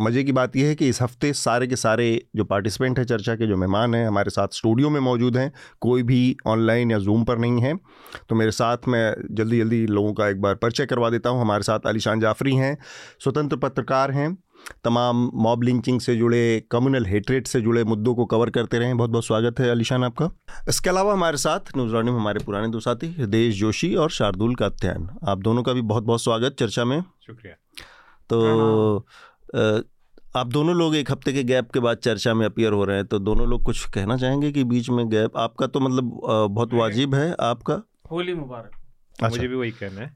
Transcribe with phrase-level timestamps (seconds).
[0.00, 3.34] मज़े की बात यह है कि इस हफ़्ते सारे के सारे जो पार्टिसिपेंट हैं चर्चा
[3.34, 7.24] के जो मेहमान हैं हमारे साथ स्टूडियो में मौजूद हैं। कोई भी ऑनलाइन या जूम
[7.24, 7.76] पर नहीं है।
[8.28, 11.62] तो मेरे साथ मैं जल्दी जल्दी लोगों का एक बार परिचय करवा देता हूँ। हमारे
[11.62, 12.76] साथ अलीशान जाफरी हैं
[13.24, 14.38] स्वतंत्र पत्रकार हैं।
[14.84, 19.10] तमाम मॉब लिंचिंग से जुड़े कम्युनल हेटरेट से जुड़े मुद्दों को कवर करते रहे। बहुत
[19.10, 20.30] बहुत स्वागत है अलीशान आपका।
[20.68, 24.66] इसके अलावा हमारे साथ न्यूज़ में हमारे पुराने दो साथी हृदय जोशी और शार्दुल का
[24.66, 27.54] अध्ययन। आप दोनों का भी बहुत बहुत स्वागत चर्चा में। शुक्रिया।
[28.30, 29.06] तो
[29.52, 33.06] आप दोनों लोग एक हफ़्ते के गैप के बाद चर्चा में अपियर हो रहे हैं
[33.06, 35.36] तो दोनों लोग कुछ कहना चाहेंगे कि बीच में गैप?
[35.36, 38.70] आपका तो मतलब बहुत वाजिब है आपका। होली मुबारक।
[39.12, 40.14] अच्छा। मुझे भी वही कहना है।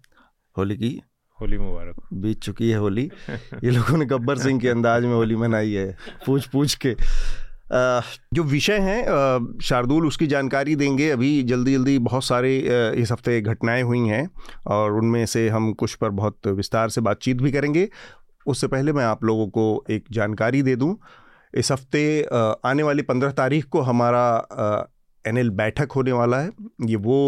[0.57, 1.01] होली की?
[1.39, 5.37] होली मुबारक। बीत चुकी है होली। ये लोगों ने गब्बर सिंह के अंदाज में होली
[5.37, 6.95] मनाई है पूछ पूछ के
[8.35, 12.59] जो विषय हैं शार्दुल उसकी जानकारी देंगे। अभी जल्दी जल्दी बहुत सारे
[12.97, 14.29] इस हफ़्ते घटनाएँ हुई हैं
[14.67, 17.89] और उनमें से हम कुछ पर बहुत विस्तार से बातचीत भी करेंगे।
[18.47, 20.97] उससे पहले मैं आप लोगों को एक जानकारी दे दूँ।
[21.55, 22.23] इस हफ़्ते
[22.65, 24.89] आने वाली पंद्रह तारीख को हमारा
[25.25, 26.51] एनएल बैठक होने वाला है।
[26.87, 27.19] ये वो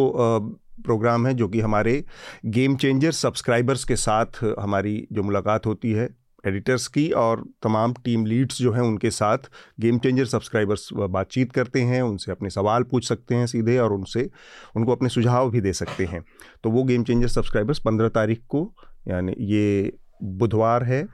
[0.85, 2.03] प्रोग्राम है जो कि हमारे
[2.47, 6.09] गेम चेंजर सब्सक्राइबर्स के साथ हमारी जो मुलाकात होती है,
[6.45, 11.81] एडिटर्स की और तमाम टीम लीड्स जो हैं उनके साथ गेम चेंजर सब्सक्राइबर्स बातचीत करते
[11.83, 14.29] हैं, उनसे अपने सवाल पूछ सकते हैं सीधे और उनसे,
[14.77, 16.25] उनको अपने सुझाव भी दे सकते हैं।
[16.65, 18.71] तो वो गेम चेंजर सब्सक्राइबर्स पंद्रह तारीख को,
[19.09, 21.07] यानी ये बुधवार है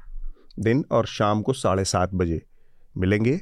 [0.61, 2.41] दिन और शाम को साढ़े सात बजे
[2.95, 3.41] मिलेंगे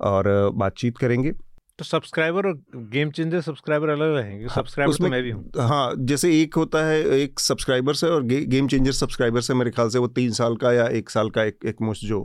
[0.00, 1.32] और बातचीत करेंगे।
[1.78, 2.54] तो सब्सक्राइबर और
[2.92, 6.84] गेम चेंजर सब्सक्राइबर अलग रहेंगे। सब्सक्राइबर हाँ, तो मैं भी हूँ। हाँ जैसे एक होता
[6.86, 10.32] है एक सब्सक्राइबर से और गे, गेम चेंजर सब्सक्राइबर से मेरे ख्याल से वो तीन
[10.32, 12.22] साल का या एक साल का एक एक मुश्त जो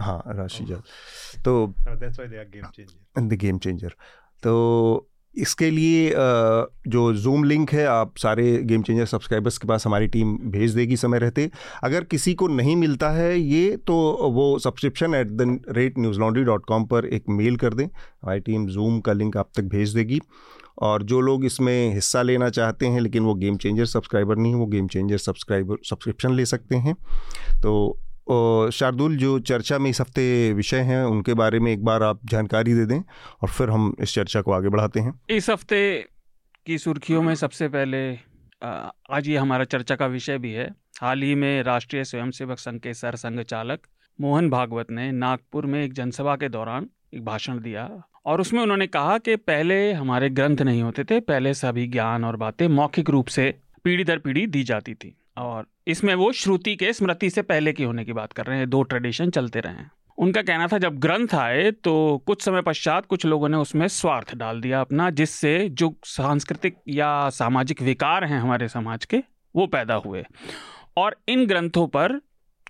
[0.00, 1.74] हाँ राशि ज़्यादा। तो
[3.36, 3.94] गेम चेंजर।
[4.42, 6.12] तो इसके लिए
[6.88, 10.96] जो जूम लिंक है, आप सारे गेम चेंजर सब्सक्राइबर्स के पास हमारी टीम भेज देगी
[10.96, 11.50] समय रहते।
[11.84, 13.94] अगर किसी को नहीं मिलता है ये तो
[14.32, 18.66] वो subscription at the rate Newslaundry dot com पर एक मेल कर दें। हमारी टीम
[18.66, 20.20] जूम का लिंक आप तक भेज देगी।
[20.82, 24.66] और जो लोग इसमें हिस्सा लेना चाहते हैं, लेकिन वो गेम चेंजर सब्सक्राइबर नहीं वो
[24.66, 26.94] गेम चेंजर सब्सक्राइबर सब्सक्रिप्शन ले सकते हैं।
[27.62, 32.20] तो शार्दुल, जो चर्चा में इस हफ़्ते विषय हैं, उनके बारे में एक बार आप
[32.26, 35.80] जानकारी दे दें और फिर हम इस चर्चा को आगे बढ़ाते हैं। इस हफ़्ते
[36.66, 38.06] की सुर्खियों में सबसे पहले
[38.62, 40.68] आज ये हमारा चर्चा का विषय भी है।
[41.00, 43.86] हाल ही में राष्ट्रीय स्वयंसेवक संघ के सर संघ चालक
[44.18, 47.88] मोहन भागवत ने नागपुर में एक जनसभा के दौरान एक भाषण दिया
[48.26, 52.36] और उसमें उन्होंने कहा कि पहले हमारे ग्रंथ नहीं होते थे, पहले सभी ज्ञान और
[52.36, 56.92] बातें मौखिक रूप से पीढ़ी दर पीढ़ी दी जाती थी। और इसमें वो श्रुति के
[56.92, 59.90] स्मृति से पहले की होने की बात कर रहे हैं। दो ट्रेडिशन चलते रहे हैं।
[60.18, 64.34] उनका कहना था, जब ग्रंथ आए तो कुछ समय पश्चात कुछ लोगों ने उसमें स्वार्थ
[64.34, 69.22] डाल दिया अपना, जिससे जो सांस्कृतिक या सामाजिक विकार हैं हमारे समाज के,
[69.54, 70.24] वो पैदा हुए।
[70.96, 72.20] और इन ग्रंथों पर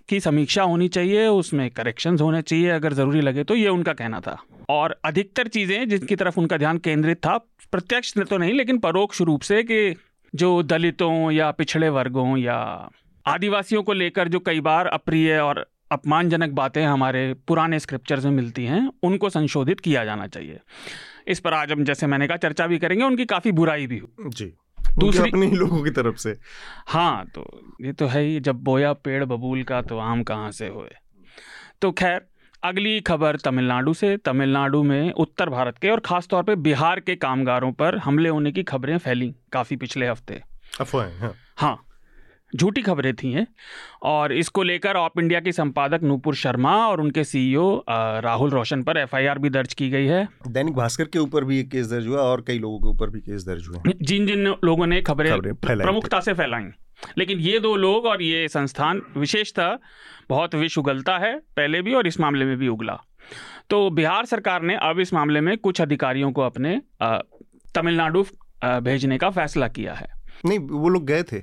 [0.09, 4.19] की समीक्षा होनी चाहिए, उसमें करेक्शंस होने चाहिए, अगर ज़रूरी लगे तो ये उनका कहना
[4.19, 4.37] था।
[4.69, 7.37] और अधिकतर चीज़ें जिनकी तरफ़ उनका ध्यान केंद्रित था,
[7.71, 9.95] प्रत्यक्ष तो नहीं, लेकिन परोक्ष रूप से कि
[10.35, 12.89] जो दलितों या पिछड़े वर्गों या
[13.25, 18.65] आदिवासियों को लेकर जो कई बार अप्रिय और अपमानजनक बातें हमारे पुराने स्क्रिप्चर्स में मिलती
[18.65, 20.59] हैं उनको संशोधित किया जाना चाहिए।
[21.27, 24.29] इस पर आज हम जैसे मैंने कहा चर्चा भी करेंगे उनकी काफ़ी बुराई भी हो।
[24.29, 24.53] जी।
[24.97, 26.37] दूसरी अपने लोगों की तरफ़ से।
[26.87, 30.67] हाँ तो ये तो है ही जब बोया पेड़ बबूल का तो आम कहाँ से
[30.67, 30.91] होए?
[31.81, 32.21] तो खैर
[32.65, 37.15] अगली खबर तमिलनाडु से। तमिलनाडु में उत्तर भारत के और ख़ास तौर पे बिहार के
[37.15, 40.41] कामगारों पर हमले होने की खबरें फैली काफ़ी पिछले हफ़्ते।
[40.81, 41.81] अफवाहें हाँ, हाँ
[42.53, 43.45] झूठी खबरें थी हैं
[44.03, 48.97] और इसको लेकर ऑप इंडिया के संपादक नूपुर शर्मा और उनके सीईओ राहुल रोशन पर
[48.97, 52.21] एफआईआर भी दर्ज की गई है। दैनिक भास्कर के ऊपर भी एक केस दर्ज हुआ
[52.21, 56.19] और कई लोगों के ऊपर भी केस दर्ज हुए। जिन जिन लोगों ने खबरें प्रमुखता
[56.19, 56.71] से फैलाई।
[57.17, 59.77] लेकिन ये दो लोग और ये संस्थान विशेषतः
[60.29, 62.99] बहुत विष उगलता है पहले भी और इस मामले में भी उगला।
[63.69, 66.81] तो बिहार सरकार ने अब इस मामले में कुछ अधिकारियों को अपने
[67.75, 68.23] तमिलनाडु
[68.63, 70.07] भेजने का फैसला किया है।
[70.45, 71.41] नहीं वो लोग गए थे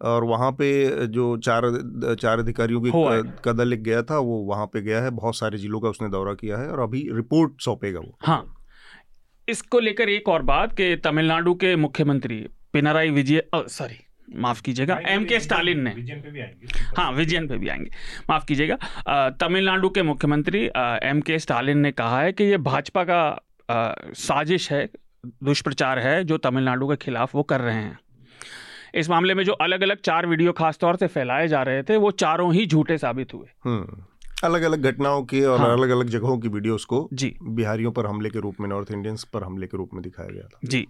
[0.00, 1.62] और वहाँ पे जो चार
[2.20, 2.90] चार अधिकारियों की
[3.44, 6.08] का दल एक गया था वो वहाँ पे गया है बहुत सारे जिलों का उसने
[6.08, 8.42] दौरा किया है और अभी रिपोर्ट सौंपेगा वो। हाँ।
[9.48, 12.36] इसको लेकर एक और बात कि तमिलनाडु के मुख्यमंत्री
[12.72, 15.90] पिनराई विजय सॉरी माफ़ कीजिएगा एम के स्टालिन ने।
[16.96, 17.90] हाँ विजयन पे भी आएँगे।
[18.30, 20.64] माफ़ कीजिएगा तमिलनाडु के मुख्यमंत्री
[21.02, 23.20] एम के स्टालिन ने कहा है कि ये भाजपा का
[24.18, 24.88] साजिश है
[25.44, 27.98] दुष्प्रचार है जो तमिलनाडु के खिलाफ वो कर रहे हैं।
[28.94, 31.96] इस मामले में जो अलग अलग चार वीडियो खास तौर से फैलाए जा रहे थे
[31.96, 34.02] वो चारों ही झूठे साबित हुए। हम्म
[34.44, 38.06] अलग अलग घटनाओं के और हाँ। अलग अलग जगहों की वीडियोस को जी। बिहारियों पर
[38.06, 40.86] हमले के रूप में नॉर्थ इंडियंस पर हमले के रूप में दिखाया गया था। जी।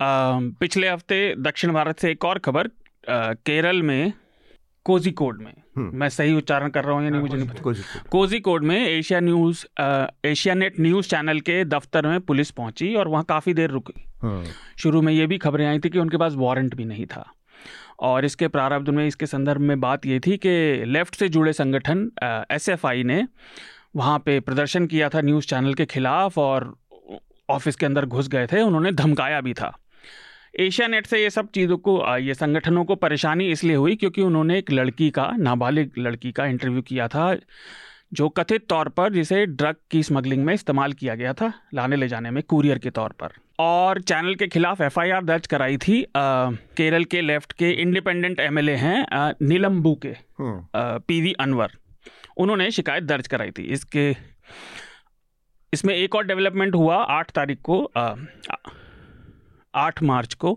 [0.00, 2.68] पिछले हफ़्ते दक्षिण भारत से एक और खबर
[3.08, 4.12] केरल में
[4.86, 7.78] कोजिकोड में। हम्म। मैं सही उच्चारण कर रहा हूँ या नहीं मुझे नहीं पता। कुछ
[8.10, 9.64] कोजिकोड में Asia news
[10.54, 14.44] Asianet news channel के दफ्तर में पुलिस पहुँची और वहाँ काफ़ी देर रुकी हम्म
[14.78, 17.24] शुरू में ये भी खबरें आई थी कि उनके पास वारंट भी नहीं था।
[18.00, 22.10] और इसके प्रारंभ में इसके संदर्भ में बात ये थी कि लेफ़्ट से जुड़े संगठन
[22.52, 23.26] एसएफआई ने
[23.96, 26.74] वहाँ पे प्रदर्शन किया था न्यूज़ चैनल के खिलाफ और
[27.48, 29.76] ऑफ़िस के अंदर घुस गए थे। उन्होंने धमकाया भी था।
[30.54, 34.58] एशिया नेट से ये सब चीज़ों को ये संगठनों को परेशानी इसलिए हुई क्योंकि उन्होंने
[34.58, 37.34] एक लड़की का नाबालिग लड़की का इंटरव्यू किया था
[38.12, 42.08] जो कथित तौर पर जिसे ड्रग की स्मगलिंग में इस्तेमाल किया गया था लाने ले
[42.08, 46.50] जाने में कुरियर के तौर पर। और चैनल के खिलाफ एफआईआर दर्ज कराई थी आ,
[46.76, 49.06] केरल के लेफ़्ट के इंडिपेंडेंट एमएलए हैं
[49.42, 51.76] नीलम्बू के हाँ। पीवी अनवर।
[52.36, 54.10] उन्होंने शिकायत दर्ज कराई थी। इसके
[55.72, 58.16] इसमें एक और डेवलपमेंट हुआ आठ तारीख को आ, आ,
[59.74, 60.54] 8 मार्च को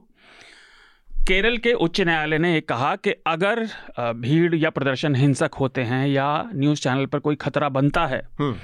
[1.27, 3.63] केरल के उच्च न्यायालय ने कहा कि अगर
[3.99, 8.55] भीड़ या प्रदर्शन हिंसक होते हैं या न्यूज़ चैनल पर कोई खतरा बनता है हम्म।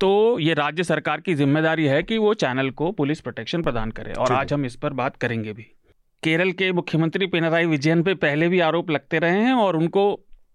[0.00, 4.12] तो ये राज्य सरकार की ज़िम्मेदारी है कि वो चैनल को पुलिस प्रोटेक्शन प्रदान करे
[4.12, 5.62] और आज हम इस पर बात करेंगे भी।
[6.22, 10.08] केरल के मुख्यमंत्री पिनराई विजयन पे पहले भी आरोप लगते रहे हैं और उनको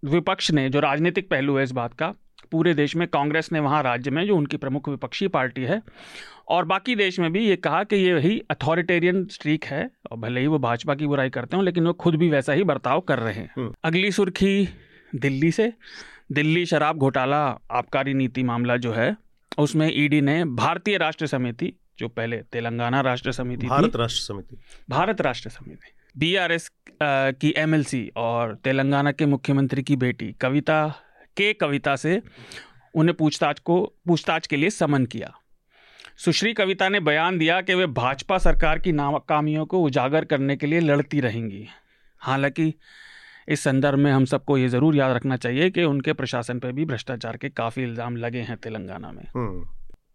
[0.04, 2.14] विपक्ष ने जो राजनीतिक पहलू है इस बात का
[2.52, 5.80] पूरे देश में कांग्रेस ने वहाँ राज्य में जो उनकी प्रमुख विपक्षी पार्टी है
[6.48, 10.40] और बाकी देश में भी ये कहा कि ये वही अथॉरिटेरियन स्ट्रीक है और भले
[10.40, 13.18] ही वो भाजपा की बुराई करते हो लेकिन वो खुद भी वैसा ही बर्ताव कर
[13.18, 14.68] रहे हैं। हम्म। अगली सुर्खी
[15.14, 15.72] दिल्ली से।
[16.32, 19.16] दिल्ली शराब घोटाला आबकारी नीति मामला जो है
[19.58, 24.56] उसमें ईडी ने भारतीय राष्ट्र समिति जो पहले तेलंगाना राष्ट्र समिति भारत राष्ट्र समिति।
[24.90, 26.70] भारत राष्ट्र समिति। बीआरएस
[27.02, 30.94] की एमएलसी और तेलंगाना के मुख्यमंत्री की बेटी कविता
[31.36, 32.22] के कविता से
[32.94, 35.34] उन्हें पूछताछ को पूछताछ के लिए समन किया।
[36.18, 40.66] सुश्री कविता ने बयान दिया कि वे भाजपा सरकार की नाकामियों को उजागर करने के
[40.66, 41.66] लिए लड़ती रहेंगी।
[42.20, 42.74] हालाँकि
[43.48, 46.84] इस संदर्भ में हम सबको ये ज़रूर याद रखना चाहिए कि उनके प्रशासन पर भी
[46.84, 49.64] भ्रष्टाचार के काफ़ी इल्ज़ाम लगे हैं तेलंगाना में। हम्म।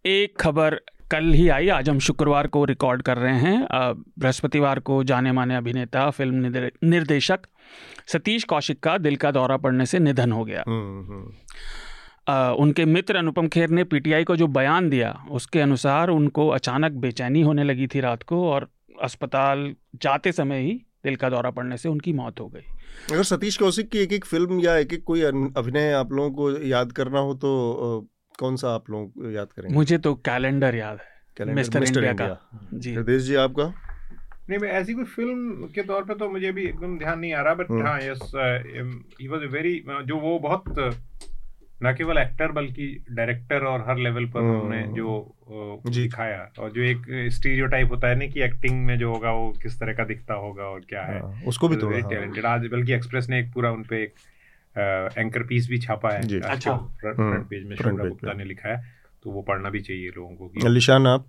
[0.06, 0.80] एक खबर
[1.10, 3.66] कल ही आई आज हम शुक्रवार को रिकॉर्ड कर रहे हैं।
[4.18, 6.52] बृहस्पतिवार को जाने माने अभिनेता फ़िल्म
[6.84, 7.46] निर्देशक
[8.06, 10.64] सतीश कौशिक का दिल का दौरा पड़ने से निधन हो गया।
[12.28, 17.42] उनके मित्र अनुपम खेर ने पीटीआई को जो बयान दिया उसके अनुसार उनको अचानक बेचैनी
[17.42, 18.68] होने लगी थी रात को और
[19.02, 19.72] अस्पताल
[20.02, 20.72] जाते समय ही
[21.04, 22.64] दिल का दौरा पड़ने से उनकी मौत हो गई।
[23.12, 26.50] अगर सतीश कौशिक की एक एक फ़िल्म या एक एक कोई अभिनय आप लोगों को
[26.66, 28.08] याद करना हो तो
[28.38, 29.74] कौन सा आप लोग याद करेंगे?
[29.74, 33.72] मुझे तो कैलेंडर याद है। मिस्टर मिस्टर इंडिया का। जी। हृदय जी आपका?
[34.50, 37.40] नहीं मैं ऐसी कोई फ़िल्म के तौर पे तो मुझे भी एकदम ध्यान नहीं आ
[37.42, 38.32] रहा बट हम्म। हाँ यस
[39.20, 40.64] ही वाज वेरी जो वो बहुत
[41.82, 45.10] न केवल एक्टर बल्कि डायरेक्टर और हर लेवल पर हम्म। उन्होंने जो
[45.48, 47.02] uh, दिखाया और जो एक
[47.32, 50.64] स्टीरियोटाइप होता है ना कि एक्टिंग में जो होगा वो किस तरह का दिखता होगा
[50.64, 53.70] और क्या है। हाँ, उसको भी थोड़ा हाँ। टैलेंटेड आज बल्कि एक्सप्रेस ने एक पूरा
[53.70, 54.14] उन पे एक
[55.18, 58.82] एंकर पीस भी छापा है। अच्छा। हम्म, फ्रंट पेज में गुप्ता ने लिखा है
[59.24, 61.26] तो वो पढ़ना भी चाहिए लोगों को अलीशान आप?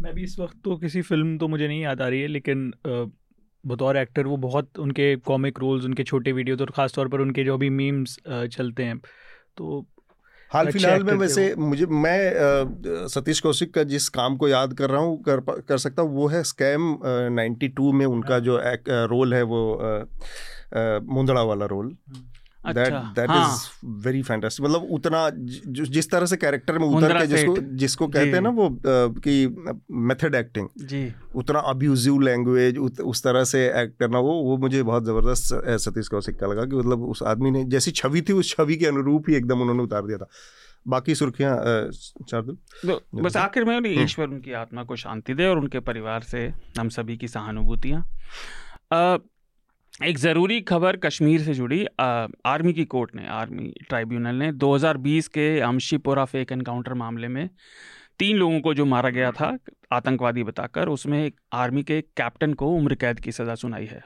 [0.00, 2.72] मैं भी इस वक्त तो किसी फ़िल्म तो मुझे नहीं याद आ रही है लेकिन
[3.64, 7.44] बतौर एक्टर वो बहुत उनके कॉमिक रोल्स उनके छोटे वीडियोज़ और ख़ास तौर पर उनके
[7.44, 9.00] जो भी मीम्स चलते हैं।
[9.56, 9.84] तो
[10.50, 15.00] हाल फ़िलहाल में वैसे मुझे मैं सतीश कौशिक का जिस काम को याद कर रहा
[15.00, 16.98] हूँ कर कर सकता हूँ वो है स्कैम
[17.32, 19.62] नाइन्टी टू में उनका जो एक, रोल है वो
[21.14, 21.96] मुंदड़ा वाला रोल।
[22.72, 26.86] दैट अच्छा दैट हाँ। इज़ वेरी फैंटास्टिक मतलब उतना जि- जिस तरह से कैरेक्टर में
[26.86, 28.78] उतर के जिसको जिसको कहते हैं ना वो
[29.18, 34.56] कि मेथड एक्टिंग जी। उतना अब्यूजिव लैंग्वेज उत, उस तरह से एक्ट करना वो वो
[34.56, 38.32] मुझे बहुत ज़बरदस्त सतीश कौशिक का लगा कि मतलब उस आदमी ने जैसी छवि थी
[38.32, 40.28] उस छवि के अनुरूप ही एकदम उन्होंने उतार दिया था।
[40.88, 41.58] बाकी सुर्खियाँ
[43.14, 46.88] बस आखिर में हम्म। ईश्वर उनकी आत्मा को शांति दे और उनके परिवार से हम
[46.88, 48.10] सभी की सहानुभूतियाँ।
[50.04, 55.28] एक ज़रूरी खबर कश्मीर से जुड़ी आ, आर्मी की कोर्ट ने आर्मी ट्राइब्यूनल ने 2020
[55.28, 57.48] के अमशीपोरा फेक एनकाउंटर मामले में
[58.18, 59.56] तीन लोगों को जो मारा गया था
[59.92, 64.02] आतंकवादी बताकर उसमें एक आर्मी के कैप्टन को उम्र कैद की सज़ा सुनाई है।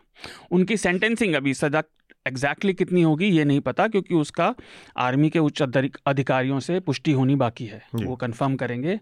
[0.50, 1.82] उनकी सेंटेंसिंग अभी सज़ा
[2.26, 4.54] एग्जैक्टली कितनी होगी ये नहीं पता क्योंकि उसका
[4.96, 9.00] आर्मी के उच्च अधिक- अधिकारियों से पुष्टि होनी बाकी है। वो कंफर्म करेंगे।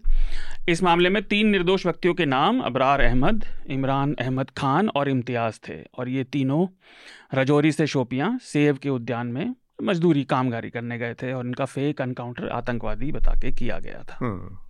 [0.69, 5.59] इस मामले में तीन निर्दोष व्यक्तियों के नाम अबरार अहमद इमरान अहमद खान और इम्तियाज़
[5.69, 6.67] थे और ये तीनों
[7.33, 12.01] रजौरी से शोपियाँ सेब के उद्यान में मजदूरी कामगारी करने गए थे और इनका फेक
[12.01, 14.68] एनकाउंटर आतंकवादी बता के किया गया था। हम्म।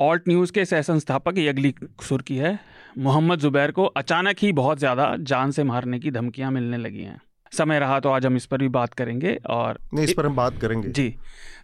[0.00, 2.58] ऑल्ट न्यूज़ के सह संस्थापक ये अगली सुर्खी है।
[2.98, 7.20] मोहम्मद जुबैर को अचानक ही बहुत ज़्यादा जान से मारने की धमकियाँ मिलने लगी हैं।
[7.52, 10.36] समय रहा तो आज हम इस पर भी बात करेंगे और नहीं इस पर हम
[10.36, 11.14] बात करेंगे। जी।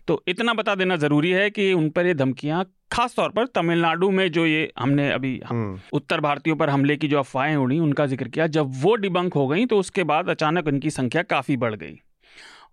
[0.09, 4.11] तो इतना बता देना ज़रूरी है कि उन पर ये धमकियाँ खास तौर पर तमिलनाडु
[4.11, 8.07] में जो ये हमने अभी हम्म, उत्तर भारतीयों पर हमले की जो अफवाहें उड़ी उनका
[8.07, 11.75] ज़िक्र किया जब वो डिबंक हो गई तो उसके बाद अचानक उनकी संख्या काफ़ी बढ़
[11.75, 11.99] गई।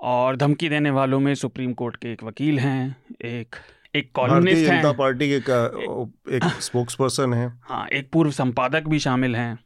[0.02, 3.56] और धमकी देने वालों में सुप्रीम कोर्ट के एक वकील हैं एक
[3.96, 8.84] एक कॉलोनिस्ट हैं जनता पार्टी के का- एक स्पोक्स पर्सन है। हाँ एक पूर्व संपादक
[8.88, 9.60] भी शामिल हैं।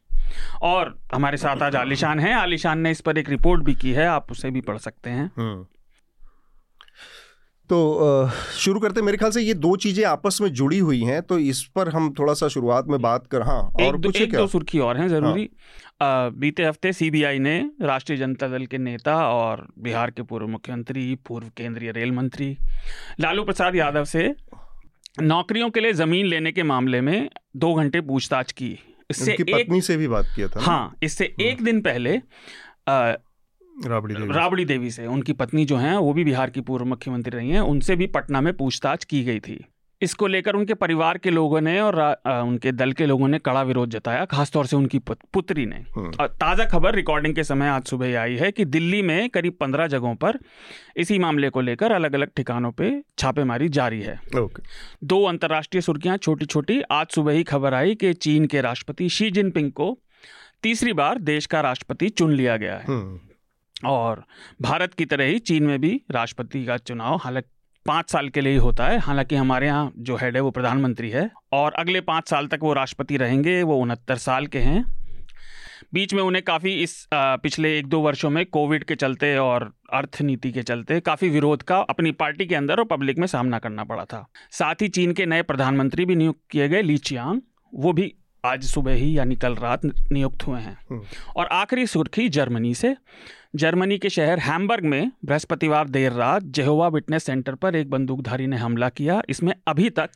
[0.62, 4.08] और हमारे साथ आज आलिशान हैं। आलिशान ने इस पर एक रिपोर्ट भी की है
[4.08, 5.66] आप उसे भी पढ़ सकते हैं। हम्म।
[7.70, 7.78] तो
[8.56, 11.38] शुरू करते हैं। मेरे ख्याल से ये दो चीज़ें आपस में जुड़ी हुई हैं तो
[11.40, 14.40] इस पर हम थोड़ा सा शुरुआत में बात कर हाँ और दो, कुछ एक क्या?
[14.40, 15.44] हाँ। दो सुर्खी और हैं ज़रूरी।
[16.02, 21.16] अ, बीते हफ़्ते सीबीआई ने राष्ट्रीय जनता दल के नेता और बिहार के पूर्व मुख्यमंत्री
[21.28, 22.56] पूर्व केंद्रीय रेल मंत्री
[23.22, 24.28] लालू प्रसाद यादव से
[25.22, 28.78] नौकरियों के लिए ज़मीन लेने के मामले में दो घंटे पूछताछ की।
[29.12, 32.18] इससे पत्नी से भी बात किया था हाँ इससे एक दिन पहले
[33.86, 37.38] राबड़ी देवी राबड़ी देवी से। उनकी पत्नी जो हैं वो भी बिहार की पूर्व मुख्यमंत्री
[37.38, 39.66] रही हैं। उनसे भी पटना में पूछताछ की गई थी।
[40.02, 43.62] इसको लेकर उनके परिवार के लोगों ने और अ, उनके दल के लोगों ने कड़ा
[43.62, 47.84] विरोध जताया खासतौर से उनकी पुत- पुत्री ने। हम्म। ताज़ा खबर रिकॉर्डिंग के समय आज
[47.84, 50.40] सुबह आई है कि दिल्ली में करीब पंद्रह जगहों पर
[50.98, 54.64] इसी मामले को लेकर अलग अलग ठिकानों पे छापेमारी जारी है। ओके।
[55.04, 59.32] दो अंतर्राष्ट्रीय सुर्खियाँ छोटी छोटी आज सुबह ही खबर आई कि चीन के राष्ट्रपति शी
[59.32, 60.00] जिनपिंग को
[60.64, 63.27] तीसरी बार देश का राष्ट्रपति चुन लिया गया है। हम्म,
[63.86, 64.24] और
[64.62, 67.50] भारत की तरह ही चीन में भी राष्ट्रपति का चुनाव हालाँकि
[67.86, 71.10] पाँच साल के लिए ही होता है। हालाँकि हमारे यहाँ जो हेड है वो प्रधानमंत्री
[71.10, 74.86] है और अगले पाँच साल तक वो राष्ट्रपति रहेंगे वो उनहत्तर साल के हैं।
[75.94, 80.52] बीच में उन्हें काफ़ी इस पिछले एक दो वर्षों में कोविड के चलते और अर्थनीति
[80.52, 84.06] के चलते काफ़ी विरोध का अपनी पार्टी के अंदर और पब्लिक में सामना करना पड़ा
[84.06, 87.42] था। साथ ही चीन के नए प्रधानमंत्री भी नियुक्त किए गए ली चियांग
[87.74, 91.02] वो भी आज सुबह ही यानी कल रात नियुक्त हुए हैं। हम्म।
[91.36, 92.96] और आखिरी सुर्खी जर्मनी से।
[93.54, 98.58] जर्मनी के शहर हैम्बर्ग में बृहस्पतिवार देर रात जेहोवा विटनेस सेंटर पर एक बंदूकधारी ने
[98.58, 100.10] हमला किया। इसमें अभी तक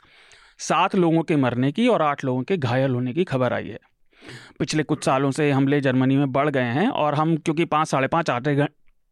[0.59, 3.79] सात लोगों के मरने की और आठ लोगों के घायल होने की खबर आई है।
[4.59, 8.07] पिछले कुछ सालों से हमले जर्मनी में बढ़ गए हैं और हम क्योंकि पाँच साढ़े
[8.07, 8.55] पाँच आधे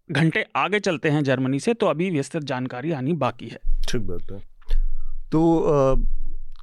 [0.10, 3.60] घंटे आगे चलते हैं जर्मनी से तो अभी विस्तृत जानकारी आनी बाकी है।
[3.90, 4.40] ठीक बात है।
[5.32, 6.06] तो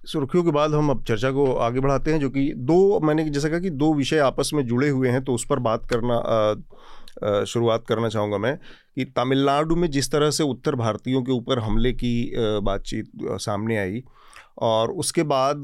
[0.07, 3.49] सुर्खियों के बाद हम अब चर्चा को आगे बढ़ाते हैं जो कि दो मैंने जैसा
[3.49, 6.55] कहा कि दो विषय आपस में जुड़े हुए हैं तो उस पर बात करना अ,
[7.45, 8.59] शुरुआत करना चाहूँगा मैं
[8.95, 14.03] कि तमिलनाडु में जिस तरह से उत्तर भारतीयों के ऊपर हमले की बातचीत सामने आई
[14.59, 15.63] और उसके बाद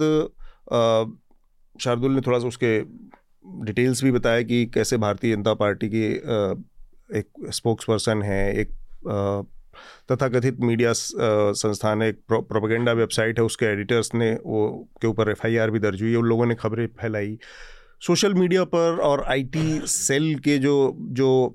[1.81, 2.81] शार्दुल ने थोड़ा सा उसके
[3.65, 6.07] डिटेल्स भी बताया कि कैसे भारतीय जनता पार्टी के
[7.19, 8.73] एक स्पोक्स पर्सन है एक
[10.13, 15.31] तथाकथित मीडिया संस्थान है एक प्रो, प्रोपेगेंडा वेबसाइट है उसके एडिटर्स ने वो के ऊपर
[15.31, 17.39] एफआईआर भी दर्ज हुई उन लोगों ने खबरें फैलाई।
[18.07, 21.55] सोशल मीडिया पर और आईटी सेल के जो जो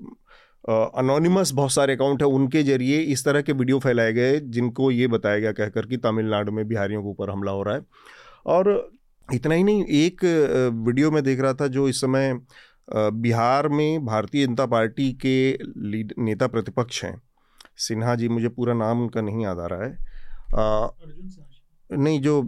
[0.68, 5.06] अनोनिमस बहुत सारे अकाउंट है उनके ज़रिए इस तरह के वीडियो फैलाए गए जिनको ये
[5.06, 7.80] बताया गया कहकर कि तमिलनाडु में बिहारियों के ऊपर हमला हो रहा है।
[8.46, 8.92] और
[9.34, 10.24] इतना ही नहीं एक
[10.86, 12.40] वीडियो में देख रहा था जो इस समय
[12.96, 17.22] बिहार में भारतीय जनता पार्टी के लीड नेता प्रतिपक्ष हैं।
[17.76, 19.98] सिन्हा जी मुझे पूरा नाम उनका नहीं याद आ रहा है।
[20.54, 20.92] अ,
[21.92, 22.42] नहीं जो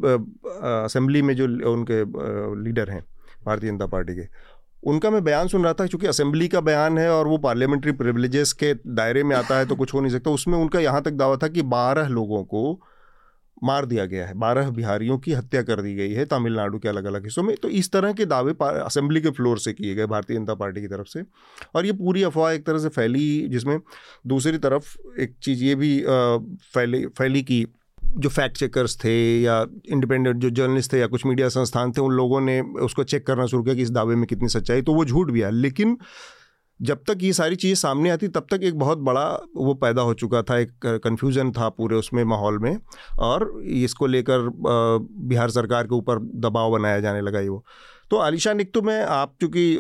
[0.85, 2.05] असेंबली में जो उनके
[2.65, 3.05] लीडर हैं।
[3.47, 4.27] भारतीय जनता पार्टी के।
[4.83, 8.53] उनका मैं बयान सुन रहा था क्योंकि असेंबली का बयान है और वो पार्लियामेंट्री प्रिविलेजेस
[8.53, 11.37] के दायरे में आता है तो कुछ हो नहीं सकता। उसमें उनका यहाँ तक दावा
[11.37, 12.81] था कि बारह लोगों को
[13.63, 17.05] मार दिया गया है। बारह बिहारियों की हत्या कर दी गई है, तमिलनाडु के अलग
[17.05, 20.37] अलग हिस्सों में। तो इस तरह के दावे असेंबली के फ्लोर से किए गए भारतीय
[20.37, 21.23] जनता पार्टी की तरफ़ से।
[21.75, 23.79] और ये पूरी अफवाह एक तरह से फैली, जिसमें
[24.27, 25.93] दूसरी तरफ़ एक चीज़ ये भी
[26.75, 27.65] फैली फैली कि
[28.19, 32.13] जो फैक्ट चेकर्स थे या इंडिपेंडेंट जो जर्नलिस्ट थे या कुछ मीडिया संस्थान थे, उन
[32.13, 35.05] लोगों ने उसको चेक करना शुरू किया कि इस दावे में कितनी सच्चाई तो वो
[35.05, 35.97] झूठ भी है। लेकिन
[36.81, 39.25] जब तक ये सारी चीज़ें सामने आती, तब तक एक बहुत बड़ा
[39.57, 42.79] वो पैदा हो चुका था, एक कन्फ्यूज़न था पूरे उसमें, माहौल में,
[43.19, 47.65] और इसको लेकर बिहार सरकार के ऊपर दबाव बनाया जाने लगा ये वो।
[48.11, 49.79] तो आलिशान एक तो मैं आप चूँकि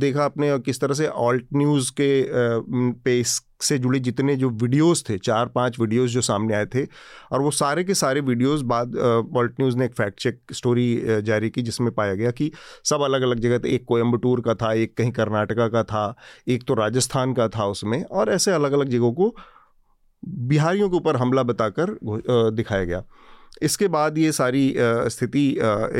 [0.00, 2.22] देखा आपने किस तरह से ऑल्ट न्यूज़ के
[2.58, 6.66] म, पे इस- से जुड़ी जितने जो वीडियोस थे चार पाँच वीडियोस जो सामने आए
[6.66, 6.84] थे
[7.32, 8.96] और वो सारे के सारे वीडियोस बाद
[9.36, 12.50] ऑल्ट न्यूज़ ने एक फैक्ट चेक स्टोरी जारी की जिसमें पाया गया कि
[12.84, 16.14] सब अलग अलग जगह थे। एक कोयम्बटूर का था एक कहीं कर्नाटका का था
[16.48, 19.34] एक तो राजस्थान का था उसमें और ऐसे अलग अलग जगहों को
[20.24, 21.96] बिहारियों के ऊपर हमला बताकर
[22.52, 23.04] दिखाया गया।
[23.62, 25.48] इसके बाद ये सारी स्थिति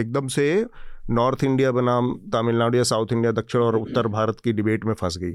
[0.01, 0.67] एकदम से
[1.11, 5.19] नॉर्थ इंडिया बनाम तमिलनाडु या साउथ इंडिया दक्षिण और उत्तर भारत की डिबेट में फंस
[5.19, 5.33] गई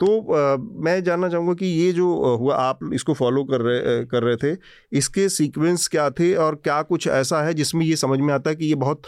[0.00, 4.22] तो आ, मैं जानना चाहूँगा कि ये जो हुआ आप इसको फॉलो कर रहे कर
[4.22, 4.56] रहे थे
[4.92, 8.56] इसके सीक्वेंस क्या थे और क्या कुछ ऐसा है जिसमें ये समझ में आता है
[8.56, 9.02] कि ये बहुत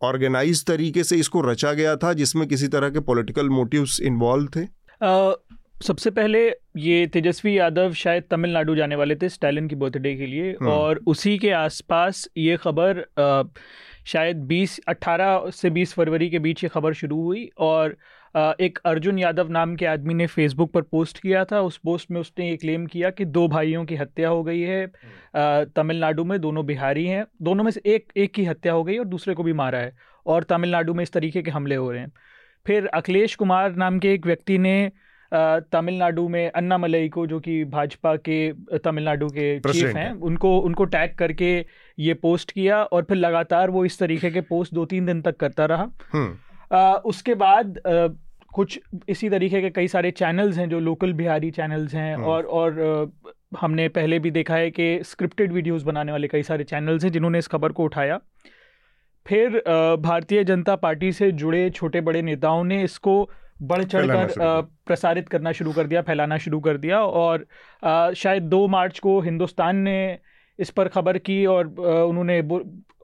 [0.00, 4.64] ऑर्गेनाइज तरीके से इसको रचा गया था जिसमें किसी तरह के पॉलिटिकल मोटिव्स इन्वॉल्व थे
[5.00, 5.32] आ,
[5.82, 6.40] सबसे पहले
[6.78, 11.00] ये तेजस्वी यादव शायद तमिलनाडु जाने वाले थे स्टालिन की बर्थडे के लिए हम्म। और
[11.06, 13.04] उसी के आसपास ये खबर
[14.06, 17.96] शायद 20 18 से 20 फरवरी के बीच ये खबर शुरू हुई और
[18.60, 22.20] एक अर्जुन यादव नाम के आदमी ने फेसबुक पर पोस्ट किया था। उस पोस्ट में
[22.20, 26.40] उसने ये क्लेम किया कि दो भाइयों की हत्या हो गई है। हम्म। तमिलनाडु में
[26.40, 29.42] दोनों बिहारी हैं। दोनों में से एक एक की हत्या हो गई और दूसरे को
[29.42, 32.12] भी मारा है और तमिलनाडु में इस तरीके के हमले हो रहे हैं।
[32.66, 34.92] फिर अखिलेश कुमार नाम के एक व्यक्ति ने
[35.32, 38.38] तमिलनाडु में अन्ना मलई को जो कि भाजपा के
[38.78, 41.52] तमिलनाडु के चीफ हैं उनको उनको टैग करके
[41.98, 45.36] ये पोस्ट किया और फिर लगातार वो इस तरीके के पोस्ट दो तीन दिन तक
[45.36, 48.08] करता रहा हम्म। आ, उसके बाद आ,
[48.54, 52.44] कुछ इसी तरीके के कई सारे चैनल्स हैं जो लोकल बिहारी चैनल्स हैं हम्म। और
[52.44, 53.12] और
[53.60, 57.38] हमने पहले भी देखा है कि स्क्रिप्टेड वीडियोस बनाने वाले कई सारे चैनल्स हैं जिन्होंने
[57.38, 58.18] इस खबर को उठाया
[59.26, 59.56] फिर
[60.00, 63.14] भारतीय जनता पार्टी से जुड़े छोटे बड़े नेताओं ने इसको
[63.62, 67.46] बढ़ चढ़कर प्रसारित करना शुरू कर दिया फैलाना शुरू कर दिया और
[67.84, 70.18] आ, शायद दो मार्च को हिंदुस्तान ने
[70.58, 72.40] इस पर खबर की और उन्होंने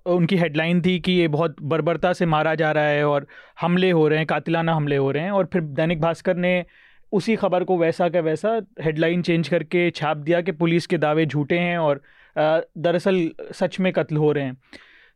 [0.06, 3.26] उनकी हेडलाइन थी कि ये बहुत बर्बरता से मारा जा रहा है और
[3.60, 6.64] हमले हो रहे हैं कातिलाना हमले हो रहे हैं और फिर दैनिक भास्कर ने
[7.12, 11.26] उसी खबर को वैसा का वैसा हेडलाइन चेंज करके छाप दिया कि पुलिस के दावे
[11.26, 12.02] झूठे हैं और
[12.78, 14.56] दरअसल सच में कत्ल हो रहे हैं।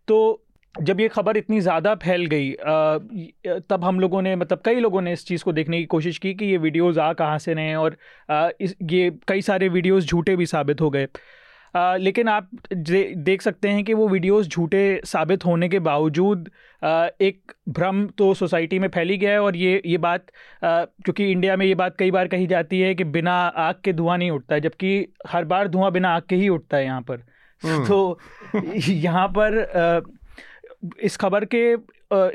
[0.08, 2.50] तो जब ये खबर इतनी ज़्यादा फैल गई
[3.70, 6.34] तब हम लोगों ने मतलब कई लोगों ने इस चीज़ को देखने की कोशिश की
[6.34, 7.96] कि ये वीडियोस आ कहाँ से रहे हैं और
[8.60, 11.08] इस ये कई सारे वीडियोस झूठे भी साबित हो गए
[11.74, 16.48] आ, लेकिन आप देख सकते हैं कि वो वीडियोस झूठे साबित होने के बावजूद
[16.82, 20.26] आ, एक भ्रम तो सोसाइटी में फैली गया है और ये ये बात
[20.62, 24.16] क्योंकि इंडिया में ये बात कई बार कही जाती है कि बिना आग के धुआँ
[24.18, 27.22] नहीं उठता है जबकि हर बार धुआँ बिना आग के ही उठता है यहाँ पर
[27.62, 28.18] हम्म। तो
[28.88, 30.00] यहाँ पर आ,
[30.82, 31.72] इस खबर के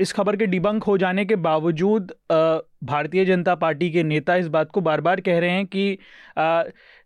[0.01, 2.11] इस खबर के डिबंक हो जाने के बावजूद
[2.83, 5.97] भारतीय जनता पार्टी के नेता इस बात को बार बार कह रहे हैं कि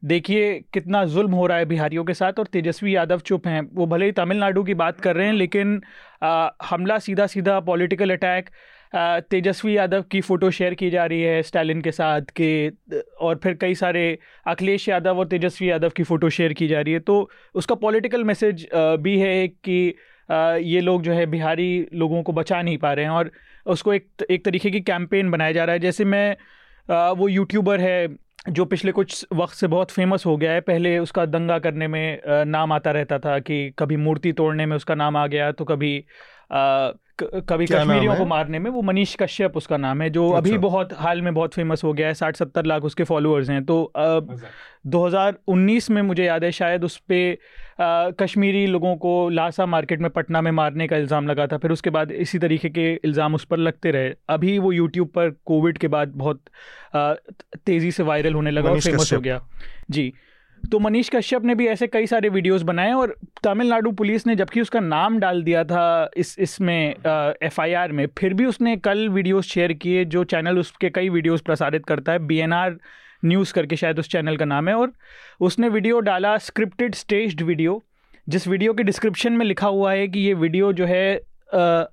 [0.03, 3.85] देखिए कितना जुल्म हो रहा है बिहारियों के साथ और तेजस्वी यादव चुप हैं। वो
[3.85, 5.81] भले ही तमिलनाडु की बात कर रहे हैं लेकिन
[6.69, 8.49] हमला सीधा सीधा पॉलिटिकल अटैक
[9.31, 12.69] तेजस्वी यादव की फ़ोटो शेयर की जा रही है स्टालिन के साथ के,
[13.17, 16.93] और फिर कई सारे अखिलेश यादव और तेजस्वी यादव की फ़ोटो शेयर की जा रही
[16.93, 19.93] है। तो उसका पॉलिटिकल मैसेज भी है कि
[20.29, 23.31] ये लोग जो है बिहारी लोगों को बचा नहीं पा रहे हैं और
[23.65, 26.35] उसको एक एक तरीके की कैंपेन बनाया जा रहा है। जैसे मैं
[27.17, 28.07] वो यूट्यूबर है
[28.49, 32.21] जो पिछले कुछ वक्त से बहुत फ़ेमस हो गया है। पहले उसका दंगा करने में
[32.45, 35.97] नाम आता रहता था कि कभी मूर्ति तोड़ने में उसका नाम आ गया तो कभी
[37.23, 40.93] कभी कश्मीरियों को मारने में वो मनीष कश्यप उसका नाम है जो अच्छा। अभी बहुत
[40.97, 45.05] हाल में बहुत फ़ेमस हो गया है साठ सत्तर लाख उसके फॉलोअर्स हैं। तो दो
[45.05, 50.09] हज़ार उन्नीस में मुझे याद है शायद उस पर कश्मीरी लोगों को लासा मार्केट में
[50.11, 53.45] पटना में मारने का इल्ज़ाम लगा था फिर उसके बाद इसी तरीके के इल्ज़ाम उस
[53.45, 56.41] पर लगते रहे। अभी वो यूट्यूब पर कोविड के बाद बहुत
[56.95, 59.41] तेज़ी से वायरल होने लगा और फ़ेमस हो गया।
[59.91, 60.11] जी।
[60.71, 64.61] तो मनीष कश्यप ने भी ऐसे कई सारे वीडियोस बनाए और तमिलनाडु पुलिस ने जबकि
[64.61, 66.95] उसका नाम डाल दिया था इस इसमें
[67.43, 71.85] एफआईआर में फिर भी उसने कल वीडियोस शेयर किए जो चैनल उसके कई वीडियोस प्रसारित
[71.85, 72.77] करता है बीएनआर
[73.25, 74.91] न्यूज़ करके शायद उस चैनल का नाम है और
[75.41, 77.81] उसने वीडियो डाला स्क्रिप्टेड स्टेज्ड वीडियो
[78.27, 81.15] जिस वीडियो के डिस्क्रिप्शन में लिखा हुआ है कि ये वीडियो जो है
[81.55, 81.83] आ,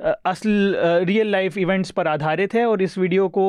[0.00, 3.46] असल रियल लाइफ इवेंट्स पर आधारित है और इस वीडियो को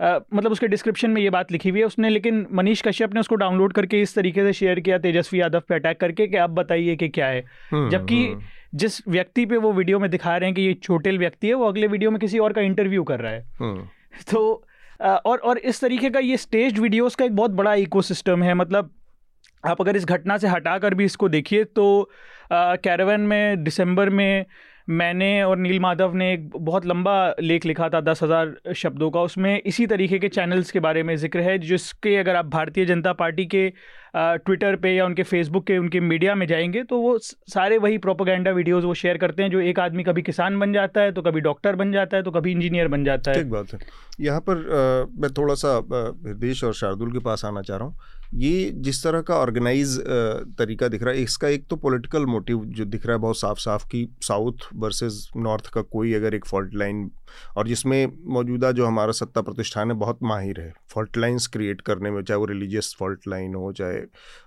[0.00, 3.20] आ, मतलब उसके डिस्क्रिप्शन में ये बात लिखी हुई है उसने लेकिन मनीष कश्यप ने
[3.20, 6.50] उसको डाउनलोड करके इस तरीके से शेयर किया तेजस्वी यादव पे अटैक करके कि आप
[6.52, 8.42] बताइए कि क्या है हम्म, जबकि हम्म।
[8.74, 11.68] जिस व्यक्ति पे वो वीडियो में दिखा रहे हैं कि ये चोटिल व्यक्ति है वो
[11.68, 13.86] अगले वीडियो में किसी और का इंटरव्यू कर रहा है हम्म।
[14.30, 14.64] तो
[15.00, 18.90] और और इस तरीके का ये स्टेज वीडियोस का एक बहुत बड़ा इकोसिस्टम है मतलब
[19.64, 21.86] आप अगर इस घटना से हटा कर भी इसको देखिए तो
[22.52, 24.44] कैरवन में दिसंबर में
[24.88, 29.20] मैंने और नील माधव ने एक बहुत लंबा लेख लिखा था दस हज़ार शब्दों का।
[29.22, 33.12] उसमें इसी तरीके के चैनल्स के बारे में ज़िक्र है जिसके अगर आप भारतीय जनता
[33.14, 33.68] पार्टी के
[34.16, 38.50] ट्विटर पे या उनके फेसबुक के उनके मीडिया में जाएँगे तो वो सारे वही प्रोपोगंडा
[38.52, 41.40] वीडियोस वो शेयर करते हैं जो एक आदमी कभी किसान बन जाता है तो कभी
[41.40, 43.78] डॉक्टर बन जाता है तो कभी इंजीनियर बन जाता है। ठीक बात है।
[44.20, 45.76] यहाँ पर आ, मैं थोड़ा सा
[46.26, 47.96] हृदेश और शार्दुल के पास आना चाह रहा हूँ।
[48.34, 49.96] ये जिस तरह का ऑर्गेनाइज
[50.58, 53.58] तरीका दिख रहा है, इसका एक तो पॉलिटिकल मोटिव जो दिख रहा है बहुत साफ़
[53.58, 57.10] साफ़ कि साउथ वर्सेस नॉर्थ का कोई अगर एक फॉल्ट लाइन
[57.56, 62.10] और जिसमें मौजूदा जो हमारा सत्ता प्रतिष्ठान है बहुत माहिर है। फॉल्ट लाइन्स क्रिएट करने
[62.10, 64.00] में, चाहे वो रिलीजियस फॉल्ट लाइन हो, चाहे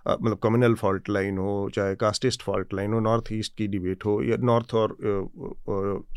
[0.08, 4.21] मतलब कम्युनल फॉल्ट लाइन हो, चाहे कास्टिस्ट फॉल्ट लाइन हो नॉर्थ ईस्ट की डिबेट हो
[4.23, 4.97] या नॉर्थ और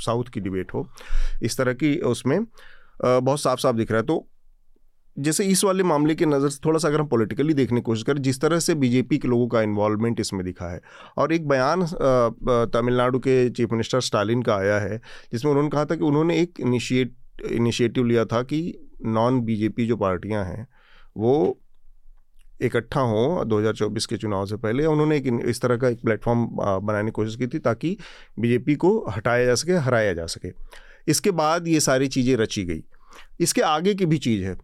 [0.00, 0.86] साउथ की डिबेट हो,
[1.42, 2.44] इस तरह की उसमें
[3.04, 4.26] बहुत साफ़ साफ़ दिख रहा है। तो
[5.20, 8.02] जैसे इस वाले मामले के नज़र से थोड़ा सा अगर हम पॉलिटिकली देखने की कोशिश
[8.02, 10.80] करें, जिस तरह से बीजेपी के लोगों का इन्वॉल्वमेंट इसमें दिखा है,
[11.18, 11.86] और एक बयान
[12.72, 15.00] तमिलनाडु के चीफ मिनिस्टर स्टालिन का आया है,
[15.32, 17.16] जिसमें उन्होंने कहा था कि उन्होंने एक इनिशिएट
[17.50, 18.62] इनिशिएटिव लिया था कि
[19.06, 20.66] नॉन बीजेपी जो पार्टियाँ हैं,
[21.16, 21.58] वो
[22.62, 27.04] इकट्ठा हों 2024 के चुनाव से पहले उन्होंने एक इस तरह का एक प्लेटफॉर्म बनाने
[27.04, 27.96] की कोशिश की थी ताकि
[28.40, 30.52] बीजेपी को हटाया जा सके, हराया जा सके।
[31.08, 32.82] इसके बाद ये सारी चीज़ें रची गई।
[33.40, 34.56] इसके आगे की भी चीज़ है।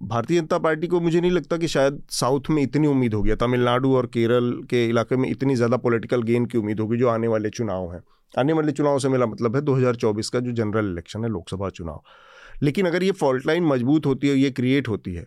[0.00, 3.94] भारतीय जनता पार्टी को मुझे नहीं लगता कि शायद साउथ में इतनी उम्मीद होगी तमिलनाडु
[3.96, 7.50] और केरल के इलाके में इतनी ज़्यादा पॉलिटिकल गेन की उम्मीद होगी जो आने वाले
[7.50, 8.02] चुनाव हैं।
[8.34, 12.02] आने वाले चुनाव से मेरा मतलब है 2024 का जो जनरल इलेक्शन है लोकसभा चुनाव।
[12.62, 15.26] लेकिन अगर ये फॉल्ट लाइन मज़बूत होती है, ये क्रिएट होती है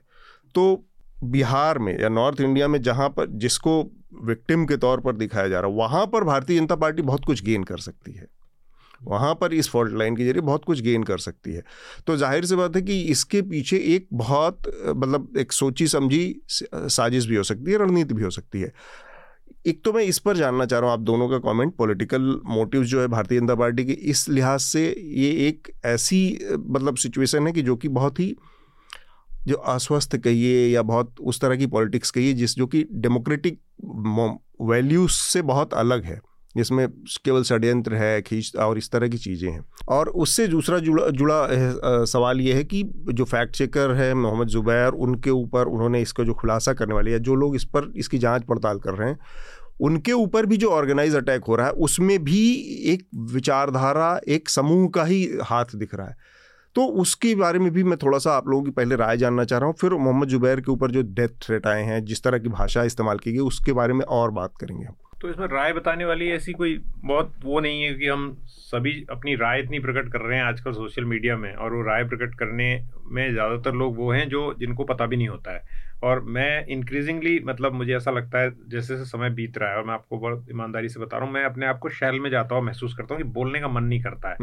[0.56, 0.84] तो
[1.26, 3.82] बिहार में या नॉर्थ इंडिया में जहाँ पर जिसको
[4.24, 7.44] विक्टिम के तौर पर दिखाया जा रहा है, वहाँ पर भारतीय जनता पार्टी बहुत कुछ
[7.44, 8.28] गेन कर सकती है।
[9.06, 11.64] वहाँ पर इस फॉल्ट लाइन के ज़रिए बहुत कुछ गेन कर सकती है।
[12.08, 17.26] तो ज़ाहिर सी बात है कि इसके पीछे एक बहुत मतलब एक सोची समझी साजिश
[17.26, 18.72] भी हो सकती है, रणनीति भी हो सकती है।
[19.66, 22.88] एक तो मैं इस पर जानना चाह रहा हूँ, आप दोनों का कमेंट पॉलिटिकल मोटिव्स
[22.88, 27.54] जो है भारतीय जनता पार्टी के, इस लिहाज से ये एक ऐसी मतलब सिचुएशन है
[27.54, 28.36] कि जो कि बहुत ही,
[29.48, 33.60] जो अस्वस्थ कहिए या बहुत उस तरह की पॉलिटिक्स कहिए, जिस जो कि डेमोक्रेटिक
[34.62, 36.20] वैल्यूज़ से बहुत अलग है।
[36.56, 36.88] जिसमें
[37.26, 42.06] केवल षड्यंत्र है, खींच और इस तरह की चीज़ें हैं। और उससे दूसरा जुड़ा जुड़ा
[42.06, 46.34] सवाल ये है कि जो फैक्ट चेकर है मोहम्मद ज़ुबैर, उनके ऊपर उन्होंने इसका जो
[46.34, 49.20] खुलासा करने वाले या जो लोग इस पर इसकी जाँच पड़ताल कर रहे हैं,
[49.82, 52.50] उनके ऊपर भी जो ऑर्गेनाइज अटैक हो रहा है, उसमें भी
[52.86, 56.16] एक विचारधारा, एक समूह का ही हाथ दिख रहा है।
[56.76, 59.60] तो उसके बारे में भी मैं थोड़ा सा आप लोगों की पहले राय जानना चाह
[59.60, 62.50] रहा हूँ, फिर मोहम्मद जुबैर के ऊपर जो डेथ थ्रेट आए हैं, जिस तरह की
[62.50, 66.06] भाषा इस्तेमाल की गई, उसके बारे में और बात करेंगे हम। तो इसमें राय बताने
[66.06, 70.22] वाली ऐसी कोई बहुत वो नहीं है कि हम सभी अपनी राय इतनी प्रकट कर
[70.22, 74.12] रहे हैं आजकल सोशल मीडिया में और वो राय प्रकट करने में ज़्यादातर लोग वो
[74.12, 78.40] हैं जो जिनको पता भी नहीं होता है। और मैं इंक्रीजिंगली मतलब मुझे ऐसा लगता
[78.40, 81.26] है जैसे जैसे समय बीत रहा है और मैं आपको बहुत ईमानदारी से बता रहा
[81.26, 83.68] हूँ मैं अपने आप को शैल में जाता हूँ महसूस करता हूँ कि बोलने का
[83.68, 84.36] मन नहीं करता है।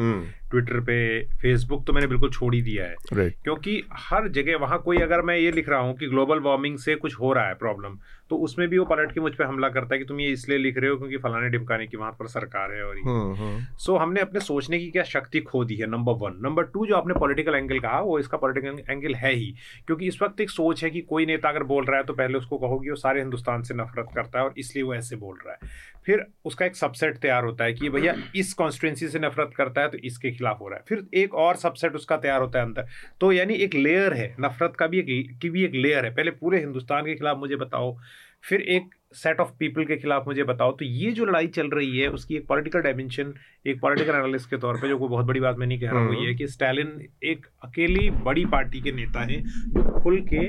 [0.51, 4.79] ट्विटर हम्म। पे फेसबुक तो मैंने बिल्कुल छोड़ ही दिया है। क्योंकि हर जगह वहाँ
[4.79, 7.55] कोई अगर मैं ये लिख रहा हूँ कि ग्लोबल वार्मिंग से कुछ हो रहा है
[7.55, 7.99] प्रॉब्लम
[8.31, 10.59] तो उसमें भी वो पलट के मुझ पर हमला करता है कि तुम ये इसलिए
[10.59, 13.35] लिख रहे हो क्योंकि फलाने डिमकाने की वहाँ पर सरकार है और ये। सो हम्म,
[13.35, 16.97] हम्म। हमने अपने सोचने की क्या शक्ति खो दी है नंबर वन नंबर टू जो
[16.97, 19.55] आपने पॉलिटिकल एंगल कहा वो इसका पॉलिटिकल एंगल है ही।
[19.87, 22.39] क्योंकि इस वक्त एक सोच है कि कोई नेता अगर बोल रहा है तो पहले
[22.39, 25.53] उसको कहोगी वो सारे हिंदुस्तान से नफरत करता है और इसलिए वो ऐसे बोल रहा
[25.53, 25.71] है।
[26.07, 29.89] फिर उसका एक सबसेट तैयार होता है कि भैया इस कॉन्स्टिट्युएंसी से नफरत करता है
[29.89, 32.87] तो इसके खिलाफ हो रहा है। फिर एक और सबसेट उसका तैयार होता है अंदर।
[33.21, 36.31] तो यानी एक लेयर है नफरत का भी एक की भी एक लेयर है। पहले
[36.41, 37.97] पूरे हिंदुस्तान के खिलाफ मुझे बताओ
[38.45, 41.99] फिर एक सेट ऑफ़ पीपल के खिलाफ मुझे बताओ। तो ये जो लड़ाई चल रही
[41.99, 43.35] है उसकी एक पॉलिटिकल डायमेंशन
[43.67, 46.01] एक पॉलिटिकल एनालिस्ट के तौर पे जो कोई बहुत बड़ी बात मैं नहीं कह रहा
[46.01, 50.47] हूँ ये हम्म। कि स्टालिन एक अकेली बड़ी पार्टी के नेता हैं जो खुल के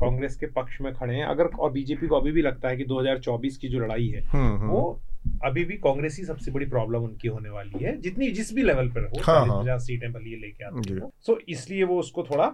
[0.00, 2.84] कांग्रेस के पक्ष में खड़े हैं अगर और बीजेपी को अभी भी लगता है कि
[2.84, 5.00] 2024 की जो लड़ाई है हम्म, हम्म। वो
[5.44, 8.88] अभी भी कांग्रेस ही सबसे बड़ी प्रॉब्लम उनकी होने वाली है जितनी जिस भी लेवल
[8.88, 12.52] पर हो हाँ, हाँ। सीटें भले लेके आते हैं सो इसलिए वो उसको थोड़ा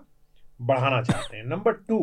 [0.61, 1.99] बढ़ाना चाहते हैं नंबर टू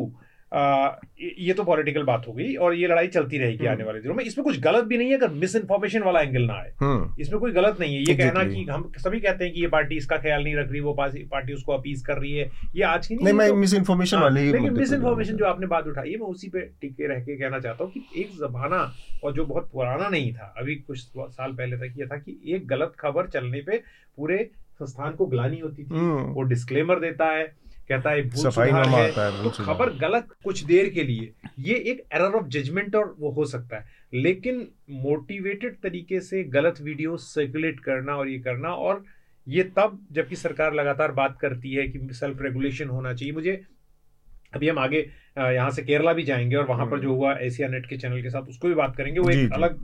[0.56, 4.16] ये तो पॉलिटिकल बात हो गई और ये लड़ाई चलती रहेगी आने हम्म। वाले दिनों
[4.16, 7.22] में। इसमें कुछ गलत भी नहीं है अगर मिस इन्फॉर्मेशन वाला एंगल ना आए। हम्म।
[7.22, 9.96] इसमें कोई गलत नहीं है। ये कहना कि हम सभी कहते हैं कि ये पार्टी
[9.98, 13.16] इसका ख्याल नहीं रख रही वो पार्टी उसको अपीज कर रही है। ये आज की
[13.16, 16.28] नहीं, नहीं मिस इन्फॉर्मेशन हाँ, वाले लेकिन मिस इन्फॉर्मेशन जो आपने बात उठाई है मैं
[16.28, 18.82] उसी पे टिके रह के कहना चाहता हूँ कि एक जमाना
[19.24, 22.68] और जो बहुत पुराना नहीं था अभी कुछ साल पहले तक ये था कि एक
[22.68, 23.82] गलत खबर चलने पे
[24.18, 27.44] पूरे संस्थान को ग्लानी होती थी। हम्म। वो डिस्क्लेमर देता है
[27.90, 32.36] कहता है भूल है, है तो खबर गलत कुछ देर के लिए। ये एक एरर
[32.36, 34.68] ऑफ़ जजमेंट और वो हो सकता है। लेकिन
[35.02, 39.04] मोटिवेटेड तरीके से गलत वीडियो सर्कुलेट करना और ये करना और
[39.48, 43.62] ये तब जबकि सरकार लगातार बात करती है कि सेल्फ रेगुलेशन होना चाहिए। मुझे
[44.54, 45.00] अभी हम आगे
[45.38, 48.22] यहाँ से केरला भी जाएँगे और वहाँ पर जो हम्म। हुआ एशिया नेट के चैनल
[48.22, 49.80] के साथ उसको भी बात करेंगे। वो एक अलग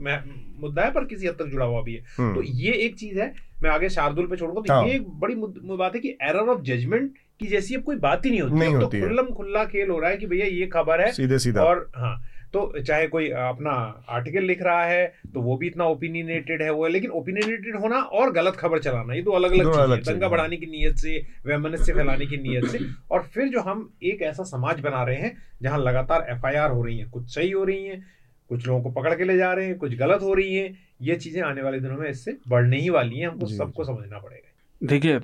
[0.60, 3.18] मुद्दा है पर किसी हद तक जुड़ा हुआ भी है। हम्म। तो ये एक चीज़
[3.20, 3.32] है
[3.62, 6.62] मैं आगे शार्दुल पे छोड़ूँगा। तो हाँ। ये एक बड़ी बात है कि एरर ऑफ़
[6.62, 9.64] जजमेंट की जैसी अब कोई बात ही नहीं होती नहीं तो होती तो खुल्लम खुल्ला
[9.66, 12.20] खेल हो रहा है कि भैया ये खबर है। सीधे सीधा। और हाँ
[12.52, 13.70] तो चाहे कोई अपना
[14.08, 17.96] आर्टिकल लिख रहा है तो वो भी इतना ओपिनियनेटेड है वो है लेकिन ओपिनियनेटेड होना
[17.96, 21.16] और गलत खबर चलाना ये दो अलग अलग चीज़ है दंगा बढ़ाने की नीयत से
[21.46, 22.78] वैमनस्य फैलाने की नीयत से।
[23.10, 26.98] और फिर जो हम एक ऐसा समाज बना रहे हैं जहाँ लगातार एफआईआर हो रही
[26.98, 28.02] है कुछ सही हो रही है
[28.50, 30.72] कुछ लोगों को पकड़ के ले जा रहे हैं कुछ गलत हो रही है
[31.02, 34.86] ये चीज़ें आने वाले दिनों में इससे बढ़ने ही वाली हैं हमको सबको समझना पड़ेगा।
[34.86, 35.20] देखिए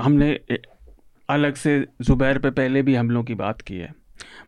[0.00, 0.32] हमने
[1.28, 3.92] अलग से ज़ुबैर पे पहले भी हमलों की बात की है।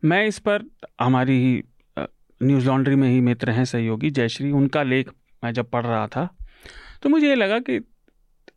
[0.05, 0.62] मैं इस पर
[1.01, 1.62] हमारी ही
[2.40, 5.11] न्यूज़ लॉन्ड्री में ही मित्र हैं सहयोगी जयश्री उनका लेख
[5.43, 6.29] मैं जब पढ़ रहा था
[7.03, 7.81] तो मुझे ये लगा कि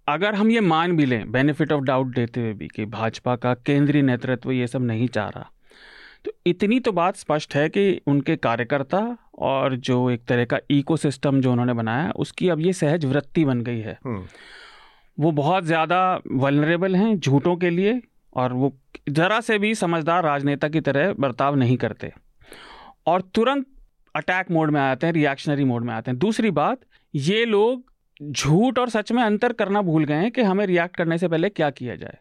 [0.07, 3.53] अगर हम ये मान भी लें बेनिफिट ऑफ़ डाउट देते हुए भी कि भाजपा का
[3.65, 5.49] केंद्रीय नेतृत्व ये सब नहीं चाह रहा
[6.25, 8.99] तो इतनी तो बात स्पष्ट है कि उनके कार्यकर्ता
[9.41, 13.61] और जो एक तरह का इकोसिस्टम जो उन्होंने बनाया उसकी अब ये सहज वृत्ति बन
[13.61, 14.25] गई है। हम्म,
[15.17, 15.99] वो बहुत ज़्यादा
[16.31, 18.01] वलनरेबल हैं झूठों के लिए
[18.33, 18.73] और वो
[19.09, 22.11] ज़रा से भी समझदार राजनेता की तरह बर्ताव नहीं करते।
[23.07, 23.65] और तुरंत
[24.15, 26.79] अटैक मोड में आते हैं रिएक्शनरी मोड में आते हैं। दूसरी बात,
[27.13, 27.91] ये लोग
[28.21, 31.49] झूठ और सच में अंतर करना भूल गए हैं कि हमें रिएक्ट करने से पहले
[31.49, 32.17] क्या किया जाए।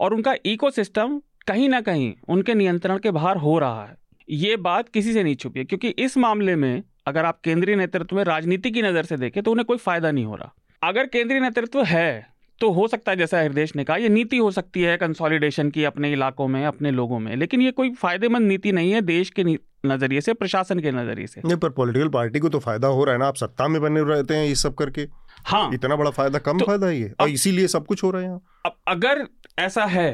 [0.00, 3.96] और उनका इकोसिस्टम कहीं ना कहीं उनके नियंत्रण के बाहर हो रहा है।
[4.28, 8.16] ये बात किसी से नहीं छुपी है, क्योंकि इस मामले में अगर आप केंद्रीय नेतृत्व
[8.16, 11.40] में राजनीति की नज़र से देखें तो उन्हें कोई फ़ायदा नहीं हो रहा। अगर केंद्रीय
[11.40, 12.26] नेतृत्व है
[12.60, 15.84] तो हो सकता है जैसा हृदय ने कहा ये नीति हो सकती है कंसोलिडेशन की
[15.84, 19.44] अपने इलाकों में अपने लोगों में लेकिन ये कोई फ़ायदेमंद नीति नहीं है देश के
[19.86, 23.14] नज़रिए से प्रशासन के नज़रिए से। नहीं पर पॉलिटिकल पार्टी को तो फ़ायदा हो रहा
[23.14, 25.06] है ना आप सत्ता में बने रहते हैं ये सब करके।
[25.44, 28.38] हाँ। इतना बड़ा फ़ायदा कम तो फ़ायदा ये और इसीलिए सब कुछ हो रहा है
[28.66, 29.26] अब अगर
[29.58, 30.10] ऐसा है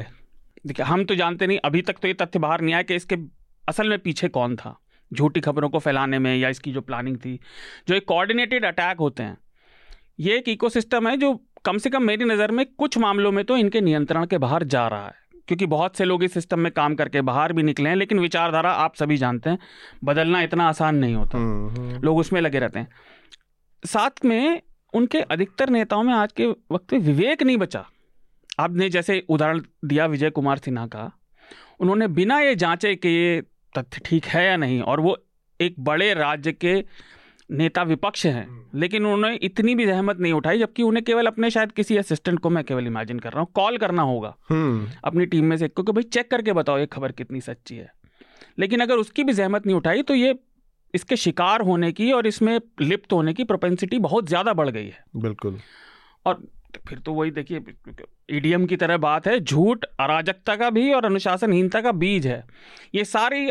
[0.67, 3.15] देखिए हम तो जानते नहीं अभी तक तो ये तथ्य बाहर नहीं आया कि इसके
[3.63, 4.77] असल में पीछे कौन था
[5.11, 7.39] झूठी खबरों को फैलाने में या इसकी जो प्लानिंग थी।
[7.87, 9.37] जो एक कोऑर्डिनेटेड अटैक होते हैं
[10.19, 11.33] ये एक इकोसिस्टम है जो
[11.67, 14.87] कम से कम मेरी नज़र में कुछ मामलों में तो इनके नियंत्रण के बाहर जा
[14.87, 17.95] रहा है क्योंकि बहुत से लोग इस सिस्टम में काम करके बाहर भी निकले हैं
[17.95, 19.59] लेकिन विचारधारा आप सभी जानते हैं
[20.03, 21.39] बदलना इतना आसान नहीं होता।
[21.99, 22.87] लोग उसमें लगे रहते हैं।
[23.83, 24.61] साथ में
[24.93, 27.85] उनके अधिकतर नेताओं में आज के वक्त में विवेक नहीं बचा।
[28.59, 31.11] आपने जैसे उदाहरण दिया विजय कुमार सिन्हा का
[31.79, 33.41] उन्होंने बिना ये जांचे कि ये
[33.75, 35.17] तथ्य ठीक है या नहीं और वो
[35.59, 36.83] एक बड़े राज्य के
[37.49, 41.71] नेता विपक्ष हैं लेकिन उन्होंने इतनी भी जहमत नहीं उठाई जबकि उन्हें केवल अपने शायद
[41.71, 45.45] किसी असिस्टेंट को मैं केवल इमेजिन कर रहा हूँ कॉल करना होगा। हम्म। अपनी टीम
[45.45, 47.91] में से एक को कि भाई चेक करके बताओ ये खबर कितनी सच्ची है।
[48.59, 50.35] लेकिन अगर उसकी भी जहमत नहीं उठाई तो ये
[50.93, 55.03] इसके शिकार होने की और इसमें लिप्त होने की प्रोपेंसिटी बहुत ज़्यादा बढ़ गई है।
[55.15, 55.59] बिल्कुल।
[56.25, 56.43] और
[56.87, 57.61] फिर तो वही देखिए
[58.29, 62.43] ईडीएम की तरह बात है झूठ अराजकता का भी और अनुशासनहीनता का बीज है।
[62.95, 63.49] ये सारी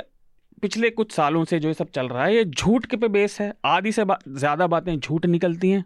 [0.62, 3.40] पिछले कुछ सालों से जो ये सब चल रहा है ये झूठ के पे बेस
[3.40, 5.84] है। आधी से बा, ज़्यादा बातें झूठ निकलती हैं।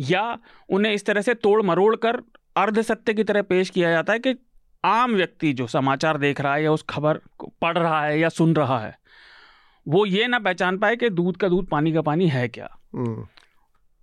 [0.00, 2.20] या उन्हें इस तरह से तोड़ मरोड़ कर
[2.56, 4.34] अर्ध सत्य की तरह पेश किया जाता है कि
[4.84, 8.28] आम व्यक्ति जो समाचार देख रहा है या उस खबर को पढ़ रहा है या
[8.30, 8.96] सुन रहा है
[9.86, 13.26] वो ये ना पहचान पाए कि दूध का दूध पानी का पानी है क्या। हम्म,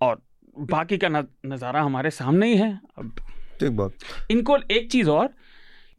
[0.02, 0.22] और
[0.58, 3.12] बाकी का नज़ारा हमारे सामने ही है। अब
[3.60, 5.30] ठीक बात। इनको एक चीज़ और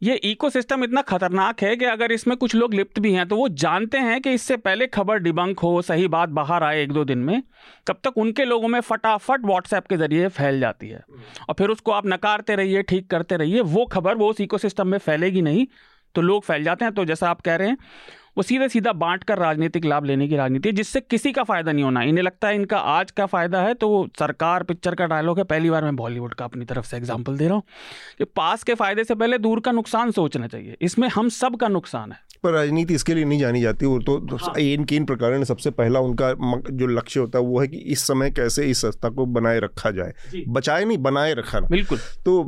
[0.01, 3.47] ये इकोसिस्टम इतना खतरनाक है कि अगर इसमें कुछ लोग लिप्त भी हैं तो वो
[3.51, 7.17] जानते हैं कि इससे पहले खबर डिबंक हो, सही बात बाहर आए एक दो दिन
[7.19, 7.41] में,
[7.87, 11.03] तब तक उनके लोगों में फटाफट व्हाट्सएप के ज़रिए फैल जाती है।
[11.49, 14.97] और फिर उसको आप नकारते रहिए, ठीक करते रहिए, वो खबर वो उस इकोसिस्टम में
[14.99, 15.65] फैलेगी नहीं
[16.15, 17.77] तो लोग फैल जाते हैं। तो जैसा आप कह रहे हैं
[18.37, 21.71] वो सीधा सीधा बांट कर राजनीतिक लाभ लेने की राजनीति है जिससे किसी का फ़ायदा
[21.71, 23.87] नहीं होना। इन्हें लगता है इनका आज का फ़ायदा है तो
[24.19, 27.45] सरकार पिक्चर का डायलॉग है पहली बार मैं बॉलीवुड का अपनी तरफ़ से एग्ज़ाम्पल दे
[27.45, 27.63] रहा हूँ।
[28.17, 31.67] कि पास के फ़ायदे से पहले दूर का नुकसान सोचना चाहिए। इसमें हम सब का
[31.67, 35.43] नुकसान है। पर राजनीति इसके लिए नहीं जानी जाती वो तो तो इन किन प्रकार
[35.43, 36.31] सबसे पहला उनका
[36.71, 39.91] जो लक्ष्य होता है वो है कि इस समय कैसे इस संस्था को बनाए रखा
[39.91, 42.43] जाए। बचाए नहीं बनाए रखा बिल्कुल। तो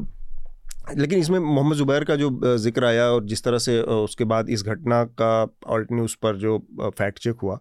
[0.98, 4.64] लेकिन इसमें मोहम्मद ज़ुबैर का जो ज़िक्र आया और जिस तरह से उसके बाद इस
[4.64, 5.32] घटना का
[5.68, 7.60] ऑल्ट न्यूज़ पर जो फैक्ट चेक हुआ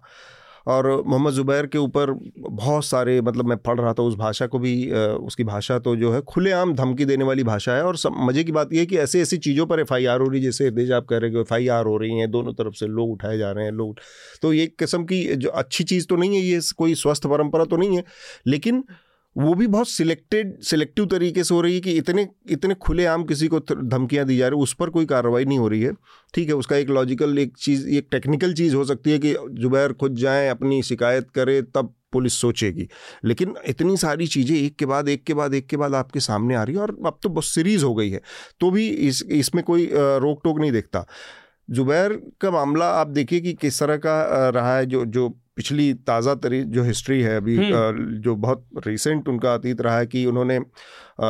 [0.66, 4.58] और मोहम्मद ज़ुबैर के ऊपर बहुत सारे मतलब मैं पढ़ रहा था उस भाषा को
[4.58, 8.44] भी उसकी भाषा तो जो है खुलेआम धमकी देने वाली भाषा है और सब, मज़े
[8.44, 10.66] की बात यह है कि ऐसी ऐसी चीज़ों पर एफ़ आई आर हो रही जैसे
[10.66, 11.54] हृदय आप कह रहे हैं एफ़
[11.88, 13.98] हो रही हैं, दोनों तरफ़ से लोग उठाए जा रहे हैं, लोग
[14.42, 17.76] तो ये किस्म की जो अच्छी चीज़ तो नहीं है, ये कोई स्वस्थ परंपरा तो
[17.76, 18.04] नहीं है,
[18.46, 18.84] लेकिन
[19.36, 23.48] वो भी बहुत सिलेक्टेड सिलेक्टिव तरीके से हो रही है कि इतने इतने खुलेआम किसी
[23.48, 25.92] को धमकियाँ दी जा रही उस पर कोई कार्रवाई नहीं हो रही है।
[26.34, 29.92] ठीक है, उसका एक लॉजिकल एक चीज़, एक टेक्निकल चीज़ हो सकती है कि जुबैर
[29.92, 32.88] खुद जाएँ, अपनी शिकायत करे, तब पुलिस सोचेगी।
[33.24, 36.54] लेकिन इतनी सारी चीज़ें एक के बाद, एक के बाद, एक के बाद आपके सामने
[36.54, 38.20] आ रही है और अब तो बहुत सीरीज़ हो गई है।
[38.60, 41.06] तो भी इस, इसमें कोई रोक टोक नहीं देखता।
[41.70, 46.34] जुबैर का मामला आप देखिए कि किस तरह का रहा है, जो जो पिछली ताज़ा
[46.36, 50.58] तरी जो हिस्ट्री है अभी हम्म। जो बहुत रिसेंट उनका अतीत रहा है कि उन्होंने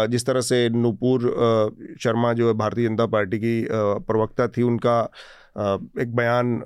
[0.09, 1.23] जिस तरह से नूपुर
[2.01, 3.55] शर्मा जो है भारतीय जनता पार्टी की
[4.07, 4.99] प्रवक्ता थी उनका
[6.01, 6.61] एक बयान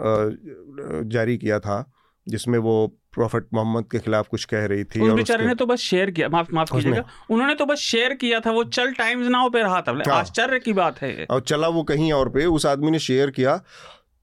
[1.08, 1.78] जारी किया था
[2.26, 2.74] जिसमें वो
[3.14, 6.28] प्रॉफिट मोहम्मद के खिलाफ कुछ कह रही थी उस बेचारे ने तो बस शेयर किया
[6.30, 9.80] माफ़ माफ़ कीजिएगा उन्होंने तो बस शेयर किया था वो चल टाइम्स नाउ पे रहा
[9.82, 12.98] था हाँ। आश्चर्य की बात है और चला वो कहीं और पे उस आदमी ने
[13.00, 13.60] शेयर किया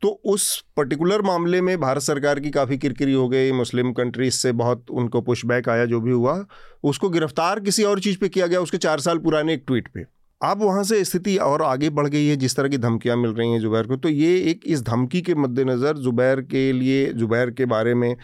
[0.02, 4.52] तो उस पर्टिकुलर मामले में भारत सरकार की काफ़ी किरकिरी हो गई, मुस्लिम कंट्रीज़ से
[4.54, 6.46] बहुत उनको पुशबैक आया, जो भी हुआ,
[6.84, 10.06] उसको गिरफ़्तार किसी और चीज़ पे किया गया, उसके चार साल पुराने एक ट्वीट पे।
[10.42, 13.52] अब वहाँ से स्थिति और आगे बढ़ गई है, जिस तरह की धमकियाँ मिल रही
[13.52, 17.66] हैं जुबैर को तो ये एक इस धमकी के मद्देनज़र जुबैर के लिए, जुबैर के
[17.66, 18.16] बारे में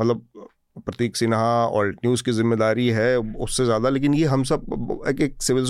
[0.00, 5.20] मतलब प्रतीक सिन्हा और न्यूज़ की ज़िम्मेदारी है उससे ज़्यादा लेकिन ये हम सब एक,
[5.20, 5.64] एक सिविल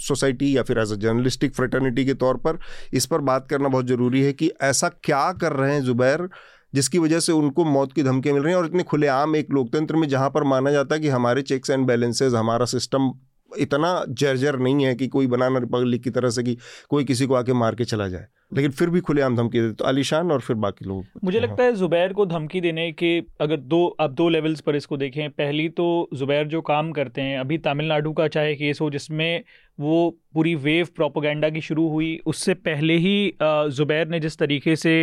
[0.00, 2.58] सोसाइटी या फिर एज अ जर्नलिस्टिक फ्रेटर्निटी के तौर पर
[2.92, 6.28] इस पर बात करना बहुत ज़रूरी है कि ऐसा क्या कर रहे हैं जुबैर
[6.74, 9.96] जिसकी वजह से उनको मौत की धमकियाँ मिल रही हैं और इतने खुलेआम एक लोकतंत्र
[9.96, 13.10] में जहाँ पर माना जाता है कि हमारे चेक्स एंड बैलेंसेज हमारा सिस्टम
[13.50, 16.56] इतना जर्जर नहीं है कि कोई बनाना रिपब्लिक की तरह से कि
[16.90, 19.84] कोई किसी को आके मार के चला जाए। लेकिन फिर भी खुलेआम धमकी देते तो
[19.84, 23.84] अलीशान और फिर बाकी लोग। मुझे लगता है ज़ुबैर को धमकी देने के अगर दो
[24.00, 28.12] अब दो लेवल्स पर इसको देखें। पहली तो ज़ुबैर जो काम करते हैं अभी तमिलनाडु
[28.12, 29.42] का चाहे केस हो जिसमें
[29.78, 29.98] वो
[30.34, 34.94] पूरी वेव प्रोपोगंडा की शुरू हुई उससे पहले ही ज़ुबैर ने जिस तरीके से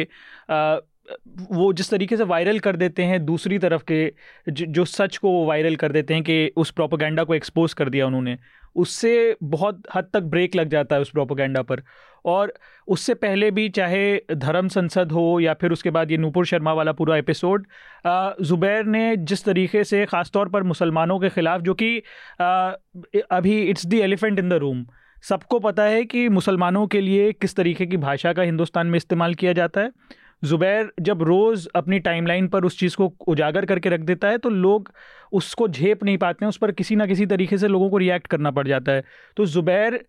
[1.52, 4.12] वो जिस तरीके से वायरल कर देते हैं दूसरी तरफ़ के,
[4.48, 8.08] जो सच को वो वायरल कर देते हैं कि उस प्रोपोगंडा को एक्सपोज कर दिया
[8.08, 8.38] उन्होंने,
[8.76, 11.82] उससे बहुत हद तक ब्रेक लग जाता है उस प्रोपोगंडा पर।
[12.26, 12.54] और
[12.88, 16.92] उससे पहले भी चाहे धर्म संसद हो या फिर उसके बाद ये नूपुर शर्मा वाला
[16.94, 17.68] पूरा एपिसोड
[18.08, 21.98] ज़ुबैर ने जिस तरीके से ख़ास तौर पर मुसलमानों के ख़िलाफ़, जो कि
[23.32, 24.86] अभी it's the elephant in the room
[25.24, 29.34] सबको पता है कि मुसलमानों के लिए किस तरीके की भाषा का हिंदुस्तान में इस्तेमाल
[29.34, 29.92] किया जाता है।
[30.44, 34.50] ज़ुबैर जब रोज़ अपनी टाइमलाइन पर उस चीज़ को उजागर करके रख देता है तो
[34.50, 34.92] लोग
[35.34, 38.28] उसको झेप नहीं पाते हैं उस पर किसी ना किसी तरीके से लोगों को रिएक्ट
[38.28, 39.04] करना पड़ जाता है।
[39.38, 40.04] तो ज़ुबैर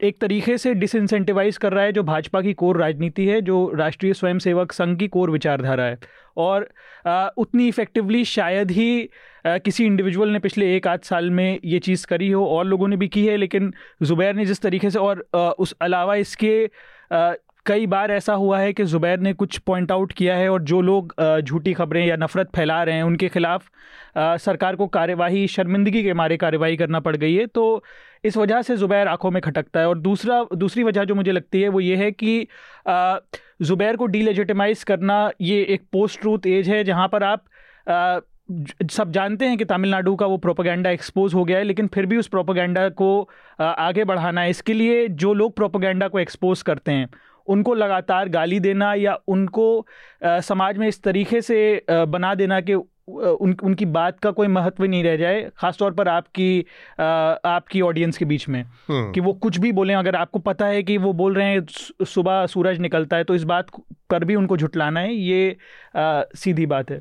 [0.00, 4.12] एक तरीके से डिसइंसेंटिवाइज कर रहा है जो भाजपा की कोर राजनीति है जो राष्ट्रीय
[4.14, 5.98] स्वयंसेवक संघ की कोर विचारधारा है।
[6.36, 6.68] और
[7.06, 9.08] आ, उतनी इफेक्टिवली शायद ही
[9.46, 12.88] आ, किसी इंडिविजुअल ने पिछले एक आध साल में ये चीज़ करी हो और लोगों
[12.88, 16.64] ने भी की है लेकिन ज़ुबैर ने जिस तरीके से और आ, उस अलावा इसके
[17.66, 20.80] कई बार ऐसा हुआ है कि ज़ुबैर ने कुछ पॉइंट आउट किया है और जो
[20.80, 23.68] लोग झूठी खबरें या नफ़रत फैला रहे हैं उनके खिलाफ
[24.18, 27.84] सरकार को कार्यवाही शर्मिंदगी के मारे कार्यवाही करना पड़ गई है। तो
[28.24, 31.62] इस वजह से ज़ुबैर आँखों में खटकता है और दूसरा दूसरी वजह जो मुझे लगती
[31.62, 32.46] है वो ये है कि
[33.62, 37.44] ज़ुबैर को डीलेजिटिमाइज़ करना ये एक पोस्ट ट्रूथ एज है जहाँ पर आप
[37.88, 38.20] आ,
[38.90, 42.16] सब जानते हैं कि तमिलनाडु का वो प्रोपोगंडा एक्सपोज हो गया है लेकिन फिर भी
[42.16, 47.08] उस प्रोपोगंडा को आगे बढ़ाना है। इसके लिए जो लोग प्रोपोगंडा को एक्सपोज करते हैं
[47.46, 49.86] उनको लगातार गाली देना या उनको
[50.24, 55.04] समाज में इस तरीके से बना देना कि उन उनकी बात का कोई महत्व नहीं
[55.04, 56.66] रह जाए खासतौर पर आपकी
[57.00, 60.66] आ, आपकी ऑडियंस के बीच में। हम्म। कि वो कुछ भी बोलें अगर आपको पता
[60.66, 63.66] है कि वो बोल रहे हैं सुबह सूरज निकलता है तो इस बात
[64.10, 65.56] पर भी उनको झुटलाना है ये
[65.96, 67.00] आ, सीधी बात है।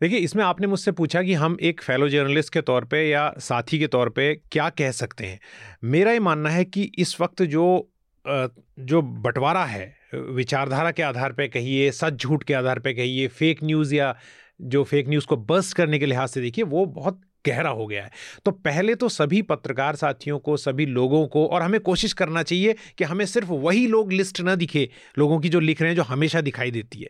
[0.00, 3.78] देखिए इसमें आपने मुझसे पूछा कि हम एक फेलो जर्नलिस्ट के तौर पे या साथी
[3.78, 5.40] के तौर पे क्या कह सकते हैं।
[5.84, 7.91] मेरा ये मानना है कि इस वक्त जो
[8.24, 13.62] जो बंटवारा है, विचारधारा के आधार पे कहिए, सच झूठ के आधार पे कहिए फेक
[13.64, 14.14] न्यूज़ या
[14.60, 18.02] जो फेक न्यूज़ को बस्ट करने के लिहाज से देखिए, वो बहुत गहरा हो गया
[18.04, 18.10] है।
[18.44, 22.74] तो पहले तो सभी पत्रकार साथियों को, सभी लोगों को और हमें कोशिश करना चाहिए
[22.98, 26.02] कि हमें सिर्फ़ वही लोग लिस्ट ना दिखे, लोगों की जो लिख रहे हैं, जो
[26.02, 27.08] हमेशा दिखाई देती है।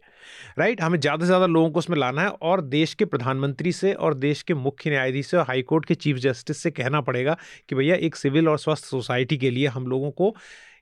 [0.58, 3.92] राइट हमें ज़्यादा से ज़्यादा लोगों को उसमें लाना है और देश के प्रधानमंत्री से
[3.92, 7.36] और देश के मुख्य न्यायाधीश से और हाईकोर्ट के चीफ जस्टिस से कहना पड़ेगा
[7.68, 10.34] कि भैया एक सिविल और स्वस्थ सोसाइटी के लिए हम लोगों को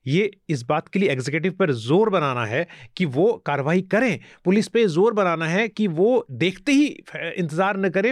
[0.06, 4.68] ये इस बात के लिए एग्जीक्यूटिव पर ज़ोर बनाना है कि वो कार्रवाई करें। पुलिस
[4.68, 8.10] पे ज़ोर बनाना है कि वो देखते ही इंतज़ार न करें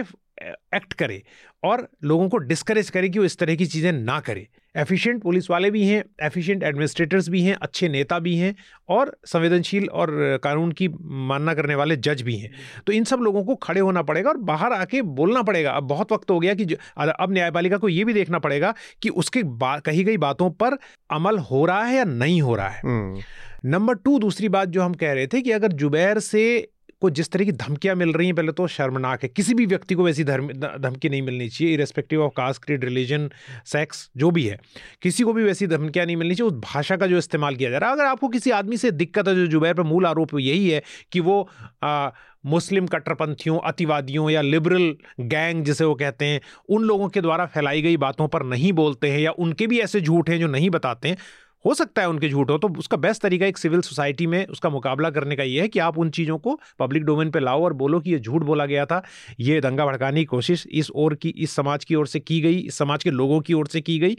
[0.75, 1.21] एक्ट करे
[1.63, 5.49] और लोगों को डिस्करेज करें कि वो इस तरह की चीज़ें ना करे। एफिशिएंट पुलिस
[5.49, 8.55] वाले भी हैं एफिशिएंट एडमिनिस्ट्रेटर्स भी हैं अच्छे नेता भी हैं
[8.89, 10.87] और संवेदनशील और कानून की
[11.27, 12.51] मानना करने वाले जज भी हैं।
[12.87, 16.11] तो इन सब लोगों को खड़े होना पड़ेगा और बाहर आके बोलना पड़ेगा। अब बहुत
[16.11, 16.63] वक्त हो गया कि
[16.97, 20.77] अब न्यायपालिका को ये भी देखना पड़ेगा कि उसके कही गई बातों पर
[21.09, 23.21] अमल हो रहा है या नहीं हो रहा है। हम्म।
[23.65, 26.67] नंबर टू दूसरी बात जो हम कह रहे थे कि अगर जुबैर से
[27.01, 29.95] को जिस तरह की धमकियाँ मिल रही हैं पहले तो शर्मनाक है। किसी भी व्यक्ति
[29.95, 33.29] को वैसी धमकी नहीं मिलनी चाहिए irrespective of caste creed religion
[33.65, 34.59] sex जो भी है।
[35.01, 37.77] किसी को भी वैसी धमकियाँ नहीं मिलनी चाहिए उस भाषा का जो इस्तेमाल किया जा
[37.77, 40.69] रहा है। अगर आपको किसी आदमी से दिक्कत है जो जुबैर पर मूल आरोप यही
[40.69, 41.47] है कि वो
[41.83, 42.09] आ,
[42.45, 47.81] मुस्लिम कट्टरपंथियों अतिवादियों या लिबरल गैंग जिसे वो कहते हैं उन लोगों के द्वारा फैलाई
[47.81, 51.09] गई बातों पर नहीं बोलते हैं या उनके भी ऐसे झूठ हैं जो नहीं बताते
[51.09, 51.17] हैं
[51.65, 54.69] हो सकता है उनके झूठ हो तो उसका बेस्ट तरीका एक सिविल सोसाइटी में उसका
[54.69, 57.73] मुकाबला करने का ये है कि आप उन चीज़ों को पब्लिक डोमेन पे लाओ और
[57.73, 59.03] बोलो कि ये झूठ बोला गया था,
[59.39, 62.59] ये दंगा भड़काने की कोशिश इस ओर की, इस समाज की ओर से की गई,
[62.59, 64.15] इस समाज के लोगों की ओर से की गई।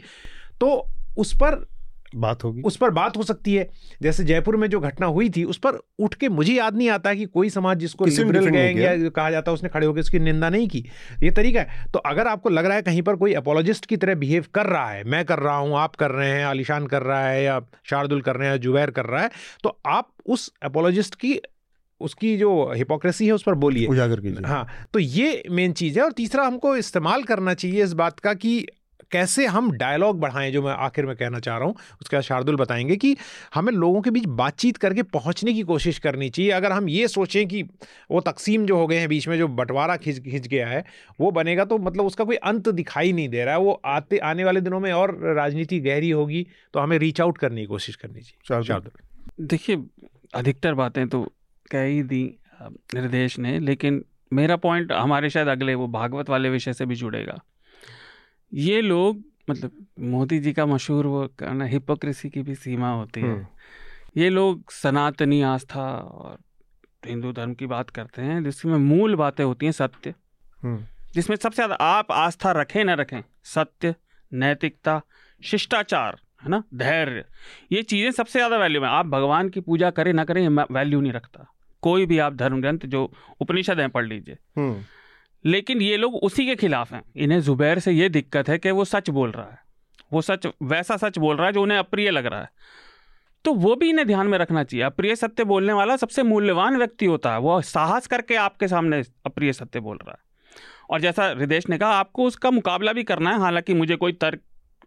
[0.59, 1.65] तो उस पर
[2.15, 3.69] बात होगी। उस पर बात हो सकती है।
[4.01, 7.13] जैसे जयपुर में जो घटना हुई थी उस पर उठ के मुझे याद नहीं आता
[7.13, 10.49] कि कोई समाज जिसको लिबरल गैंग या कहा जाता है उसने खड़े होकर उसकी निंदा
[10.49, 10.85] नहीं की।
[11.23, 14.15] ये तरीका है। तो अगर आपको लग रहा है कहीं पर कोई अपोलॉजिस्ट की तरह
[14.15, 17.27] बिहेव कर रहा है मैं कर रहा हूँ आप कर रहे हैं आलिशान कर रहा
[17.27, 19.29] है या शार्दुल कर रहे हैं जुबैर कर रहा है
[19.63, 21.39] तो आप उस अपोलोजिस्ट की
[22.01, 26.05] उसकी जो हिपोक्रेसी है उस पर बोलिए। उजागर कीजिए। हाँ तो ये मेन चीज़ है।
[26.05, 28.65] और तीसरा हमको इस्तेमाल करना चाहिए इस बात का कि
[29.11, 32.55] कैसे हम डायलॉग बढ़ाएँ जो मैं आखिर में कहना चाह रहा हूँ उसके बाद शार्दुल
[32.55, 33.15] बताएँगे कि
[33.55, 37.47] हमें लोगों के बीच बातचीत करके पहुँचने की कोशिश करनी चाहिए। अगर हम ये सोचें
[37.47, 37.63] कि
[38.11, 40.83] वो तकसीम जो हो गए हैं बीच में जो बंटवारा खिंच खिंच गया है
[41.19, 44.43] वो बनेगा तो मतलब उसका कोई अंत दिखाई नहीं दे रहा है। वो आते आने
[44.43, 48.21] वाले दिनों में और राजनीति गहरी होगी तो हमें रीच आउट करने की कोशिश करनी
[48.21, 49.83] चाहिए। शार्दुल। देखिए
[50.35, 51.23] अधिकतर बातें तो
[51.71, 52.23] कह ही दी
[52.95, 54.03] निर्देश ने लेकिन
[54.33, 57.39] मेरा पॉइंट हमारे शायद अगले वो भागवत वाले विषय से भी जुड़ेगा।
[58.51, 63.27] ये लोग मतलब मोदी जी का मशहूर वो कहना हिपोक्रेसी की भी सीमा होती है
[63.27, 63.45] हम्म।
[64.17, 66.37] ये लोग सनातनी आस्था और
[67.07, 70.13] हिंदू धर्म की बात करते हैं जिसमें मूल बातें होती हैं सत्य
[70.63, 70.83] हम्म।
[71.13, 73.95] जिसमें सबसे ज़्यादा आप आस्था रखें ना रखें सत्य
[74.31, 75.01] नैतिकता
[75.41, 77.25] शिष्टाचार है ना धैर्य
[77.71, 81.13] ये चीज़ें सबसे ज़्यादा वैल्यू है आप भगवान की पूजा करें ना करें वैल्यू नहीं
[81.13, 81.47] रखता
[81.83, 84.83] कोई भी आप धर्म ग्रंथ जो उपनिषद हैं पढ़ लीजिए हम्म।
[85.45, 88.85] लेकिन ये लोग उसी के खिलाफ हैं। इन्हें जुबैर से ये दिक्कत है कि वो
[88.85, 89.59] सच बोल रहा है।
[90.13, 92.49] वो सच, वैसा सच बोल रहा है जो उन्हें अप्रिय लग रहा है।
[93.45, 97.05] तो वो भी इन्हें ध्यान में रखना चाहिए। अप्रिय सत्य बोलने वाला सबसे मूल्यवान व्यक्ति
[97.05, 100.19] होता है। वो साहस करके आपके सामने अप्रिय सत्य बोल रहा है।
[100.89, 104.39] और जैसा हृदय ने कहा, आपको उसका मुकाबला भी करना है। हालाँकि मुझे कोई तर्क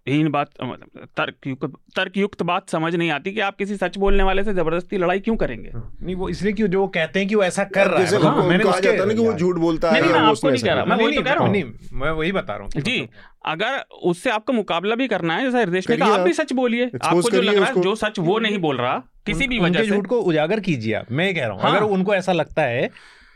[0.06, 1.64] हीन बात मतलब तर्क युक्त
[1.96, 5.20] तर्क युक्त बात समझ नहीं आती कि आप किसी सच बोलने वाले से ज़बरदस्ती लड़ाई
[5.20, 7.86] क्यों करेंगे। हाँ। नहीं वो इसलिए क्यों जो वो कहते हैं कि वो ऐसा कर
[7.86, 10.62] रहा है। हाँ, मैंने कहा जाता ना कि वो झूठ बोलता है नहीं, आपको नहीं
[10.62, 11.52] कह रहा मैं वही तो कह रहा हूँ।
[11.94, 13.08] मैं वही बता रहा हूँ जी
[13.46, 16.90] अगर उससे आपको मुकाबला भी करना है जैसा हृदय ने कहा आप भी सच बोलिए
[17.02, 18.96] आपको जो लग रहा है जो सच वो नहीं बोल रहा
[19.26, 22.14] किसी भी वजह से। झूठ को उजागर कीजिए मैं कह रहा हूँ अगर हाँ। उनको
[22.14, 22.88] ऐसा लगता है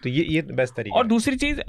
[0.03, 1.61] तो ये ये बेस्ट तरीका और दूसरी चीज़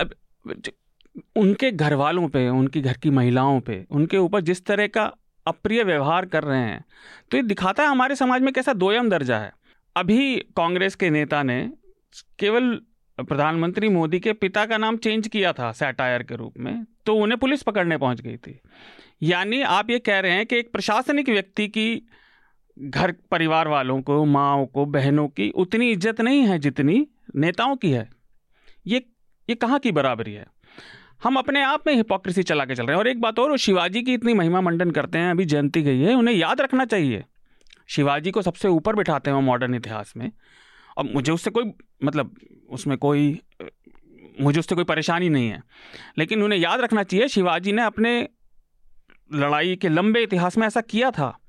[1.35, 5.11] उनके घर वालों पे, उनकी घर की महिलाओं पे, उनके ऊपर जिस तरह का
[5.45, 6.83] अप्रिय व्यवहार कर रहे हैं
[7.31, 9.51] तो ये दिखाता है हमारे समाज में कैसा दोयम दर्जा है।
[9.95, 11.61] अभी कांग्रेस के नेता ने
[12.39, 12.73] केवल
[13.17, 17.39] प्रधानमंत्री मोदी के पिता का नाम चेंज किया था सैटायर के रूप में तो उन्हें
[17.39, 18.59] पुलिस पकड़ने पहुँच गई थी।
[19.21, 22.01] यानी आप ये कह रहे हैं कि एक प्रशासनिक व्यक्ति की
[22.77, 27.05] घर परिवार वालों को, माओ को, बहनों की उतनी इज़्ज़त नहीं है जितनी
[27.35, 28.07] नेताओं की है।
[28.85, 29.05] ये
[29.49, 30.45] ये कहाँ की बराबरी है?
[31.23, 34.01] हम अपने आप में हिपोक्रेसी चला के चल रहे हैं। और एक बात और शिवाजी
[34.01, 37.25] की इतनी महिमा मंडन करते हैं, अभी जयंती गई है, उन्हें याद रखना चाहिए।
[37.87, 40.31] शिवाजी को सबसे ऊपर बिठाते हैं मॉडर्न इतिहास में।
[40.97, 41.71] और मुझे उससे कोई
[42.03, 42.35] मतलब
[42.69, 43.41] उसमें कोई,
[44.41, 45.63] मुझे उससे कोई परेशानी नहीं है।
[46.17, 48.29] लेकिन उन्हें याद रखना चाहिए, शिवाजी ने अपने
[49.33, 51.39] लड़ाई के लंबे इतिहास में ऐसा किया था।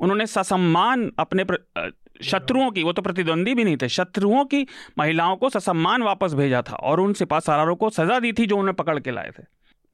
[0.00, 1.44] उन्होंने ससम्मान अपने
[2.22, 4.66] शत्रुओं की वो तो प्रतिद्वंदी भी नहीं थे शत्रुओं की
[4.98, 8.56] महिलाओं को ससम्मान वापस भेजा था और उन सिपा सारारों को सजा दी थी जो
[8.56, 9.42] उन्हें पकड़ के लाए थे।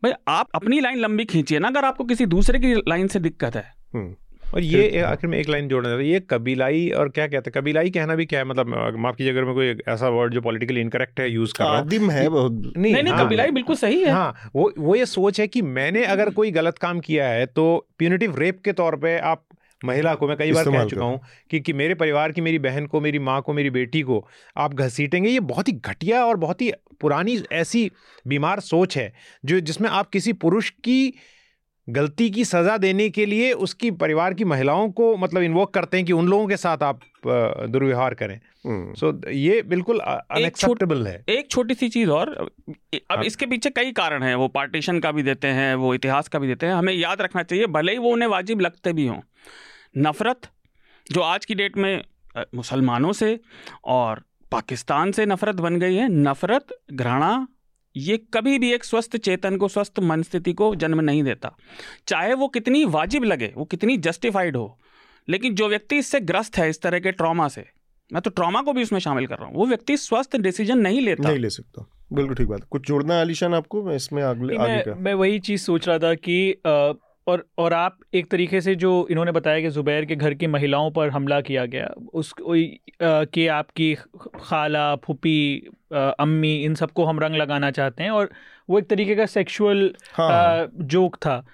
[0.02, 3.56] भाई आप अपनी लाइन लंबी खींचिए ना अगर आपको किसी दूसरे की लाइन से दिक्कत
[3.56, 4.14] है। हम्म।
[4.54, 7.90] और ये आखिर में एक लाइन जोड़ना चाहता ये कबीलाई और क्या कहते हैं कबीलाई
[7.90, 11.20] कहना भी क्या है मतलब माफ़ कीजिए अगर मैं कोई ऐसा वर्ड जो पॉलिटिकली इनकरेक्ट
[11.20, 14.10] है यूज़ कर रहा आदिम है बहुत नहीं नहीं, नहीं हाँ, कबीलाई बिल्कुल सही है।
[14.10, 17.86] हाँ वो वो ये सोच है कि मैंने अगर कोई गलत काम किया है तो
[17.98, 19.44] प्यूनिटिव रेप के तौर पे आप
[19.85, 21.20] महिला को मैं कई बार कह चुका हूँ
[21.51, 24.26] कि, कि मेरे परिवार की मेरी बहन को मेरी माँ को मेरी बेटी को
[24.57, 27.91] आप घसीटेंगे। ये बहुत ही घटिया और बहुत ही पुरानी ऐसी
[28.26, 29.12] बीमार सोच है
[29.45, 31.14] जो जिसमें आप किसी पुरुष की
[31.89, 36.07] गलती की सज़ा देने के लिए उसकी परिवार की महिलाओं को मतलब इन्वोक करते हैं
[36.07, 41.24] कि उन लोगों के साथ आप दुर्व्यवहार करें। सो हम्म। so, ये बिल्कुल अनएक्सेप्टेबल है।
[41.28, 45.12] एक छोटी सी चीज़ और अब हाँ। इसके पीछे कई कारण हैं। वो पार्टीशन का
[45.12, 47.99] भी देते हैं वो इतिहास का भी देते हैं। हमें याद रखना चाहिए भले ही
[47.99, 49.20] वो उन्हें वाजिब लगते भी हों।
[49.95, 50.49] नफ़रत
[51.07, 52.05] जो आज की डेट में
[52.55, 53.38] मुसलमानों से
[53.84, 54.22] और
[54.53, 57.47] पाकिस्तान से नफ़रत बन गई है। नफ़रत घृणा
[57.97, 61.55] ये कभी भी एक स्वस्थ चेतन को स्वस्थ मन स्थिति को जन्म नहीं देता।
[62.09, 64.78] चाहे वो कितनी वाजिब लगे वो कितनी जस्टिफाइड हो
[65.28, 67.64] लेकिन जो व्यक्ति इससे ग्रस्त है इस तरह के ट्रॉमा से
[68.11, 71.01] मैं तो ट्रॉमा को भी उसमें शामिल कर रहा हूँ वो व्यक्ति स्वस्थ डिसीज़न नहीं
[71.01, 73.82] लेता। नहीं ले सकता। बिल्कुल ठीक बात। कुछ जोड़ना है आलिशान आपको?
[73.82, 76.93] मैं इसमें आगे मैं, आगे मैं वही चीज़ सोच रहा था कि आ,
[77.26, 80.90] और और आप एक तरीके से जो इन्होंने बताया कि ज़ुबैर के घर की महिलाओं
[80.90, 82.34] पर हमला किया गया उस
[83.02, 83.94] कि आपकी
[84.40, 88.30] खाला फूपी अम्मी इन सबको हम रंग लगाना चाहते हैं और
[88.70, 91.44] वो एक तरीके का सेक्सुअल हाँ। जोक था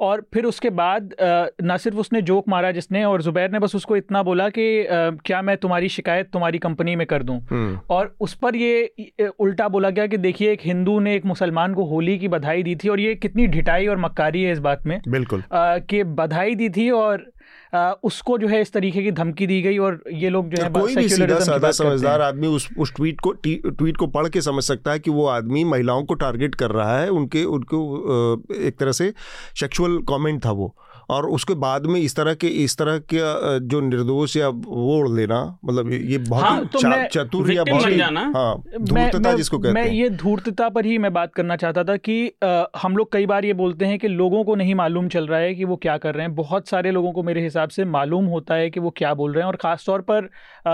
[0.00, 1.14] और फिर उसके बाद
[1.62, 4.86] ना सिर्फ़ उसने जोक मारा जिसने और जुबैर ने बस उसको इतना बोला कि
[5.24, 7.40] क्या मैं तुम्हारी शिकायत तुम्हारी कंपनी में कर दूँ?
[7.50, 8.92] हम्म। और उस पर ये
[9.38, 12.76] उल्टा बोला गया कि देखिए एक हिंदू ने एक मुसलमान को होली की बधाई दी
[12.76, 16.68] थी और ये कितनी ढिटाई और मक्कारी है इस बात में। बिल्कुल। कि बधाई दी
[16.68, 17.30] थी और
[17.74, 20.96] उसको जो है इस तरीके की धमकी दी गई और ये लोग जो है कोई
[20.96, 24.92] भी सीधा साधा समझदार आदमी उस उस ट्वीट को ट्वीट को पढ़ के समझ सकता
[24.92, 27.80] है कि वो आदमी महिलाओं को टारगेट कर रहा है उनके उनको
[28.54, 29.12] एक तरह से
[29.60, 30.74] सेक्सुअल कमेंट था वो।
[31.08, 33.18] और उसके बाद में इस तरह के इस तरह के
[33.68, 36.78] जो निर्दोष या वो लेना मतलब ये बहुत हाँ, तो
[37.08, 37.84] चतुर या बहुत
[38.36, 41.96] हाँ धूर्तता जिसको कहते मैं हैं। ये धूर्तता पर ही मैं बात करना चाहता था
[41.96, 45.26] कि आ, हम लोग कई बार ये बोलते हैं कि लोगों को नहीं मालूम चल
[45.26, 47.84] रहा है कि वो क्या कर रहे हैं। बहुत सारे लोगों को मेरे हिसाब से
[47.84, 50.28] मालूम होता है कि वो क्या बोल रहे हैं और ख़ासतौर पर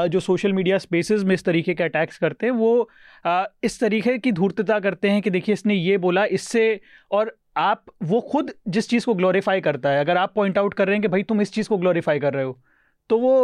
[0.09, 2.89] जो सोशल मीडिया स्पेसेस में इस तरीके के अटैक्स करते हैं वो
[3.64, 6.80] इस तरीके की धूर्तता करते हैं कि देखिए इसने ये बोला इससे
[7.11, 10.86] और आप वो खुद जिस चीज़ को ग्लोरीफाई करता है अगर आप पॉइंट आउट कर
[10.86, 12.59] रहे हैं कि भाई तुम इस चीज़ को ग्लोरीफाई कर रहे हो
[13.11, 13.34] तो वो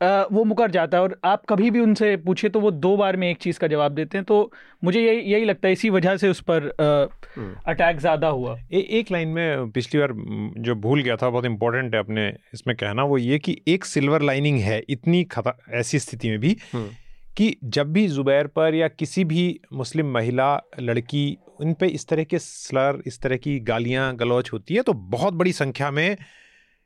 [0.00, 3.16] आ, वो मुकर जाता है और आप कभी भी उनसे पूछे तो वो दो बार
[3.16, 4.50] में एक चीज़ का जवाब देते हैं तो
[4.82, 8.78] मुझे यही यही लगता है इसी वजह से उस पर अटैक हम्म। ज़्यादा हुआ ए,
[8.78, 10.12] एक लाइन में पिछली बार
[10.60, 14.22] जो भूल गया था बहुत इंपॉर्टेंट है अपने इसमें कहना वो ये कि एक सिल्वर
[14.22, 16.88] लाइनिंग है इतनी खता ऐसी स्थिति में भी हम्म।
[17.36, 19.44] कि जब भी ज़ुबैर पर या किसी भी
[19.74, 21.26] मुस्लिम महिला लड़की
[21.62, 25.34] इन पे इस तरह के स्लर इस तरह की गालियाँ गलौच होती है तो बहुत
[25.34, 26.16] बड़ी संख्या में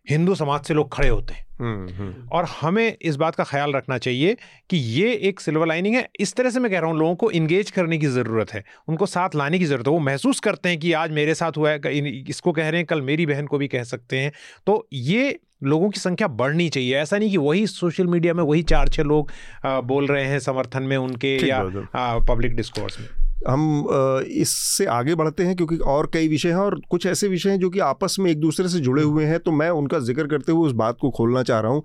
[0.06, 3.72] हिंदू समाज से लोग खड़े होते हैं। हम्म, हम्म। और हमें इस बात का ख्याल
[3.72, 4.36] रखना चाहिए
[4.70, 7.30] कि ये एक सिल्वर लाइनिंग है। इस तरह से मैं कह रहा हूँ लोगों को
[7.30, 10.78] इंगेज करने की ज़रूरत है। उनको साथ लाने की ज़रूरत है। वो महसूस करते हैं
[10.78, 11.98] कि आज मेरे साथ हुआ है
[12.28, 14.32] इसको कह रहे हैं कल मेरी बहन को भी कह सकते हैं।
[14.66, 18.62] तो ये लोगों की संख्या बढ़नी चाहिए। ऐसा नहीं कि वही सोशल मीडिया में वही
[18.62, 19.30] चार छः लोग
[19.66, 21.62] बोल रहे हैं समर्थन में उनके या
[22.28, 23.88] पब्लिक डिस्कोर्स में। हम
[24.26, 27.70] इससे आगे बढ़ते हैं क्योंकि और कई विषय हैं और कुछ ऐसे विषय हैं जो
[27.70, 30.66] कि आपस में एक दूसरे से जुड़े हुए हैं तो मैं उनका ज़िक्र करते हुए
[30.66, 31.82] उस बात को खोलना चाह रहा हूँ।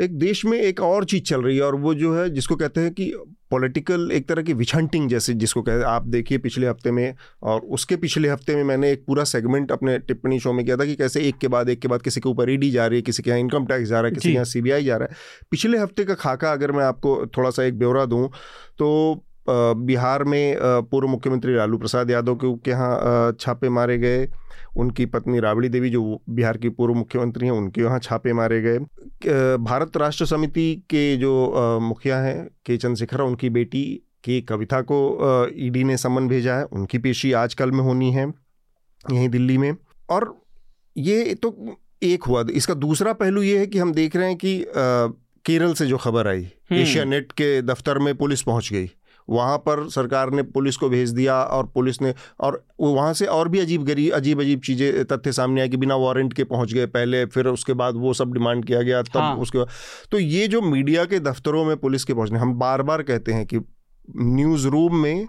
[0.00, 2.80] एक देश में एक और चीज़ चल रही है और वो जो है जिसको कहते
[2.80, 3.12] हैं कि
[3.50, 7.60] पॉलिटिकल एक तरह की विछंटिंग जैसे जिसको कहते हैं आप देखिए पिछले हफ़्ते में और
[7.60, 10.94] उसके पिछले हफ़्ते में मैंने एक पूरा सेगमेंट अपने टिप्पणी शो में किया था कि
[10.94, 13.22] कैसे एक के बाद एक के बाद किसी के ऊपर ईडी जा रही है किसी
[13.22, 15.16] के यहाँ इनकम टैक्स जा रहा है किसी के यहाँ सीबीआई जा रहा है।
[15.50, 18.28] पिछले हफ़्ते का खाका अगर मैं आपको थोड़ा सा एक ब्यौरा दूँ
[18.78, 20.56] तो बिहार में
[20.90, 24.28] पूर्व मुख्यमंत्री लालू प्रसाद यादव के यहाँ छापे मारे गए।
[24.76, 28.78] उनकी पत्नी राबड़ी देवी जो बिहार की पूर्व मुख्यमंत्री हैं उनके यहाँ छापे मारे गए।
[29.58, 33.84] भारत राष्ट्र समिति के जो मुखिया हैं के चंद्रशेखर उनकी बेटी
[34.24, 34.98] के कविता को
[35.58, 38.26] ईडी ने समन भेजा है। उनकी पेशी आजकल में होनी है
[39.04, 39.74] यहीं दिल्ली में।
[40.10, 40.34] और
[40.96, 41.56] ये तो
[42.02, 44.64] एक हुआ। इसका दूसरा पहलू ये है कि हम देख रहे हैं कि
[45.44, 48.90] केरल से जो खबर आई हम्म। एशिया नेट के दफ्तर में पुलिस पहुँच गई।
[49.28, 53.48] वहाँ पर सरकार ने पुलिस को भेज दिया और पुलिस ने और वहाँ से और
[53.48, 56.86] भी अजीब गरीब अजीब अजीब चीज़ें तथ्य सामने आई कि बिना वारंट के पहुँच गए
[56.88, 59.68] पहले फिर उसके बाद वो सब डिमांड किया गया तब हाँ। उसके बाद।
[60.12, 63.46] तो ये जो मीडिया के दफ्तरों में पुलिस के पहुँचने हम बार बार कहते हैं
[63.46, 63.60] कि
[64.08, 65.26] न्यूज़ रूम में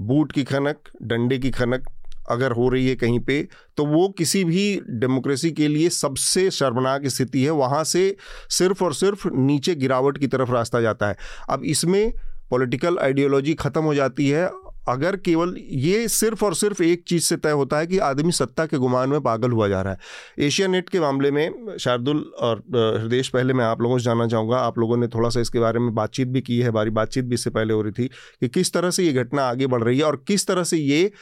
[0.00, 1.88] बूट की खनक डंडे की खनक
[2.30, 3.42] अगर हो रही है कहीं पे
[3.76, 8.16] तो वो किसी भी डेमोक्रेसी के लिए सबसे शर्मनाक स्थिति है। वहाँ से
[8.50, 11.16] सिर्फ़ और सिर्फ़ नीचे गिरावट की तरफ़ रास्ता जाता है।
[11.50, 12.12] अब इसमें
[12.50, 14.50] पॉलिटिकल आइडियोलॉजी ख़त्म हो जाती है
[14.88, 18.66] अगर केवल ये सिर्फ़ और सिर्फ़ एक चीज़ से तय होता है कि आदमी सत्ता
[18.66, 19.98] के गुमान में पागल हुआ जा रहा है।
[20.46, 22.58] एशिया नेट के मामले में शार्दुल और
[23.02, 25.78] हृदय पहले मैं आप लोगों से जानना चाहूँगा आप लोगों ने थोड़ा सा इसके बारे
[25.78, 28.08] में बातचीत भी की है हमारी बातचीत भी इससे पहले हो रही थी
[28.40, 31.12] कि किस तरह से ये घटना आगे बढ़ रही है और किस तरह से ये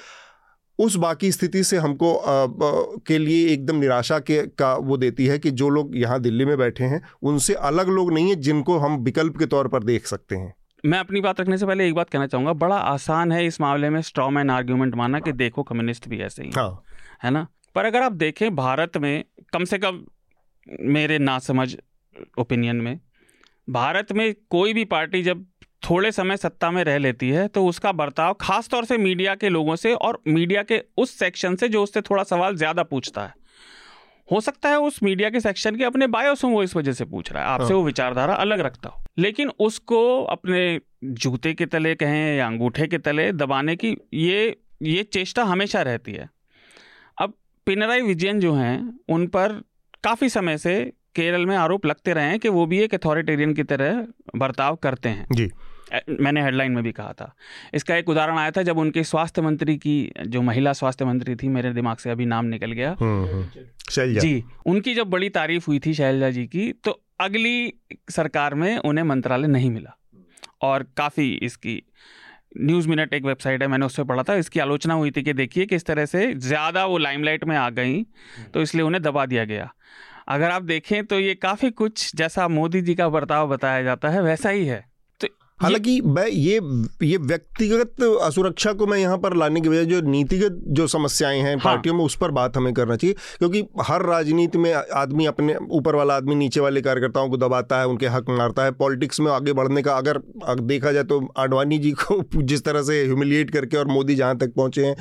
[0.78, 2.48] उस बाकी स्थिति से हमको आ, आ,
[3.06, 6.58] के लिए एकदम निराशा के का वो देती है कि जो लोग यहाँ दिल्ली में
[6.58, 10.36] बैठे हैं उनसे अलग लोग नहीं है जिनको हम विकल्प के तौर पर देख सकते
[10.36, 10.54] हैं।
[10.84, 13.90] मैं अपनी बात रखने से पहले एक बात कहना चाहूँगा। बड़ा आसान है इस मामले
[13.90, 16.82] में स्ट्रॉ मैन आर्ग्यूमेंट माना कि देखो कम्युनिस्ट भी ऐसे ही हाँ।
[17.22, 17.46] है। ना?
[17.74, 20.04] पर अगर आप देखें भारत में कम से कम
[20.80, 21.76] मेरे ना समझ
[22.38, 22.98] ओपिनियन में
[23.68, 25.44] भारत में कोई भी पार्टी जब
[25.82, 29.48] थोड़े समय सत्ता में रह लेती है तो उसका बर्ताव खास तौर से मीडिया के
[29.48, 33.34] लोगों से और मीडिया के उस सेक्शन से जो उससे थोड़ा सवाल ज़्यादा पूछता है।
[34.32, 37.32] हो सकता है उस मीडिया के सेक्शन के अपने बायोस वो इस वजह से पूछ
[37.32, 41.94] रहा है। आपसे हाँ। वो विचारधारा अलग रखता हो। लेकिन उसको अपने जूते के तले
[41.94, 46.30] कहें या अंगूठे के तले दबाने की ये ये चेष्टा हमेशा रहती है।
[47.18, 47.32] अब
[47.66, 49.48] पिनराई विजयन जो हैं उन पर
[50.04, 53.62] काफ़ी समय से केरल में आरोप लगते रहे हैं कि वो भी एक अथॉरिटेरियन की
[53.62, 54.06] तरह
[54.36, 55.50] बर्ताव करते हैं। जी।
[56.10, 57.34] मैंने हेडलाइन में भी कहा था।
[57.74, 61.48] इसका एक उदाहरण आया था जब उनके स्वास्थ्य मंत्री की जो महिला स्वास्थ्य मंत्री थी
[61.48, 63.64] मेरे दिमाग से अभी नाम निकल गया। हम्म, हम्म।
[64.20, 67.72] जी उनकी जब बड़ी तारीफ़ हुई थी शैलजा जी की तो अगली
[68.10, 69.96] सरकार में उन्हें मंत्रालय नहीं मिला।
[70.62, 71.82] और काफ़ी इसकी
[72.58, 75.32] न्यूज़ मिनट एक वेबसाइट है मैंने उस पर पढ़ा था। इसकी आलोचना हुई थी कि
[75.32, 78.02] देखिए किस तरह से ज़्यादा वो लाइमलाइट में आ गई
[78.54, 79.72] तो इसलिए उन्हें दबा दिया गया।
[80.28, 84.22] अगर आप देखें तो ये काफ़ी कुछ जैसा मोदी जी का बर्ताव बताया जाता है
[84.22, 84.84] वैसा ही है।
[85.64, 86.60] हालाँकि मैं ये
[87.02, 91.54] ये व्यक्तिगत असुरक्षा को मैं यहाँ पर लाने की वजह जो नीतिगत जो समस्याएँ हैं
[91.56, 95.56] हाँ। पार्टियों में उस पर बात हमें करना चाहिए क्योंकि हर राजनीति में आदमी अपने
[95.70, 99.30] ऊपर वाला आदमी नीचे वाले कार्यकर्ताओं को दबाता है उनके हक मारता है पॉलिटिक्स में
[99.32, 100.20] आगे बढ़ने का अगर
[100.62, 104.54] देखा जाए तो आडवाणी जी को जिस तरह से ह्यूमिलिएट करके और मोदी जहाँ तक
[104.56, 104.96] पहुँचे हैं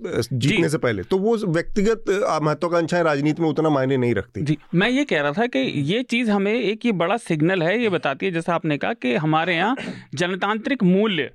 [0.00, 2.04] जीतने से पहले। तो वो व्यक्तिगत
[2.42, 6.02] महत्वाकांक्षाएँ राजनीति में उतना मायने नहीं रखती। जी मैं ये कह रहा था कि ये
[6.02, 9.56] चीज़ हमें एक ये बड़ा सिग्नल है ये बताती है जैसा आपने कहा कि हमारे
[9.56, 9.76] यहाँ
[10.14, 11.30] जनतांत्रिक मूल्य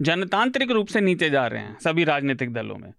[0.00, 2.92] जनतांत्रिक रूप से नीचे जा रहे हैं सभी राजनीतिक दलों में।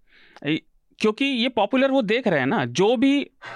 [0.99, 3.11] क्योंकि ये पॉपुलर वो देख रहे हैं ना जो भी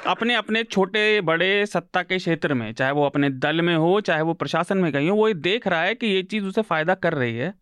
[0.08, 4.22] अपने अपने छोटे बड़े सत्ता के क्षेत्र में चाहे वो अपने दल में हो चाहे
[4.22, 6.94] वो प्रशासन में कहीं हो वो ये देख रहा है कि ये चीज़ उसे फ़ायदा
[6.96, 7.54] कर रही है।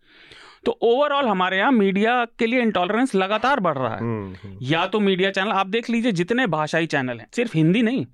[0.64, 4.86] तो ओवरऑल हमारे यहाँ मीडिया के लिए इंटॉलरेंस लगातार बढ़ रहा है। हम्म, हम्म। या
[4.88, 8.05] तो मीडिया चैनल आप देख लीजिए जितने भाषाई चैनल हैं सिर्फ़ हिंदी नहीं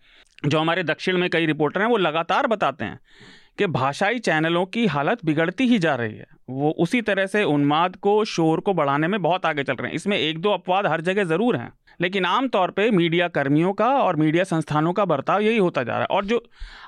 [0.45, 2.99] जो हमारे दक्षिण में कई रिपोर्टर हैं वो लगातार बताते हैं
[3.57, 7.95] कि भाषाई चैनलों की हालत बिगड़ती ही जा रही है। वो उसी तरह से उन्माद
[7.95, 11.01] को शोर को बढ़ाने में बहुत आगे चल रहे हैं। इसमें एक दो अपवाद हर
[11.01, 11.71] जगह ज़रूर हैं
[12.01, 16.01] लेकिन आमतौर पे मीडिया कर्मियों का और मीडिया संस्थानों का बर्ताव यही होता जा रहा
[16.01, 16.43] है। और जो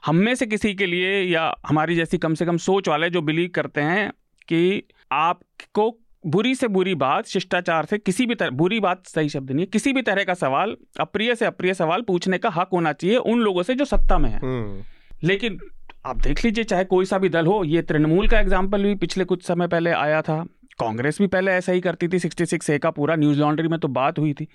[0.06, 3.22] हम में से किसी के लिए या हमारी जैसी कम से कम सोच वाले जो
[3.22, 4.10] बिलीव करते हैं
[4.48, 5.92] कि आपको
[6.24, 9.66] बुरी से बुरी बात शिष्टाचार से किसी भी तरह बुरी बात सही शब्द नहीं है
[9.66, 13.40] किसी भी तरह का सवाल अप्रिय से अप्रिय सवाल पूछने का हक होना चाहिए उन
[13.40, 14.84] लोगों से जो सत्ता में है हम्म।
[15.24, 15.60] लेकिन
[16.06, 19.24] आप देख लीजिए चाहे कोई सा भी दल हो ये तृणमूल का एग्ज़ाम्पल भी पिछले
[19.26, 20.44] कुछ समय पहले आया था
[20.80, 23.80] कांग्रेस भी पहले ऐसा ही करती थी सिक्सटी सिक्स ए का पूरा न्यूज़ लॉन्ड्री में
[23.80, 24.48] तो बात हुई थी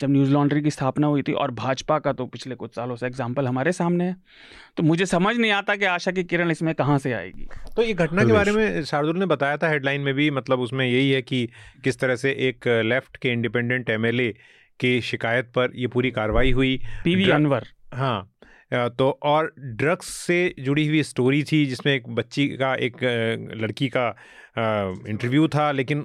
[0.00, 3.06] जब न्यूज़ लॉन्ड्री की स्थापना हुई थी और भाजपा का तो पिछले कुछ सालों से
[3.06, 4.16] एग्ज़ाम्पल हमारे सामने है।
[4.76, 7.94] तो मुझे समझ नहीं आता कि आशा की किरण इसमें कहाँ से आएगी। तो ये
[7.94, 11.22] घटना के बारे में शार्दुल ने बताया था हेडलाइन में भी मतलब उसमें यही है
[11.22, 11.48] कि
[11.84, 14.28] किस तरह से एक लेफ़्ट के इंडिपेंडेंट एमएलए
[14.80, 18.31] की शिकायत पर ये पूरी कार्रवाई हुई। पीवी अनवर। हाँ।
[18.72, 22.96] तो और ड्रग्स से जुड़ी हुई स्टोरी थी, जिसमें एक बच्ची का, एक
[23.62, 24.08] लड़की का
[25.08, 26.04] इंटरव्यू था, लेकिन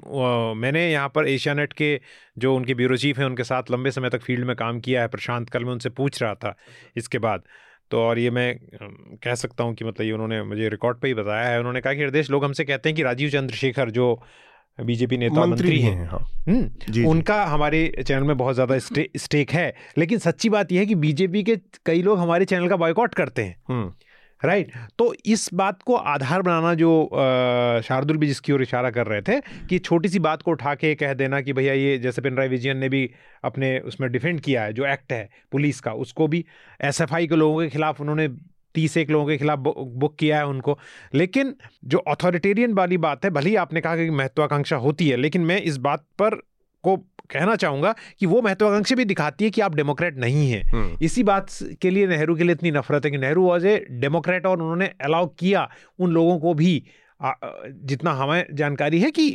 [0.58, 2.00] मैंने यहाँ पर एशिया नेट के
[2.38, 5.08] जो उनके ब्यूरो चीफ हैं, उनके साथ लंबे समय तक फ़ील्ड में काम किया है,
[5.08, 6.56] प्रशांत कल मैं उनसे पूछ रहा था
[6.98, 7.44] इसके बाद।
[7.92, 8.58] तो और ये मैं
[9.24, 11.94] कह सकता हूँ कि मतलब ये उन्होंने मुझे रिकॉर्ड पे ही बताया है। उन्होंने कहा
[11.94, 14.14] कि, हृदय, लोग हमसे कहते हैं कि राजीव चंद्रशेखर जो
[14.80, 19.52] बीजेपी नेता मंत्री, मंत्री हैं हाँ। हम्म, उनका हमारे चैनल में बहुत ज़्यादा स्टे, स्टेक
[19.52, 21.56] है लेकिन सच्ची बात यह है कि बीजेपी के
[21.86, 23.92] कई लोग हमारे चैनल का बॉयकॉट करते हैं हम्म।
[24.42, 26.90] राइट तो इस बात को आधार बनाना जो
[27.84, 30.94] शार्दुल भी जिसकी ओर इशारा कर रहे थे कि छोटी सी बात को उठा के
[30.96, 33.10] कह देना कि भैया ये जैसे पिनराई विजयन ने भी
[33.44, 36.46] अपने उसमें डिफेंड किया है जो एक्ट है पुलिस का उसको भी
[36.80, 38.28] एसएफआई के लोगों के खिलाफ उन्होंने
[38.78, 40.78] तीस एक लोगों के खिलाफ बुक किया है उनको।
[41.14, 41.54] लेकिन
[41.86, 45.62] जो अथॉरिटेरियन वाली बात है भले ही आपने कहा कि महत्वाकांक्षा होती है लेकिन मैं
[45.62, 46.36] इस बात पर
[46.84, 46.96] को
[47.32, 51.24] कहना चाहूँगा कि वो महत्वाकांक्षा भी दिखाती है कि आप डेमोक्रेट नहीं हैं। हम्म। इसी
[51.24, 51.48] बात
[51.82, 54.90] के लिए नेहरू के लिए इतनी नफरत है कि नेहरू वॉज़ ए डेमोक्रेट और उन्होंने
[55.02, 55.68] अलाउ किया
[56.00, 56.84] उन लोगों को भी
[57.22, 59.28] जितना हमें जानकारी है कि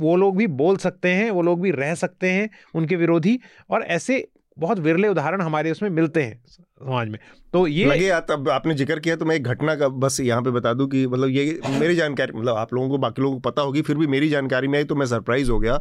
[0.00, 3.38] वो लोग भी बोल सकते हैं वो लोग भी रह सकते हैं उनके विरोधी।
[3.70, 4.26] और ऐसे
[4.60, 7.18] बहुत विरले उदाहरण हमारे उसमें मिलते हैं समाज में।
[7.52, 10.50] तो ये लगे तब आपने ज़िक्र किया तो मैं एक घटना का बस यहाँ पे
[10.50, 13.62] बता दूँ कि मतलब ये मेरी जानकारी मतलब आप लोगों को, बाकी लोगों को पता
[13.62, 15.76] होगी, फिर भी मेरी जानकारी में आई तो मैं सरप्राइज़ हो गया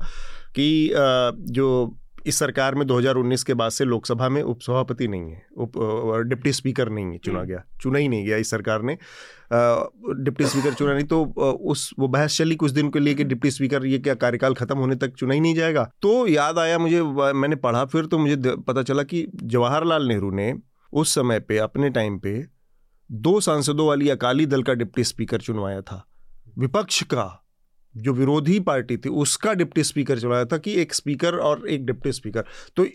[0.56, 0.92] कि
[1.52, 5.72] जो इस सरकार में 2019 के बाद से लोकसभा में उपसभापति नहीं है उप
[6.28, 8.98] डिप्टी स्पीकर नहीं है चुना हम्म। गया चुना ही नहीं गया इस सरकार ने।
[10.24, 11.24] डिप्टी स्पीकर चुना नहीं तो
[11.72, 14.78] उस वो बहस चली कुछ दिन के लिए कि डिप्टी स्पीकर ये क्या कार्यकाल खत्म
[14.78, 18.36] होने तक चुना ही नहीं जाएगा। तो याद आया मुझे मैंने पढ़ा फिर तो मुझे
[18.56, 20.54] पता चला कि जवाहरलाल नेहरू ने
[20.94, 22.46] उस समय पे अपने टाइम पे
[23.12, 26.06] दो सांसदों वाली अकाली दल का डिप्टी स्पीकर चुनवाया था
[26.58, 27.46] विपक्ष का।
[27.96, 32.12] जो विरोधी पार्टी थी उसका डिप्टी स्पीकर चलाया था कि एक स्पीकर और एक डिप्टी
[32.12, 32.44] स्पीकर।
[32.76, 32.86] तो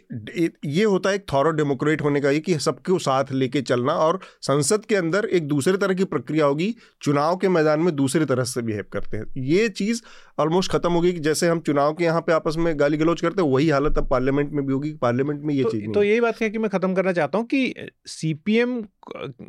[0.66, 4.20] ये होता है एक थॉरो डेमोक्रेट होने का ये कि सबको साथ लेके चलना और
[4.42, 8.44] संसद के अंदर एक दूसरे तरह की प्रक्रिया होगी चुनाव के मैदान में दूसरी तरह
[8.44, 10.02] से बिहेव करते हैं। ये चीज़
[10.38, 13.42] ऑलमोस्ट खत्म होगी कि जैसे हम चुनाव के यहाँ पे आपस में गाली गलौज करते
[13.42, 16.20] हैं वही हालत अब पार्लियामेंट में भी होगी पार्लियामेंट में ये तो, चीज़ तो यही
[16.20, 17.74] बात है कि मैं खत्म करना चाहता हूँ कि
[18.06, 18.80] सीपीएम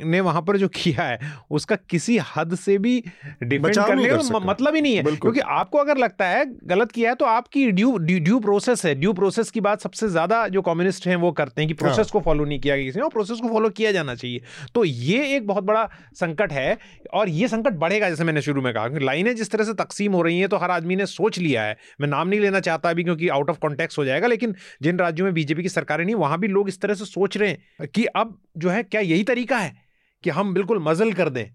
[0.04, 1.20] ने वहाँ पर जो किया है
[1.52, 2.98] उसका किसी हद से भी
[3.44, 7.16] डिफेंड करने का मतलब ही नहीं है। क्योंकि आपको अगर लगता है गलत किया है
[7.16, 11.08] तो आपकी ड्यू ड्यू ड्यू प्रोसेस है। ड्यू प्रोसेस की बात सबसे ज़्यादा जो कम्युनिस्ट
[11.08, 13.12] हैं वो करते हैं कि प्रोसेस हाँ। को फॉलो नहीं किया गया किसी ने और
[13.12, 14.42] प्रोसेस को फॉलो किया जाना चाहिए।
[14.76, 16.78] तो ये एक बहुत बड़ा संकट है
[17.14, 20.14] और ये संकट बढ़ेगा जैसे मैंने शुरू में कहा कि लाइनें जिस तरह से तकसीम
[20.14, 22.90] हो रही हैं तो हर आदमी ने सोच लिया है। मैं नाम नहीं लेना चाहता
[22.90, 26.16] अभी क्योंकि आउट ऑफ़ कॉन्टेक्स हो जाएगा लेकिन जिन राज्यों में बीजेपी की सरकारें नहीं
[26.18, 29.24] वहाँ भी लोग इस तरह से सोच रहे हैं कि अब जो है क्या यही
[29.26, 29.76] तरीका है
[30.24, 31.46] कि हम बिल्कुल मजल कर दें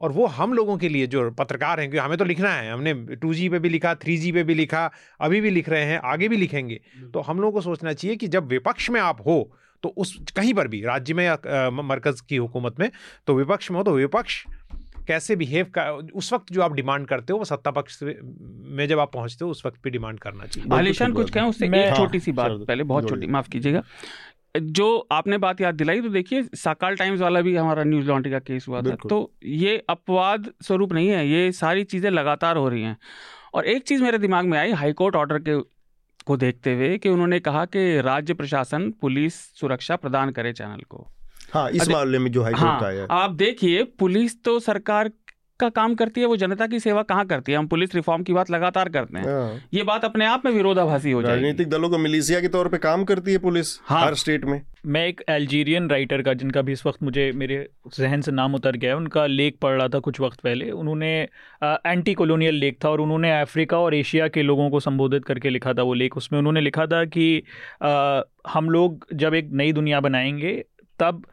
[0.00, 2.94] और वो हम लोगों के लिए जो पत्रकार हैं क्योंकि हमें तो लिखना है हमने
[3.16, 4.90] टू जी पे भी लिखा थ्री जी पे भी लिखा
[5.20, 6.80] अभी भी लिख रहे हैं आगे भी लिखेंगे।
[7.14, 10.54] तो हम लोगों को सोचना चाहिए कि जब विपक्ष में आप हो तो उस कहीं
[10.54, 12.90] पर भी राज्य में या मरकज़ की हुकूमत में
[13.26, 14.44] तो विपक्ष में हो तो विपक्ष
[15.06, 18.98] कैसे बिहेव का उस वक्त जो आप डिमांड करते हो वो सत्ता पक्ष में जब
[18.98, 21.66] आप पहुँचते हो उस वक्त भी डिमांड करना चाहिए। आलिशान कुछ कहें उससे?
[21.66, 23.82] एक छोटी सी बात पहले बहुत छोटी माफ़ कीजिएगा।
[24.54, 28.38] जो आपने बात याद दिलाई तो देखिए सकाल टाइम्स वाला भी हमारा न्यूज़ लॉन्ड्री का
[28.38, 32.82] केस हुआ था। तो ये अपवाद स्वरूप नहीं है ये सारी चीज़ें लगातार हो रही
[32.82, 32.96] हैं।
[33.54, 35.58] और एक चीज़ मेरे दिमाग में आई हाईकोर्ट ऑर्डर के
[36.26, 41.06] को देखते हुए कि उन्होंने कहा कि राज्य प्रशासन पुलिस सुरक्षा प्रदान करे चैनल को।
[41.52, 45.10] हाँ इस मामले में जो हाईकोर्ट हाँ का है। आप देखिए पुलिस तो सरकार
[45.64, 47.58] का काम करती है वो जनता की सेवा कहाँ करती है?
[47.58, 51.10] हम पुलिस रिफॉर्म की बात लगातार करते हैं। हाँ। ये बात अपने आप में विरोधाभासी
[51.10, 54.14] हो जाएगी। राजनीतिक दलों को मिलिशिया के तौर पे काम करती है पुलिस हाँ। हर
[54.14, 57.56] स्टेट में। मैं एक अल्जीरियन राइटर का जिनका भी इस वक्त मुझे मेरे
[57.98, 61.12] जहन से नाम उतर गया है उनका लेख पढ़ रहा था कुछ वक्त पहले। उन्होंने
[61.62, 65.72] एंटी कॉलोनियल लेख था और उन्होंने अफ्रीका और एशिया के लोगों को संबोधित करके लिखा
[65.72, 67.42] था वो लेख। उसमें उन्होंने लिखा था कि
[67.82, 70.64] आ, हम लोग जब एक नई दुनिया बनाएँगे
[70.98, 71.24] तब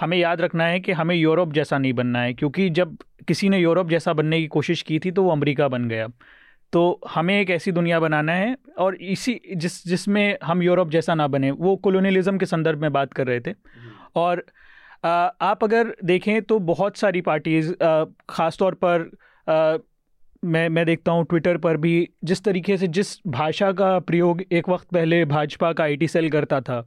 [0.00, 2.96] हमें याद रखना है कि हमें यूरोप जैसा नहीं बनना है क्योंकि जब
[3.28, 6.08] किसी ने यूरोप जैसा बनने की कोशिश की थी तो वो अमेरिका बन गया।
[6.72, 11.26] तो हमें एक ऐसी दुनिया बनाना है और इसी जिस जिसमें हम यूरोप जैसा ना
[11.28, 13.54] बने वो कॉलोनियलिज्म के संदर्भ में बात कर रहे थे।
[14.16, 14.44] और
[15.04, 17.72] आ, आप अगर देखें तो बहुत सारी पार्टीज़
[18.30, 19.10] ख़ास तौर पर
[19.48, 19.78] आ,
[20.44, 24.68] मैं मैं देखता हूँ ट्विटर पर भी जिस तरीके से जिस भाषा का प्रयोग एक
[24.68, 26.78] वक्त पहले भाजपा का आईटी सेल करता था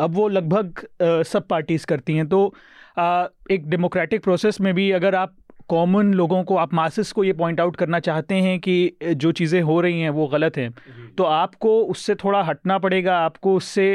[0.00, 0.86] अब वो लगभग
[1.26, 2.54] सब पार्टीज़ करती हैं। तो
[2.98, 5.34] आ, एक डेमोक्रेटिक प्रोसेस में भी अगर आप
[5.68, 9.60] कॉमन लोगों को आप मासिस को ये पॉइंट आउट करना चाहते हैं कि जो चीज़ें
[9.62, 10.70] हो रही हैं वो गलत हैं
[11.18, 13.86] तो आपको उससे थोड़ा हटना पड़ेगा आपको उससे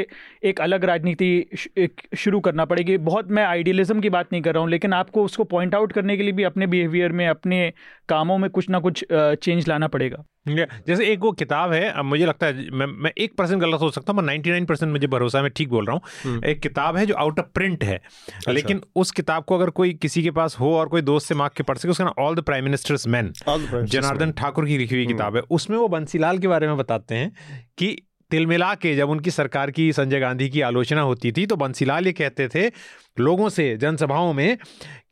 [0.44, 4.70] एक अलग राजनीति शुरू करना पड़ेगी। बहुत मैं आइडियलिज्म की बात नहीं कर रहा हूँ
[4.70, 7.72] लेकिन आपको उसको पॉइंट आउट करने के लिए भी अपने बिहेवियर में अपने
[8.08, 12.26] कामों में कुछ ना कुछ चेंज लाना पड़ेगा। जैसे एक वो किताब है अब मुझे
[12.26, 15.06] लगता है मैं मैं एक परसेंट गलत हो सकता हूँ मैं नाइन्टी नाइन परसेंट मुझे
[15.06, 17.96] भरोसा है मैं ठीक बोल रहा हूँ। एक किताब है जो आउट ऑफ़ प्रिंट है
[17.96, 21.34] अच्छा। लेकिन उस किताब को अगर कोई किसी के पास हो और कोई दोस्त से
[21.34, 24.94] मांग के पढ़ सके उसका नाम all the prime minister's man Janardan Thakur की लिखी
[24.94, 27.32] हुई किताब है। उसमें वो बंसीलाल के बारे में बताते हैं
[27.78, 27.96] कि
[28.30, 32.12] तिलमिला के जब उनकी सरकार की संजय गांधी की आलोचना होती थी तो बंसीलाल ये
[32.12, 32.72] कहते थे
[33.20, 34.58] लोगों से जनसभाओं में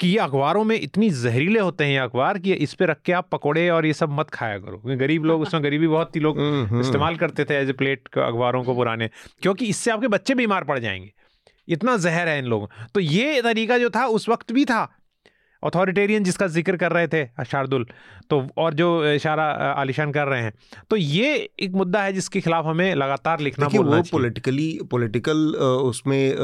[0.00, 3.12] कि ये अखबारों में इतनी जहरीले होते हैं ये अखबार कि इस पे रख के
[3.12, 6.38] आप पकोड़े और ये सब मत खाया करो। गरीब लोग उसमें गरीबी बहुत थी लोग
[6.38, 9.10] हम्म, हम्म। इस्तेमाल करते थे एज ए प्लेट अखबारों को पुराने
[9.42, 11.12] क्योंकि इससे आपके बच्चे बीमार पड़ जाएँगे।
[11.68, 15.03] इतना जहर है इन लोगों। तो ये तरीका जो था उस वक्त भी था।
[15.64, 17.86] अथॉरिटेरियन जिसका ज़िक्र कर रहे थे शार्दुल
[18.30, 20.52] तो और जो इशारा आलिशान कर रहे हैं।
[20.90, 25.46] तो ये एक मुद्दा है जिसके खिलाफ हमें लगातार लिखना वो पॉलिटिकली पॉलिटिकल
[25.84, 26.34] उसमें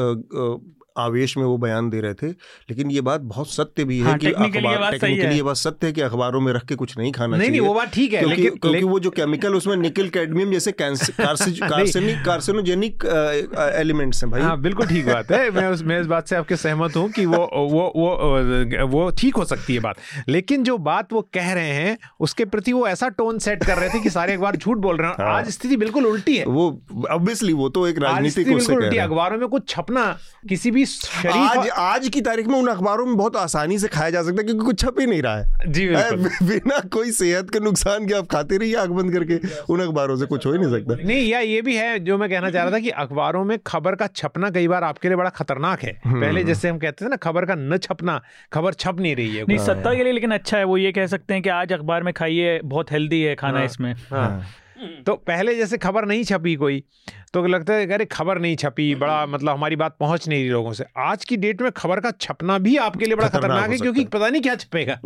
[0.97, 2.27] आवेश में वो बयान दे रहे थे
[2.69, 5.93] लेकिन ये बात बहुत सत्य भी है हाँ, कि अखबार टेक्निकली ये बात सत्य है
[5.93, 8.19] कि अखबारों में रख के कुछ नहीं खाना नहीं, चाहिए। नहीं वो बात ठीक है
[8.19, 13.05] क्योंकि, लेकिन, क्योंकि वो जो केमिकल उसमें निकल कैडमियम जैसे कार्सिनोजेनिक
[13.75, 16.55] एलिमेंट्स हैं भाई। हाँ बिल्कुल ठीक बात है। मैं उस मैं इस बात से आपके
[16.55, 19.95] सहमत हूँ कि वो वो वो वो ठीक हो सकती है बात।
[20.27, 23.89] लेकिन जो बात वो कह रहे हैं उसके प्रति वो ऐसा टोन सेट कर रहे
[23.89, 26.81] थे कि सारे अखबार झूठ बोल रहे हैं। हाँ। आज स्थिति बिल्कुल उल्टी है। वो
[27.11, 30.17] ऑब्वियसली वो तो एक राजनीतिक अखबारों में कुछ छपना
[30.49, 33.87] किसी भी भी शरीफ आज आज की तारीख में उन अखबारों में बहुत आसानी से
[33.87, 35.87] खाया जा सकता है क्योंकि कुछ छप ही नहीं रहा है। जी
[36.43, 39.39] बिना कोई सेहत के नुकसान के आप खाते रहिए आँख बंद करके
[39.73, 42.29] उन अखबारों से कुछ हो ही नहीं सकता। नहीं या ये भी है जो मैं
[42.29, 45.29] कहना चाह रहा था कि अखबारों में खबर का छपना कई बार आपके लिए बड़ा
[45.29, 48.21] खतरनाक है। हम्म। पहले जैसे हम कहते थे ना खबर का न छपना
[48.53, 51.07] खबर छप नहीं रही है नहीं सत्ता के लिए लेकिन अच्छा है वो ये कह
[51.07, 54.45] सकते हैं कि आज अखबार में खाइए बहुत हेल्दी है खाना हाँ। इसमें। हाँ।
[55.05, 56.83] तो पहले जैसे खबर नहीं छपी कोई
[57.33, 60.73] तो लगता है अरे खबर नहीं छपी बड़ा मतलब हमारी बात पहुँच नहीं रही लोगों
[60.73, 64.05] से। आज की डेट में खबर का छपना भी आपके लिए बड़ा खतरनाक है क्योंकि
[64.05, 64.99] पता नहीं क्या छपेगा।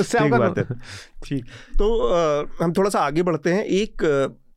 [0.00, 0.78] उससे ठीक
[1.24, 1.44] ठीक।
[1.78, 2.08] तो
[2.64, 4.02] हम थोड़ा सा आगे बढ़ते हैं। एक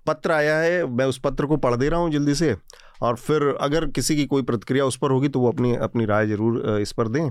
[0.08, 2.56] पत्र आया है मैं उस पत्र को पढ़ दे रहा हूँ जल्दी से।
[3.04, 6.28] और फिर अगर किसी की कोई प्रतिक्रिया उस पर होगी तो वो अपनी अपनी राय
[6.28, 7.30] ज़रूर इस पर दें।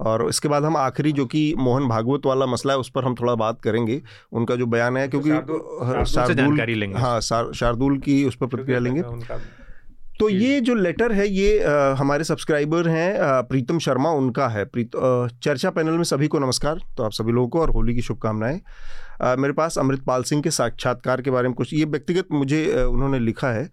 [0.00, 3.14] और इसके बाद हम आखिरी जो कि मोहन भागवत वाला मसला है उस पर हम
[3.14, 4.00] थोड़ा बात करेंगे।
[4.32, 6.60] उनका जो बयान है क्योंकि हाँ, शार्दुल
[6.96, 9.02] हाँ शार्दुल की उस पर प्रतिक्रिया लेंगे।
[10.20, 14.90] तो ये जो लेटर है ये आ, हमारे सब्सक्राइबर हैं प्रीतम शर्मा उनका है। प्रीत
[15.42, 18.60] चर्चा पैनल में सभी को नमस्कार। तो आप सभी लोगों को और होली की शुभकामनाएँ।
[19.36, 23.50] मेरे पास अमृतपाल सिंह के साक्षात्कार के बारे में कुछ ये व्यक्तिगत मुझे उन्होंने लिखा
[23.50, 23.68] है।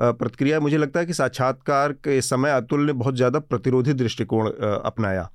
[0.00, 5.28] प्रतिक्रिया मुझे लगता है कि साक्षात्कार के समय अतुल ने बहुत ज़्यादा प्रतिरोधी दृष्टिकोण अपनाया।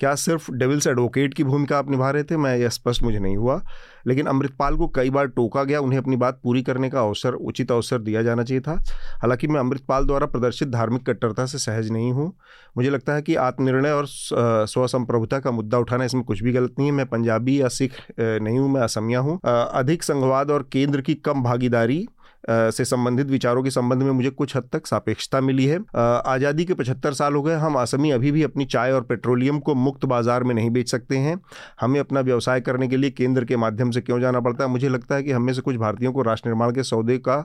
[0.00, 2.36] क्या सिर्फ़ डेविल्स एडवोकेट की भूमिका आप निभा रहे थे?
[2.36, 3.60] मैं, यह स्पष्ट मुझे नहीं हुआ।
[4.06, 7.72] लेकिन अमृतपाल को कई बार टोका गया, उन्हें अपनी बात पूरी करने का अवसर, उचित
[7.72, 8.74] अवसर दिया जाना चाहिए था।
[9.22, 12.32] हालाँकि मैं अमृतपाल द्वारा प्रदर्शित धार्मिक कट्टरता से सहज नहीं हूँ।
[12.76, 16.88] मुझे लगता है कि आत्मनिर्णय और स्वसंप्रभुता का मुद्दा उठाना इसमें कुछ भी गलत नहीं
[16.88, 21.14] है। मैं पंजाबी या सिख नहीं हूँ, मैं असमिया हूँ। अधिक संघवाद और केंद्र की
[21.14, 22.06] कम भागीदारी
[22.44, 26.74] से संबंधित विचारों के संबंध में मुझे कुछ हद तक सापेक्षता मिली है। आज़ादी के
[26.74, 30.44] पचहत्तर साल हो गए हम आसमी अभी भी अपनी चाय और पेट्रोलियम को मुक्त बाज़ार
[30.44, 31.38] में नहीं बेच सकते हैं।
[31.80, 34.70] हमें अपना व्यवसाय करने के लिए केंद्र के माध्यम से क्यों जाना पड़ता है?
[34.70, 37.36] मुझे लगता है कि हमें से कुछ भारतीयों को राष्ट्र निर्माण के सौदे का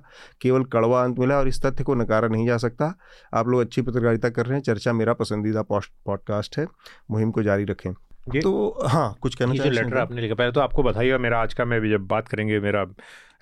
[0.41, 2.93] केवल कड़वा अंत मिला और इस तथ्य को नकारा नहीं जा सकता।
[3.33, 6.67] आप लोग अच्छी पत्रकारिता कर रहे हैं चर्चा मेरा पसंदीदा पॉडकास्ट है
[7.11, 7.91] मुहिम को जारी रखें।
[8.33, 8.51] तो
[8.85, 11.79] हाँ कुछ कहना चाहिए लेटर आपने लिखा पहले तो आपको बताइएगा मेरा आज का मैं
[11.89, 12.85] जब बात करेंगे मेरा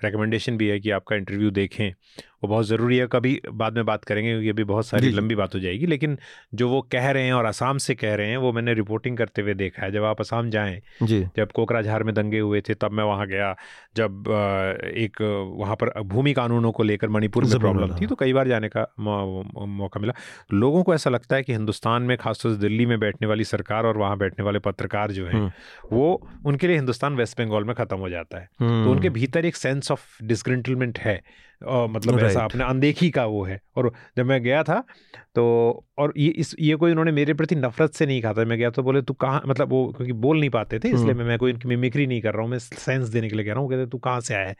[0.04, 1.92] रिकमेंडेशन भी है कि आपका इंटरव्यू देखें।
[2.42, 5.54] वो बहुत ज़रूरी है कभी बाद में बात करेंगे क्योंकि अभी बहुत सारी लंबी बात
[5.54, 6.16] हो जाएगी लेकिन
[6.54, 9.42] जो वो कह रहे हैं और असम से कह रहे हैं वो मैंने रिपोर्टिंग करते
[9.42, 12.92] हुए देखा है। जब आप असम जाएँ जी। जब कोकराझार में दंगे हुए थे तब
[12.92, 13.54] मैं वहाँ गया।
[13.96, 14.24] जब
[14.96, 15.20] एक
[15.56, 18.86] वहाँ पर भूमि कानूनों को लेकर मणिपुर में प्रॉब्लम थी तो कई बार जाने का
[18.98, 20.14] मौका मिला।
[20.54, 23.86] लोगों को ऐसा लगता है कि हिंदुस्तान में खासतौर से दिल्ली में बैठने वाली सरकार
[23.86, 25.50] और वहाँ बैठने वाले पत्रकार जो हैं हम्म।
[25.92, 29.44] वो उनके लिए हिंदुस्तान वेस्ट बंगाल में ख़त्म हो जाता है। तो उनके हम्म। भीतर
[29.44, 31.20] एक सेंस ऑफ़ डिस्ग्रेंटलमेंट है
[31.62, 32.40] मतलब right.
[32.40, 34.82] सा अपने अनदेखी का वो है। और जब मैं गया था
[35.34, 35.44] तो
[35.98, 38.70] और ये इस ये कोई उन्होंने मेरे प्रति नफरत से नहीं कहा था। मैं गया
[38.70, 41.50] तो बोले तू कहाँ मतलब वो क्योंकि बोल नहीं पाते थे इसलिए मैं मैं कोई
[41.50, 43.86] इनकी मिमिक्री नहीं कर रहा हूँ। मैं सेंस देने के लिए कह रहा हूँ कहते
[43.86, 44.56] तू कहाँ से आया है?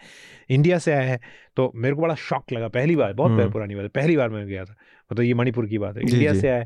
[0.51, 1.21] इंडिया से आया है?
[1.57, 4.47] तो मेरे को बड़ा शौक लगा। पहली बार बहुत पुरानी बात है। पहली बार मैं
[4.47, 4.75] गया था।
[5.11, 6.65] मतलब ये मणिपुर की बात है। इंडिया से आया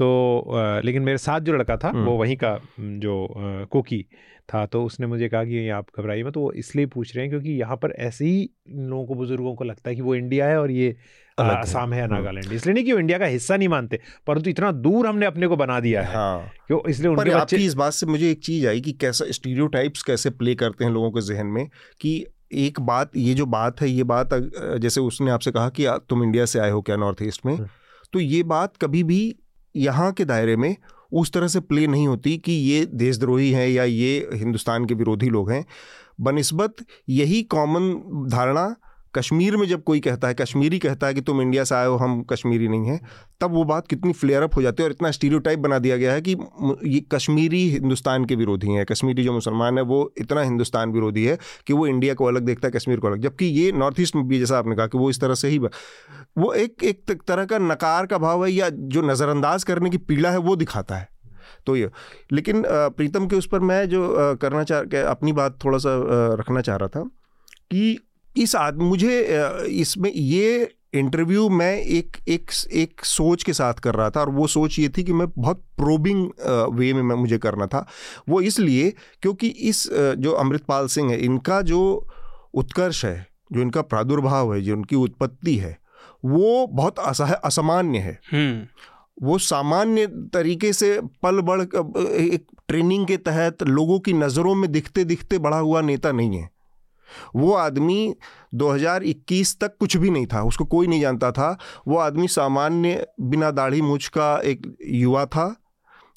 [0.00, 3.26] तो लेकिन मेरे साथ जो लड़का था वो वहीं का जो
[3.72, 4.04] कोकी
[4.48, 7.30] था तो उसने मुझे कहा कि आप घबराइए मत। तो वो इसलिए पूछ रहे हैं
[7.30, 10.60] क्योंकि यहाँ पर ऐसे ही लोगों को बुज़ुर्गों को लगता है कि वो इंडिया है
[10.60, 10.94] और ये
[11.38, 14.70] आसाम है नागालैंड। इसलिए नहीं कि वो इंडिया का हिस्सा नहीं मानते परंतु तो इतना
[14.80, 16.80] दूर हमने अपने को बना दिया है। हाँ। क्यों?
[16.90, 20.54] इसलिए उनके बच्चे इस बात से मुझे एक चीज़ आई कि कैसा स्टीरियोटाइप्स कैसे प्ले
[20.54, 21.66] करते हैं लोगों के जहन में
[22.00, 22.24] कि
[22.60, 24.34] एक बात ये जो बात है ये बात
[24.78, 27.56] जैसे उसने आपसे कहा कि तुम इंडिया से आए हो क्या नॉर्थ ईस्ट में
[28.12, 29.20] तो ये बात कभी भी
[29.76, 30.76] यहाँ के दायरे में
[31.12, 35.28] उस तरह से प्ले नहीं होती कि ये देशद्रोही हैं या ये हिंदुस्तान के विरोधी
[35.28, 35.66] लोग हैं।
[36.20, 36.76] बनस्बत
[37.08, 37.92] यही कॉमन
[38.30, 38.76] धारणा
[39.14, 41.96] कश्मीर में जब कोई कहता है, कश्मीरी कहता है कि तुम इंडिया से आए हो,
[41.96, 43.00] हम कश्मीरी नहीं हैं,
[43.40, 46.12] तब वो बात कितनी फ्लेयर अप हो जाती है और इतना स्टीरियोटाइप बना दिया गया
[46.12, 46.36] है कि
[46.84, 51.38] ये कश्मीरी हिंदुस्तान के विरोधी हैं। कश्मीरी जो मुसलमान है, वो इतना हिंदुस्तान विरोधी है
[51.66, 54.26] कि वो इंडिया को अलग देखता है, कश्मीर को अलग। जबकि ये नॉर्थ ईस्ट में
[54.28, 55.58] भी, जैसा आपने कहा कि वो इस तरह से ही
[56.38, 60.30] वो एक एक तरह का नकार का भाव है या जो नज़रअंदाज करने की पीड़ा
[60.30, 61.08] है, वो दिखाता है।
[61.66, 61.90] तो ये,
[62.32, 65.90] लेकिन प्रीतम के उस पर मैं जो करना चाह अपनी बात थोड़ा सा
[66.40, 67.02] रखना चाह रहा था
[67.70, 67.98] कि
[68.36, 69.22] इस आदमी मुझे
[69.70, 74.46] इसमें ये इंटरव्यू मैं एक एक एक सोच के साथ कर रहा था और वो
[74.46, 76.28] सोच ये थी कि मैं बहुत प्रोबिंग
[76.74, 77.86] वे में मैं मुझे करना था।
[78.28, 81.80] वो इसलिए क्योंकि इस जो अमृतपाल सिंह है इनका जो
[82.54, 85.78] उत्कर्ष है जो इनका प्रादुर्भाव है जो उनकी उत्पत्ति है
[86.24, 93.16] वो बहुत असह असामान्य है। हम्म। वो सामान्य तरीके से पल बढ़ एक ट्रेनिंग के
[93.16, 96.48] तहत लोगों की नज़रों में दिखते दिखते बढ़ा हुआ नेता नहीं है।
[97.36, 98.14] वो आदमी
[98.54, 101.58] 2021 तक कुछ भी नहीं था, उसको कोई नहीं जानता था।
[101.88, 105.56] वो आदमी सामान्य बिना दाढ़ी मूछ का एक युवा था,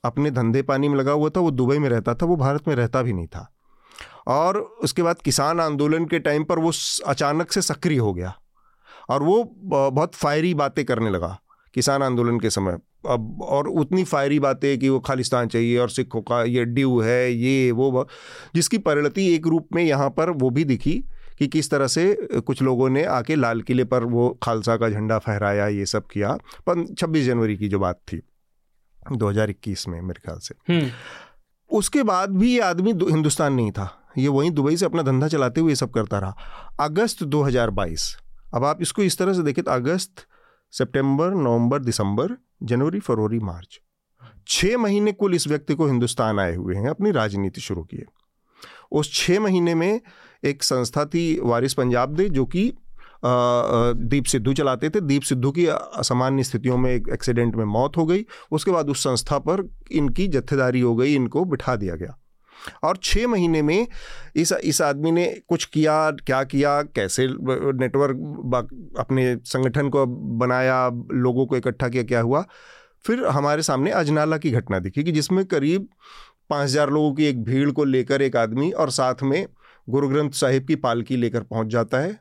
[0.06, 2.76] अपने धंधे पानी में लगा हुआ था, वो दुबई में रहता था, वो भारत में
[2.76, 3.50] रहता भी नहीं था।
[4.28, 6.72] और उसके बाद किसान आंदोलन के टाइम पर वो
[7.06, 8.34] अचानक से सक्रिय हो गया
[9.10, 11.40] और वो बहुत फायरी बातें करने लगा
[11.74, 12.78] किसान आंदोलन के समय।
[13.08, 17.34] अब और उतनी फायरी बातें कि वो खालिस्तान चाहिए और सिखों का ये ड्यू है
[17.34, 18.08] ये वो
[18.56, 21.04] जिसकी परिणति एक रूप में यहाँ पर वो भी दिखी
[21.40, 25.20] कि किस तरह से कुछ लोगों ने आके लाल किले पर वो खालसा का झंडा
[25.20, 26.38] फहराया ये सब किया।
[26.68, 28.22] पर छब्बीस जनवरी की जो बात थी
[29.14, 30.90] 2021 में मेरे ख्याल से। हम्म।
[31.70, 35.62] उसके बाद भी ये आदमी हिंदुस्तान नहीं था। ये वहीं दुबई से अपना धंधा चलाते
[35.62, 36.38] हुए ये सब करता रहा।
[36.80, 38.18] अगस्त 2022
[38.54, 40.12] अब आप इसको इस तरह से देखें तो अगस्त
[40.72, 43.80] सितंबर नवंबर दिसंबर जनवरी, फरवरी, मार्च।
[44.48, 48.06] छः महीने कुल इस व्यक्ति को हिंदुस्तान आए हुए हैं, अपनी राजनीति शुरू किए
[48.92, 50.02] उस छः महीने में
[50.44, 52.72] एक संस्था थी वारिस पंजाब दे, जो कि
[53.24, 58.06] दीप सिद्धू चलाते थे। दीप सिद्धू की असामान्य स्थितियों में एक एक्सीडेंट में मौत हो
[58.06, 62.18] गई। उसके बाद उस संस्था पर इनकी जत्थेदारी हो गई, इनको बिठा दिया गया।
[62.84, 63.88] और छः महीने में
[64.36, 67.28] इस इस आदमी ने कुछ किया, क्या किया, कैसे
[67.78, 70.06] नेटवर्क अपने संगठन को
[70.38, 72.46] बनाया, लोगों को इकट्ठा किया, क्या हुआ?
[73.06, 75.88] फिर हमारे सामने अजनाला की घटना दिखी कि जिसमें करीब
[76.50, 79.46] पाँच हज़ार लोगों की एक भीड़ को लेकर एक आदमी और साथ में
[79.90, 82.20] गुरु ग्रंथ साहिब की पालकी लेकर पहुँच जाता है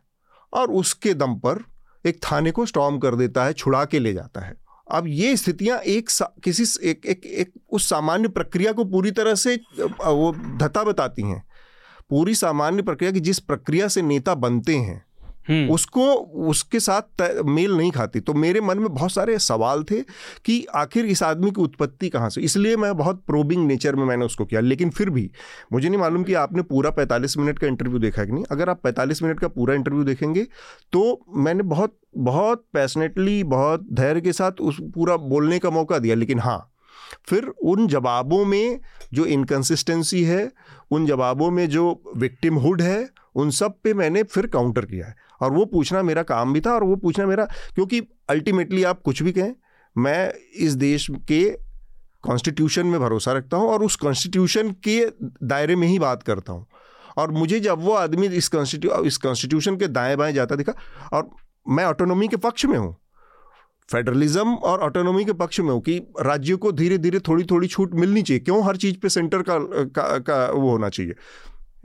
[0.52, 1.64] और उसके दम पर
[2.06, 5.78] एक थाने को स्टॉम कर देता है, छुड़ा के ले जाता है। अब ये स्थितियाँ
[5.78, 6.08] एक
[6.44, 11.42] किसी एक, एक एक उस सामान्य प्रक्रिया को पूरी तरह से वो धता बताती हैं
[12.10, 15.04] पूरी सामान्य प्रक्रिया की जिस प्रक्रिया से नेता बनते हैं।
[15.50, 16.12] उसको,
[16.46, 20.00] उसके साथ मेल नहीं खाती। तो मेरे मन में बहुत सारे सवाल थे
[20.44, 24.24] कि आखिर इस आदमी की उत्पत्ति कहाँ से, इसलिए मैं बहुत प्रोबिंग नेचर में मैंने
[24.24, 25.30] उसको किया, लेकिन फिर भी
[25.72, 28.80] मुझे नहीं मालूम कि आपने पूरा पैंतालीस मिनट का इंटरव्यू देखा कि नहीं। अगर आप
[28.84, 30.46] पैंतालीस मिनट का पूरा इंटरव्यू देखेंगे
[30.92, 36.14] तो मैंने बहुत बहुत पैसनेटली बहुत धैर्य के साथ उस पूरा बोलने का मौका दिया,
[36.14, 36.68] लेकिन हाँ
[37.28, 38.80] फिर उन जवाबों में
[39.14, 40.50] जो इनकन्सिस्टेंसी है,
[40.90, 45.52] उन जवाबों में जो विक्टिमहुड है, उन सब पे मैंने फिर काउंटर किया है। और
[45.52, 49.32] वो पूछना मेरा काम भी था और वो पूछना मेरा क्योंकि अल्टीमेटली आप कुछ भी
[49.32, 49.52] कहें
[49.96, 51.42] मैं इस देश के
[52.22, 55.06] कॉन्स्टिट्यूशन में भरोसा रखता हूँ और उस कॉन्स्टिट्यूशन के
[55.42, 56.66] दायरे में ही बात करता हूँ।
[57.16, 60.72] और मुझे जब वो आदमी इस कॉन्स्टिट्यू इस कॉन्स्टिट्यूशन के दाएँ बाएँ जाता दिखा
[61.12, 61.30] और
[61.68, 62.96] मैं ऑटोनॉमी के पक्ष में हूँ
[63.88, 67.94] फेडरलिज्म और ऑटोनॉमी के पक्ष में हूँ कि राज्यों को धीरे धीरे थोड़ी थोड़ी छूट
[67.94, 71.14] मिलनी चाहिए। क्यों हर चीज़ पे सेंटर का, का, का वो होना चाहिए?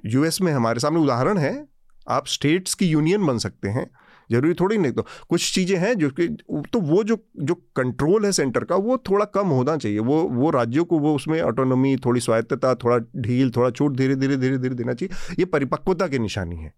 [0.06, 1.77] यूएस में हमारे सामने उदाहरण है
[2.08, 3.90] आप स्टेट्स की यूनियन बन सकते हैं।
[4.30, 6.28] ज़रूरी थोड़ी नहीं तो कुछ चीज़ें हैं जो कि
[6.72, 10.50] तो वो जो जो कंट्रोल है सेंटर का, वो थोड़ा कम होना चाहिए। वो वो
[10.52, 14.76] राज्यों को वो उसमें ऑटोनॉमी थोड़ी स्वायत्तता, थोड़ा ढील, थोड़ा छूट धीरे धीरे धीरे धीरे
[14.76, 16.74] देना चाहिए। ये परिपक्वता की निशानी है।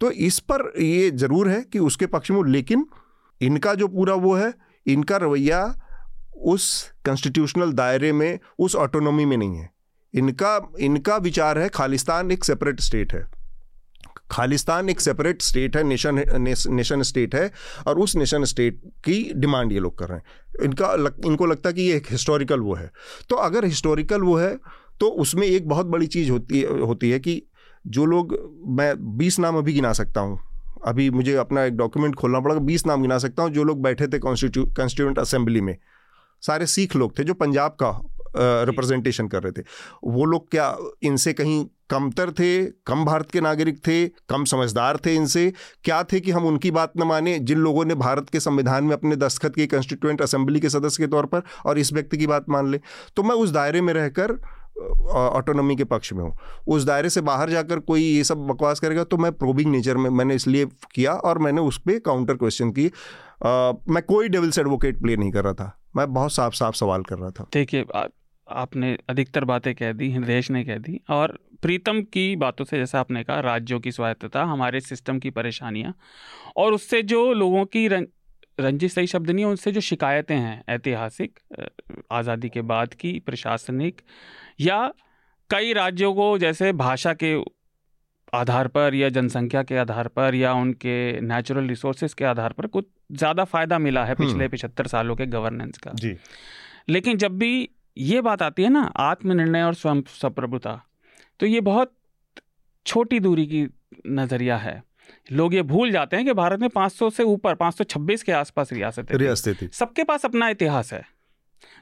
[0.00, 2.86] तो इस पर ये ज़रूर है कि उसके पक्ष में, लेकिन
[3.40, 4.52] इनका जो पूरा वो है,
[4.86, 5.64] इनका रवैया
[6.36, 9.70] उस कॉन्स्टिट्यूशनल दायरे में, उस ऑटोनॉमी में नहीं है।
[10.14, 13.26] इनका इनका विचार है, खालिस्तान एक सेपरेट स्टेट है।
[14.32, 16.22] खालिस्तान एक सेपरेट स्टेट है नेशन
[16.70, 17.50] नेशन स्टेट है
[17.86, 21.68] और उस नेशन स्टेट की डिमांड ये लोग कर रहे हैं। इनका लग, इनको लगता
[21.68, 22.90] है कि ये एक हिस्टोरिकल वो है।
[23.30, 24.56] तो अगर हिस्टोरिकल वो है
[25.00, 27.42] तो उसमें एक बहुत बड़ी चीज़ होती होती है कि
[27.84, 28.36] जो लोग
[28.78, 30.38] मैं बीस नाम अभी गिना सकता हूँ।
[30.86, 34.06] अभी मुझे अपना एक डॉक्यूमेंट खोलना पड़ेगा बीस नाम गिना सकता हूँ। जो लोग बैठे
[34.08, 35.76] थे कॉन्स्टिट्यू कॉन्स्टिट्यूंट असेंबली में
[36.42, 37.90] सारे सिख लोग थे जो पंजाब का
[38.36, 39.64] रिप्रेजेंटेशन कर रहे थे।
[40.04, 45.14] वो लोग क्या इनसे कहीं कमतर थे कम भारत के नागरिक थे कम समझदार थे
[45.14, 45.52] इनसे?
[45.84, 48.92] क्या थे कि हम उनकी बात न माने जिन लोगों ने भारत के संविधान में
[48.92, 52.48] अपने दस्तखत किए कॉन्स्टिट्यूंट असेंबली के सदस्य के तौर पर और इस व्यक्ति की बात
[52.48, 52.80] मान ले?
[53.16, 54.32] तो मैं उस दायरे में रहकर
[55.12, 56.32] ऑटोनॉमी के पक्ष में हूँ।
[56.66, 60.08] उस दायरे से बाहर जाकर कोई ये सब बकवास करेगा तो मैं प्रोबिंग नेचर में
[60.10, 65.00] मैंने इसलिए किया और मैंने उस पर काउंटर क्वेश्चन की। आ, मैं कोई डेविल्स एडवोकेट
[65.02, 67.84] प्ले नहीं कर रहा था। मैं बहुत साफ़ साफ़ सवाल कर रहा था। देखिए
[68.56, 73.00] आपने अधिकतर बातें कह दी हृदयेश ने कह दी और प्रीतम की बातों से जैसा
[73.00, 75.94] आपने कहा राज्यों की स्वायत्तता हमारे सिस्टम की परेशानियाँ
[76.56, 78.06] और उससे जो लोगों की रं,
[78.60, 81.38] रंजिश सही शब्द नहीं है उनसे जो शिकायतें हैं ऐतिहासिक
[82.12, 84.00] आज़ादी के बाद की प्रशासनिक
[84.60, 84.80] या
[85.50, 87.34] कई राज्यों को जैसे भाषा के
[88.32, 92.86] आधार पर या जनसंख्या के आधार पर या उनके नेचुरल रिसोर्सेज के आधार पर कुछ
[93.12, 96.16] ज़्यादा फ़ायदा मिला है पिछले हम्म। पिछहत्तर सालों के गवर्नेंस का जी
[96.88, 100.80] लेकिन जब भी ये बात आती है ना आत्मनिर्णय और स्वयं स्वप्रभुता
[101.40, 101.92] तो ये बहुत
[102.86, 103.66] छोटी दूरी की
[104.08, 104.82] नज़रिया है।
[105.32, 109.16] लोग ये भूल जाते हैं कि भारत में 500 से ऊपर 526 के आसपास रियासतें
[109.16, 111.02] रियासतें। थी सबके पास अपना इतिहास है।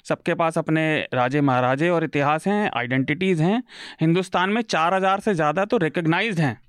[0.04, 0.84] सबके पास अपने
[1.14, 3.62] राजे महाराजे और इतिहास हैं आइडेंटिटीज़ हैं।
[4.00, 6.60] हिंदुस्तान में 4000 से ज़्यादा तो रिकग्नाइज्ड हैं।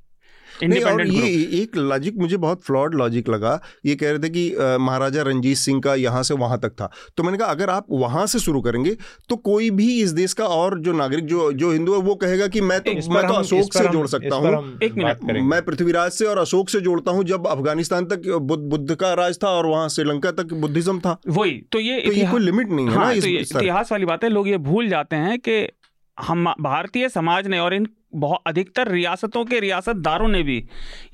[0.63, 1.29] नहीं और ये
[1.61, 5.81] एक लॉजिक मुझे बहुत फ्लॉड लॉजिक लगा। ये कह रहे थे कि महाराजा रंजीत सिंह
[5.81, 8.95] का यहाँ से वहाँ तक था। तो मैंने कहा अगर आप वहाँ से शुरू करेंगे
[9.29, 12.47] तो कोई भी इस देश का और जो नागरिक जो जो हिंदू है वो कहेगा
[12.47, 16.25] कि मैं तो मैं तो अशोक से जोड़ सकता हूँ। एक मिनट मैं पृथ्वीराज से
[16.25, 20.31] और अशोक से जोड़ता हूँ जब अफ़गानिस्तान तक बुद्ध का राज था और वहाँ श्रीलंका
[20.33, 23.91] तक बुद्धिज्म था। वही तो ये तो कोई लिमिट नहीं है ना हाँ, तो इतिहास
[23.91, 25.65] वाली बात है लोग ये भूल जाते हैं कि
[26.17, 30.57] हम भारतीय समाज ने और इन बहुत अधिकतर रियासतों के रियासतदारों ने भी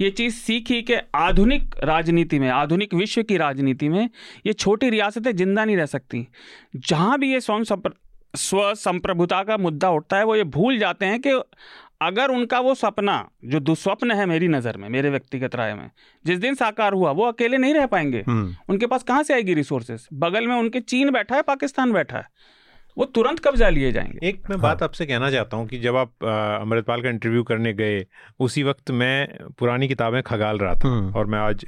[0.02, 4.10] ये चीज़ सीखी कि आधुनिक राजनीति में आधुनिक विश्व की राजनीति में
[4.46, 6.28] ये छोटी रियासतें ज़िंदा नहीं रह सकती।
[6.78, 7.64] जहाँ भी ये स्वयं
[8.34, 11.42] स्व संप्रभुता का मुद्दा उठता है वो ये भूल जाते हैं कि
[12.02, 13.14] अगर उनका वो सपना
[13.46, 15.90] जो दुस्वप्न है मेरी नज़र में मेरे व्यक्तिगत राय में
[16.26, 19.54] जिस दिन साकार हुआ वो अकेले नहीं रह पाएँगे। हम्म। उनके पास कहाँ से आएगी
[19.54, 22.28] रिसोर्सेस बगल में उनके चीन बैठा है पाकिस्तान बैठा है।
[22.98, 25.96] वो तुरंत कब्जा लिए जाएँगे एक मैं हाँ। बात आपसे कहना चाहता हूँ कि जब
[25.96, 26.24] आप
[26.62, 28.06] अमृतपाल का इंटरव्यू करने गए
[28.40, 29.28] उसी वक्त मैं
[29.60, 31.66] पुरानी किताबें खगाल रहा था हम्म। और मैं आज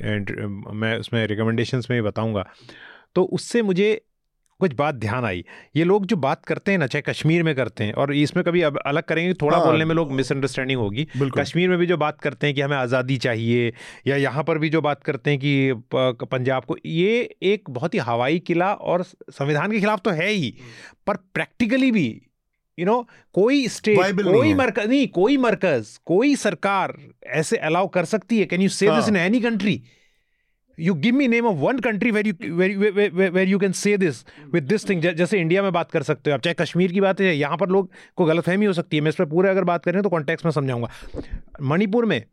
[0.73, 2.45] मैं उसमें रिकमेंडेशंस में बताऊँगा
[3.15, 4.01] तो उससे मुझे
[4.59, 5.43] कुछ बात ध्यान आई।
[5.75, 8.61] ये लोग जो बात करते हैं ना चाहे कश्मीर में करते हैं और इसमें कभी
[8.61, 11.07] अब अलग करेंगे थोड़ा हाँ, बोलने में लोग मिसअंडरस्टैंडिंग होगी।
[11.37, 13.71] कश्मीर में भी जो बात करते हैं कि हमें आज़ादी चाहिए
[14.07, 17.99] या यहाँ पर भी जो बात करते हैं कि पंजाब को ये एक बहुत ही
[18.01, 20.53] हवाई किला और संविधान के खिलाफ तो है ही
[21.07, 22.09] पर प्रैक्टिकली भी
[22.77, 23.01] यू नो
[23.35, 26.93] कोई स्टेट कोई मरकज नहीं कोई मरकज कोई सरकार
[27.39, 29.81] ऐसे अलाउ कर सकती है। Can you say this in any country
[30.79, 32.33] you give me name of one country where you
[33.31, 34.23] where you can say this
[34.53, 37.21] with this thing जैसे इंडिया में बात कर सकते हो आप, चाहे कश्मीर की बात
[37.21, 39.85] है, यहाँ पर लोग को गलतफहमी हो सकती है। मैं इस पर पूरे अगर बात
[39.85, 40.89] करें तो कॉन्टेक्स में समझाऊँगा।
[41.63, 42.23] मणिपुर में,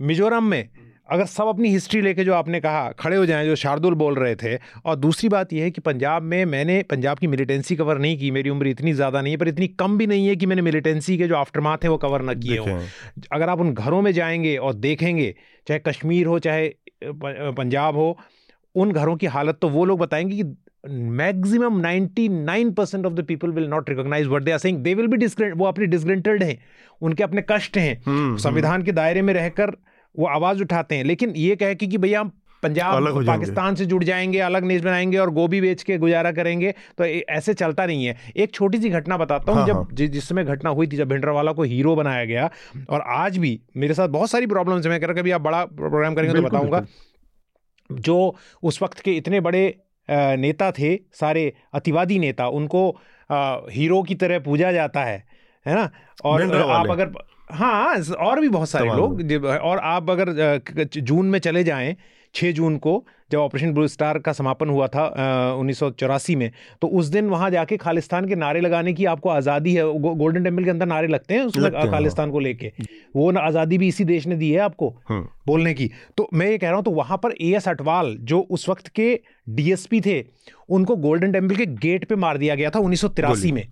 [0.00, 0.68] मिजोरम में
[1.10, 4.34] अगर सब अपनी हिस्ट्री लेके जो आपने कहा खड़े हो जाएँ जो शार्दुल बोल रहे
[4.34, 8.18] थे और दूसरी बात यह है कि पंजाब में मैंने पंजाब की मिलिटेंसी कवर नहीं
[8.18, 10.62] की मेरी उम्र इतनी ज़्यादा नहीं है पर इतनी कम भी नहीं है कि मैंने
[10.62, 12.80] मिलिटेंसी के जो आफ्टरमाथ हैं वो कवर ना किए हों।
[13.32, 15.34] अगर आप उन घरों में जाएँगे और देखेंगे
[15.66, 16.68] चाहे कश्मीर हो चाहे
[17.04, 18.18] पंजाब हो
[18.74, 20.56] उन घरों की हालत तो वो लोग बताएँगे कि
[20.90, 25.06] maximum 99 percent of the people will not recognise word they are saying they will
[25.06, 26.58] be disgruntled वो अपने डिस्ग्रेंटेड हैं
[27.02, 29.76] उनके अपने कष्ट हैं। हम्म, हम्म। संविधान के दायरे में रहकर
[30.14, 34.02] वो आवाज़ उठाते हैं। लेकिन ये कहे कि, कि भैया हम पंजाब पाकिस्तान से जुड़
[34.04, 38.16] जाएँगे अलग नेश बनाएँगे और गोभी बेच के गुजारा करेंगे तो ऐसे चलता नहीं है।
[38.36, 41.08] एक छोटी सी घटना बताता हूँ हाँ, जब हाँ। जिस समय घटना हुई थी जब
[41.08, 42.50] भिंडरवाला को हीरो बनाया गया
[42.90, 45.64] और आज भी मेरे साथ बहुत सारी प्रॉब्लम्स है। मैं कह रहा कभी आप बड़ा
[45.64, 46.84] प्रोग्राम करेंगे तो बताऊँगा।
[47.90, 49.66] जो उस वक्त के इतने बड़े
[50.08, 52.88] नेता थे सारे अतिवादी नेता उनको
[53.70, 55.22] हीरो की तरह पूजा जाता है
[55.66, 55.90] है ना?
[56.24, 57.12] और आप अगर
[57.48, 61.96] हाँ और भी बहुत सारे लोग और आप अगर जून में चले जाएँ
[62.34, 65.04] छः जून को जब ऑपरेशन ब्लू स्टार का समापन हुआ था
[65.54, 66.50] उन्नीस सौ चौरासी में
[66.82, 70.44] तो उस दिन वहाँ जाके खालिस्तान के नारे लगाने की आपको आज़ादी है गो, गोल्डन
[70.44, 72.72] टेंपल के अंदर नारे लगते हैं उसमें हाँ। खालिस्तान को लेके।
[73.16, 76.50] वो ना आज़ादी भी इसी देश ने दी है आपको हाँ। बोलने की। तो मैं
[76.50, 79.14] ये कह रहा हूँ तो वहाँ पर ए एस अटवाल जो उस वक्त के
[79.50, 80.22] डीएसपी थे
[80.68, 83.66] उनको गोल्डन टेंपल के गेट पे मार दिया गया था उन्नीस सौ तिरासी में।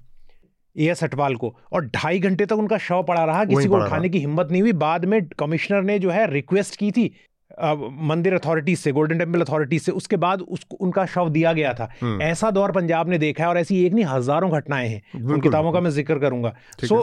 [0.77, 4.09] ए एस अटवाल को। और ढाई घंटे तक उनका शव पड़ा रहा किसी को उठाने
[4.09, 7.13] की हिम्मत नहीं हुई। बाद में कमिश्नर ने जो है रिक्वेस्ट की थी
[8.03, 11.89] मंदिर अथॉरिटीज से गोल्डन टेंपल अथॉरिटीज से उसके बाद उसको उनका शव दिया गया था।
[12.01, 15.41] हम्म। ऐसा दौर पंजाब ने देखा है और ऐसी एक नहीं हज़ारों घटनाएँ हैं। उन
[15.41, 16.55] किताबों का मैं ज़िक्र करूँगा।
[16.85, 17.01] सो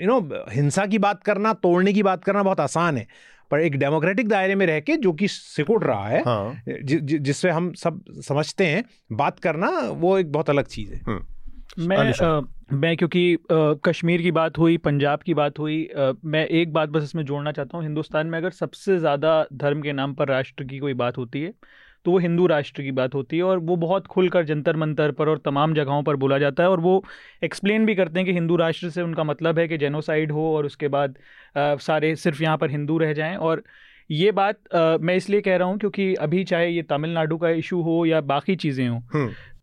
[0.00, 0.18] यू नो
[0.52, 3.06] हिंसा की बात करना तोड़ने की बात करना बहुत आसान है।
[3.50, 7.72] पर एक डेमोक्रेटिक दायरे में रह के जो कि सिकुड़ रहा है हाँ। जिससे हम
[7.74, 11.26] सब समझते हैं बात करना वो एक बहुत अलग चीज़ है। हम्म।
[11.78, 12.40] मैं आ,
[12.72, 16.88] मैं क्योंकि आ, कश्मीर की बात हुई पंजाब की बात हुई आ, मैं एक बात
[16.88, 20.64] बस इसमें जोड़ना चाहता हूँ हिंदुस्तान में अगर सबसे ज़्यादा धर्म के नाम पर राष्ट्र
[20.64, 21.52] की कोई बात होती है
[22.06, 25.28] तो वो हिंदू राष्ट्र की बात होती है और वो बहुत खुलकर जंतर मंतर पर
[25.28, 27.04] और तमाम जगहों पर बोला जाता है और वो
[27.44, 30.66] एक्सप्लेन भी करते हैं कि हिंदू राष्ट्र से उनका मतलब है कि जेनोसाइड हो और
[30.66, 31.18] उसके बाद
[31.56, 33.62] आ, सारे सिर्फ़ यहाँ पर हिंदू रह जाएँ और
[34.10, 37.80] ये बात आ, मैं इसलिए कह रहा हूँ क्योंकि अभी चाहे ये तमिलनाडु का इशू
[37.82, 39.00] हो या बाकी चीज़ें हों।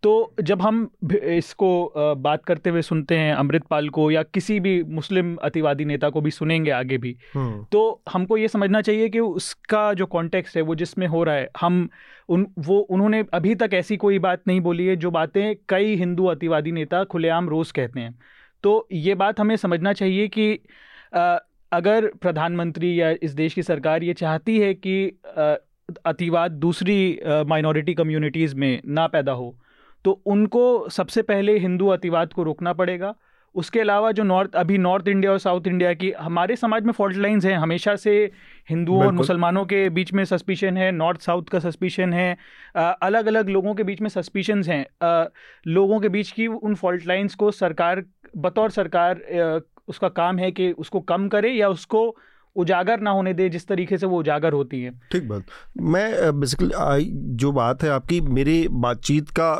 [0.04, 5.36] तो जब हम इसको बात करते हुए सुनते हैं अमृतपाल को या किसी भी मुस्लिम
[5.44, 9.94] अतिवादी नेता को भी सुनेंगे आगे भी हम्म। तो हमको ये समझना चाहिए कि उसका
[9.94, 11.88] जो कॉन्टेक्स्ट है वो जिसमें हो रहा है हम
[12.30, 16.26] उन वो उन्होंने अभी तक ऐसी कोई बात नहीं बोली है जो बातें कई हिंदू
[16.28, 18.18] अतिवादी नेता खुलेआम रोज़ कहते हैं
[18.64, 20.54] तो ये बात हमें समझना चाहिए कि
[21.72, 24.96] अगर प्रधानमंत्री या इस देश की सरकार ये चाहती है कि
[26.06, 29.56] अतिवाद दूसरी माइनॉरिटी कम्युनिटीज़ में ना पैदा हो
[30.06, 33.14] तो उनको सबसे पहले हिंदू अतिवाद को रोकना पड़ेगा।
[33.56, 37.18] उसके अलावा जो नॉर्थ अभी नॉर्थ इंडिया और साउथ इंडिया की हमारे समाज में फॉल्ट
[37.18, 38.14] लाइंस हैं हमेशा से
[38.70, 42.38] हिंदुओं और मुसलमानों के बीच में सस्पिशन है नॉर्थ साउथ का सस्पिशन है
[42.76, 44.86] अलग अलग लोगों के बीच में सस्पिशंस हैं।
[45.68, 48.04] लोगों के बीच की उन फॉल्ट लाइंस को सरकार
[48.38, 49.22] बतौर सरकार
[49.88, 52.16] उसका काम है कि उसको कम करे या उसको
[52.56, 55.44] उजागर ना होने दे, जिस तरीके से वो उजागर होती है। ठीक बात।
[55.82, 59.52] मैं बेसिकली जो बात है आपकी, मेरी बातचीत का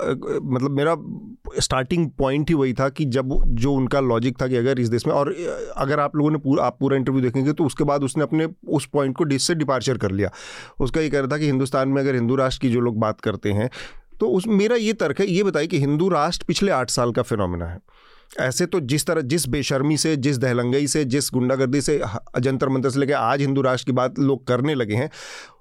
[0.44, 0.96] मतलब मेरा
[1.60, 5.08] स्टार्टिंग पॉइंट ही वही था कि जब जो उनका लॉजिक था कि अगर इस देश
[5.08, 5.34] में, और
[5.78, 8.86] अगर आप लोगों ने पूरा, आप पूरा इंटरव्यू देखेंगे तो उसके बाद उसने अपने उस
[8.86, 10.32] पॉइंट को डिस से डिपार्चर कर लिया।
[10.80, 13.22] उसका ये कह रहा था कि हिंदुस्तान में अगर हिंदू राष्ट्र की जो लोग बात
[13.22, 13.70] करते हैं
[14.20, 17.22] तो उस, मेरा ये तर्क है, ये बताइए कि हिंदू राष्ट्र पिछले आठ साल का
[17.24, 17.80] फिनोमिना है।
[18.40, 22.02] ऐसे तो जिस तरह, जिस बेशर्मी से, जिस दहलंगई से, जिस गुंडागर्दी से
[22.40, 25.10] जंतर मंतर से लेकर आज हिंदू राष्ट्र की बात लोग करने लगे हैं,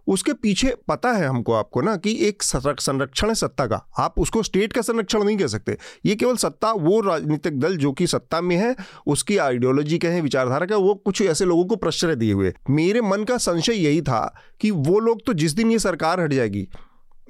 [0.07, 4.43] उसके पीछे पता है हमको आपको ना कि एक संरक्षण है सत्ता का। आप उसको
[4.43, 8.41] स्टेट का संरक्षण नहीं कह सकते। ये केवल सत्ता, वो राजनीतिक दल जो कि सत्ता
[8.41, 8.75] में है,
[9.07, 13.25] उसकी आइडियोलॉजी कहें विचारधारा का वो कुछ ऐसे लोगों को प्रश्रय दिए हुए। मेरे मन
[13.25, 16.69] का संशय यही था कि वो लोग तो जिस दिन ये सरकार हट जाएगी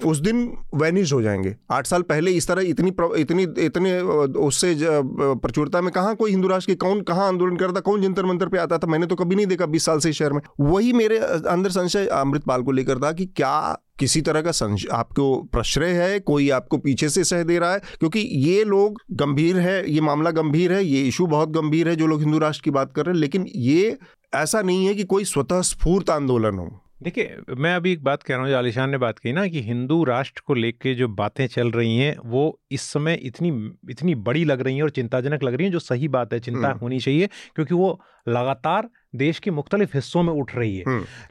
[0.05, 0.43] उस दिन
[0.75, 3.99] वैनिश हो जाएँगे। आठ साल पहले इस तरह इतनी इतनी, इतने
[4.41, 8.49] उससे प्रचुरता में कहाँ कोई हिंदू राष्ट्र के, कौन कहाँ आंदोलन करता, कौन जंतर मंतर
[8.49, 11.19] पे आता था, मैंने तो कभी नहीं देखा बीस साल से शहर में। वही मेरे
[11.19, 16.19] अंदर संशय अमृतपाल को लेकर था कि क्या किसी तरह का संशय आपको प्रश्रय है,
[16.21, 17.81] कोई आपको पीछे से सह दे रहा है?
[17.99, 22.07] क्योंकि ये लोग गंभीर है, ये मामला गंभीर है, ये इशू बहुत गंभीर है, जो
[22.07, 23.97] लोग हिंदू राष्ट्र की बात कर रहे हैं, लेकिन ये
[24.35, 26.69] ऐसा नहीं है कि कोई स्वतः स्फूर्त आंदोलन हो।
[27.03, 29.63] देखिए मैं अभी एक बात कह रहा हूँ जो आलिशान ने बात कही ना कि
[29.63, 33.49] हिंदू राष्ट्र को लेके जो बातें चल रही हैं वो इस समय इतनी
[33.91, 36.71] इतनी बड़ी लग रही हैं और चिंताजनक लग रही हैं जो सही बात है चिंता।
[36.73, 40.85] होनी चाहिए क्योंकि वो लगातार देश के मुख्तलिफ़ हिस्सों में उठ रही है।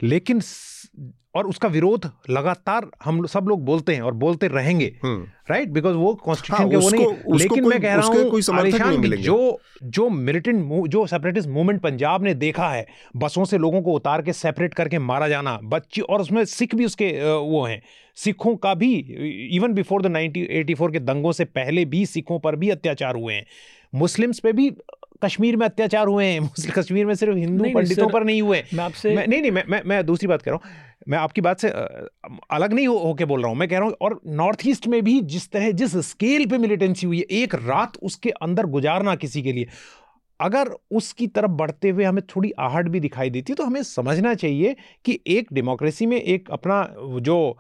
[0.04, 0.40] लेकिन
[1.36, 6.14] और उसका विरोध लगातार हम सब लोग बोलते हैं और बोलते रहेंगे राइट बिकॉज़ वो
[6.16, 11.50] कॉन्स्टिट्यूशन हाँ, के वो नहीं लेकिन मैं कह रहा हूँ जो जो मिलिटेंट जो सेपरेटिस्ट
[11.50, 15.60] मूवमेंट पंजाब ने देखा है बसों से लोगों को उतार के सेपरेट करके मारा जाना
[15.64, 17.82] बच्ची और उसमें सिख भी उसके वो हैं।
[18.16, 18.94] सिखों का भी
[19.52, 23.16] even before the nineteen eighty four के दंगों से पहले भी सिखों पर भी अत्याचार
[23.16, 23.46] हुए हैं।
[23.96, 24.72] मुस्लिम्स पे भी
[25.24, 29.16] कश्मीर में अत्याचार हुए हैं। कश्मीर में सिर्फ़ हिंदू पंडितों पर नहीं हुए। मैं आपसे
[29.16, 31.70] नहीं नहीं मैं मैं मैं दूसरी बात कर रहा हूँ। मैं आपकी बात से
[32.52, 35.22] अलग नहीं होके बोल रहा हूँ। मैं कह रहा हूँ और नॉर्थ ईस्ट में भी
[35.22, 39.52] जिस तरह जिस स्केल पे मिलिटेंसी हुई है एक रात उसके अंदर गुजारना किसी के
[39.52, 39.68] लिए
[40.40, 44.34] अगर उसकी तरफ़ बढ़ते हुए हमें थोड़ी आहट भी दिखाई देती है तो हमें समझना
[44.34, 46.86] चाहिए कि एक डेमोक्रेसी में एक अपना
[47.20, 47.58] जो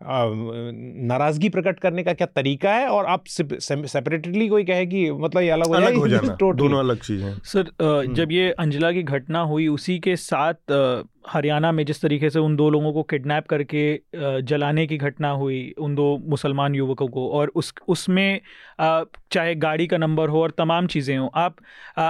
[0.00, 5.50] नाराज़गी प्रकट करने का क्या तरीका है और आप सेपरेटली कोई कहे कि मतलब ये
[5.50, 9.40] अलग हो अलग हो जाना दोनों अलग चीज़ें सर हम्म। जब ये अंजला की घटना
[9.40, 10.72] हुई उसी के साथ
[11.28, 14.00] हरियाणा में जिस तरीके से उन दो लोगों को किडनैप करके
[14.42, 18.40] जलाने की घटना हुई उन दो मुसलमान युवकों को और उस उसमें
[18.80, 21.56] चाहे गाड़ी का नंबर हो और तमाम चीज़ें हों आप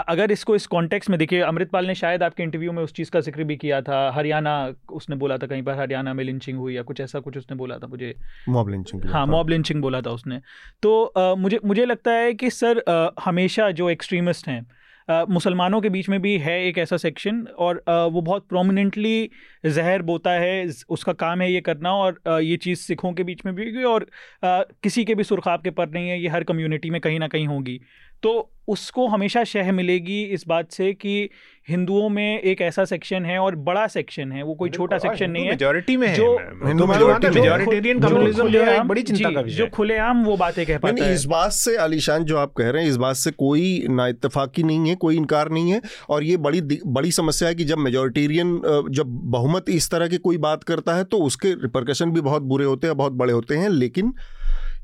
[0.09, 3.20] अगर इसको इस कॉन्टेक्स्ट में देखिए अमृतपाल ने शायद आपके इंटरव्यू में उस चीज़ का
[3.20, 6.82] ज़िक्र भी किया था हरियाणा उसने बोला था कहीं पर हरियाणा में लिंचिंग हुई या
[6.82, 8.15] कुछ ऐसा कुछ उसने बोला था मुझे
[8.49, 10.41] मॉब लिंचिंग हाँ मॉब लिंचिंग बोला था उसने।
[10.82, 12.82] तो मुझे मुझे लगता है कि सर
[13.24, 14.66] हमेशा जो एक्सट्रीमिस्ट हैं
[15.11, 19.31] मुसलमानों के बीच में भी है एक ऐसा सेक्शन और वो बहुत प्रोमिनेंटली
[19.66, 23.55] जहर बोता है उसका काम है ये करना और ये चीज़ सिखों के बीच में
[23.55, 24.07] भी होगी और
[24.45, 27.47] किसी के भी सुरखाब के पर नहीं है, ये हर कम्यूनिटी में कहीं ना कहीं
[27.47, 27.81] होगी।
[28.23, 31.31] तो उसको हमेशा शह मिलेगी इस बात से कि
[31.69, 35.45] हिंदुओं में एक ऐसा सेक्शन है और बड़ा सेक्शन है वो कोई छोटा सेक्शन नहीं
[35.45, 36.39] है मेजोरिटी में जो
[36.87, 41.15] मेजोरिटेरियन कम्युनिज्म जो है बड़ी चिंता का विषय जो खुलेआम वो बातें कह पाता है।
[41.15, 44.63] इस बात से आलिशान जो आप कह रहे हैं इस बात से कोई ना इत्तेफाकी
[44.63, 48.61] नहीं है कोई इनकार नहीं है और ये बड़ी बड़ी समस्या है कि जब मेजोरिटेरियन
[48.91, 52.65] जब बहुमत इस तरह की कोई बात करता है तो उसके रिपरकशन भी बहुत बुरे
[52.65, 54.15] होते हैं बहुत बड़े होते हैं लेकिन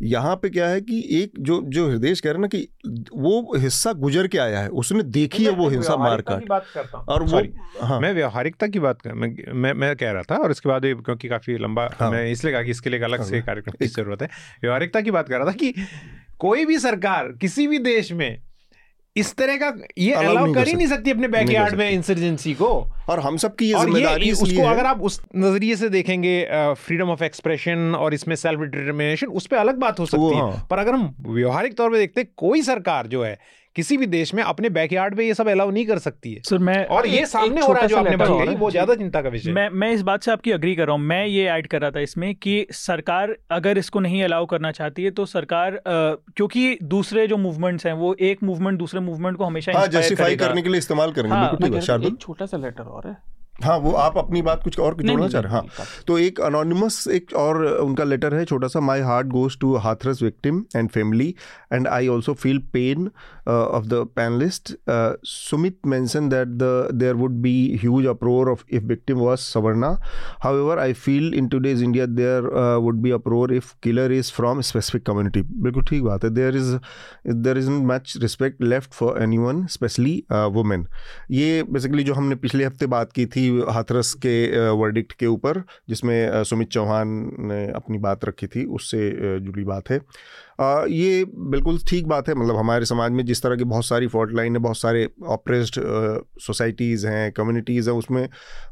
[0.02, 2.68] यहाँ पे क्या है कि एक जो जो हृदय कह रहे ना कि
[3.16, 6.34] वो हिस्सा गुजर के आया है उसने देखी है वो हिंसा मार का।
[6.98, 7.42] और वो
[7.82, 10.82] हाँ। मैं व्यवहारिकता की बात कर मैं, मैं मैं कह रहा था और इसके बाद
[10.84, 14.22] क्योंकि काफ़ी लंबा हाँ, मैं इसलिए कहा कि इसके लिए अलग से। कार्यक्रम की ज़रूरत
[14.22, 14.28] है।
[14.62, 15.74] व्यवहारिकता की बात कर रहा था कि
[16.38, 18.42] कोई भी सरकार किसी भी देश में
[19.16, 22.68] इस तरह का ये अलाउ कर ही नहीं सकती अपने बैकयार्ड में इंसर्जेंसी को
[23.08, 26.34] और हम सब की ये ज़िम्मेदारी उसको है। अगर आप उस नज़रिए से देखेंगे
[26.76, 30.66] फ्रीडम ऑफ़ एक्सप्रेशन और इसमें सेल्फ डिटर्मिनेशन उस पर अलग बात हो सकती है हाँ।
[30.70, 33.38] पर अगर हम व्यवहारिक तौर पर देखते कोई सरकार जो है
[33.76, 36.58] किसी भी देश में अपने बैकयार्ड में ये सब अलाउ नहीं कर सकती है। सर
[36.60, 39.28] मैं और ये सामने हो रहा है जो आपने बात कही वो ज़्यादा चिंता का
[39.28, 41.80] विषय मैं मैं इस बात से आपकी अग्री कर रहा हूँ। मैं ये ऐड कर
[41.80, 46.78] रहा था इसमें कि सरकार अगर इसको नहीं अलाउ करना चाहती है तो सरकार क्योंकि
[46.84, 50.68] दूसरे जो मूवमेंट्स हैं वो एक मूवमेंट दूसरे मूवमेंट को हमेशा जस्टिफाई हाँ, करने के
[50.68, 53.16] लिए इस्तेमाल करेंगे हाँ, छोटा सा लेटर और है।
[53.64, 55.60] हाँ वो आप अपनी बात कुछ और जोड़ना चाह रहे हैं?
[55.76, 59.74] हाँ। तो एक अनोनिमस एक और उनका लेटर है छोटा सा my heart goes to
[59.84, 61.34] Hathras victim and family
[61.72, 63.10] and I also feel pain
[63.48, 64.72] of the panellist
[65.26, 69.88] Sumit mention that the there would be huge uproar of if victim was savarna
[70.58, 72.50] however I feel in today's India there
[72.82, 76.74] would be uproar if killer is from specific community बिल्कुल ठीक बात है। There is
[77.28, 80.86] there is much respect left for any one specially women
[81.30, 86.44] ये basically जो हमने पिछले हफ़्ते बात की थी हाथरस के वर्डिक्ट के ऊपर, जिसमें
[86.44, 87.08] सुमित चौहान
[87.38, 89.10] ने अपनी बात रखी थी, उससे
[89.40, 90.00] जुड़ी बात है।
[90.60, 94.34] ये बिल्कुल ठीक बात है। मतलब हमारे समाज में जिस तरह की बहुत सारी फॉल्ट
[94.36, 95.80] लाइन है बहुत सारे ऑपरेस्ड
[96.40, 98.28] सोसाइटीज़ हैं कम्युनिटीज़ हैं उसमें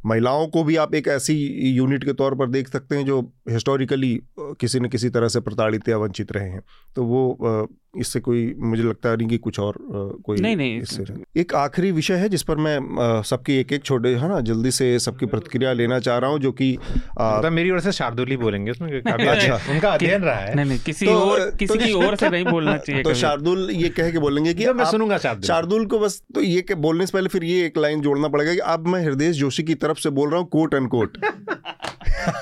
[0.06, 1.36] महिलाओं को भी आप एक ऐसी
[1.76, 3.20] यूनिट के तौर पर देख सकते हैं जो
[3.50, 6.62] हिस्टोरिकली किसी न किसी तरह से प्रताड़ित या वंचित रहे हैं।
[6.96, 9.76] तो वो इससे कोई मुझे लगता नहीं कि कुछ और
[10.24, 11.04] कोई नहीं नहीं। इससे
[11.40, 14.98] एक आखिरी विषय है जिस पर मैं सबकी एक एक छोटे है ना जल्दी से
[14.98, 16.72] सबकी प्रतिक्रिया लेना चाह रहा हूँ जो कि
[17.20, 21.06] मतलब मेरी ओर से शार्दुली बोलेंगे उसमें अच्छा। उनका अध्ययन रहा है। नहीं नहीं किसी
[21.06, 24.18] तो, और किसी किसी की ओर से नहीं बोलना चाहिए तो शार्दुल ये कह के
[24.18, 27.66] बोलेंगे कि मैं सुनूँगा शार्दुल। शार्दुल को बस तो ये बोलने से पहले फिर ये
[27.66, 30.48] एक लाइन जोड़ना पड़ेगा कि अब मैं हृदय जोशी की तरफ़ से बोल रहा हूँ
[30.48, 31.18] कोट एंड कोट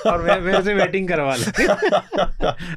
[0.07, 1.45] और मैं मेरे से वेटिंग करवा ले।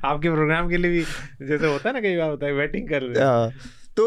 [0.04, 1.02] आपके प्रोग्राम के लिए भी
[1.48, 3.52] जैसे होता है ना कई बार होता है वेटिंग कर ले। हाँ।
[3.98, 4.06] तो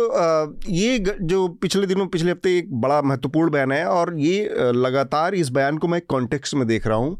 [0.68, 5.50] ये जो पिछले दिनों, पिछले हफ़्ते एक बड़ा महत्वपूर्ण बयान है और ये लगातार इस
[5.50, 7.16] बयान को मैं कॉन्टेक्स्ट में देख रहा हूँ।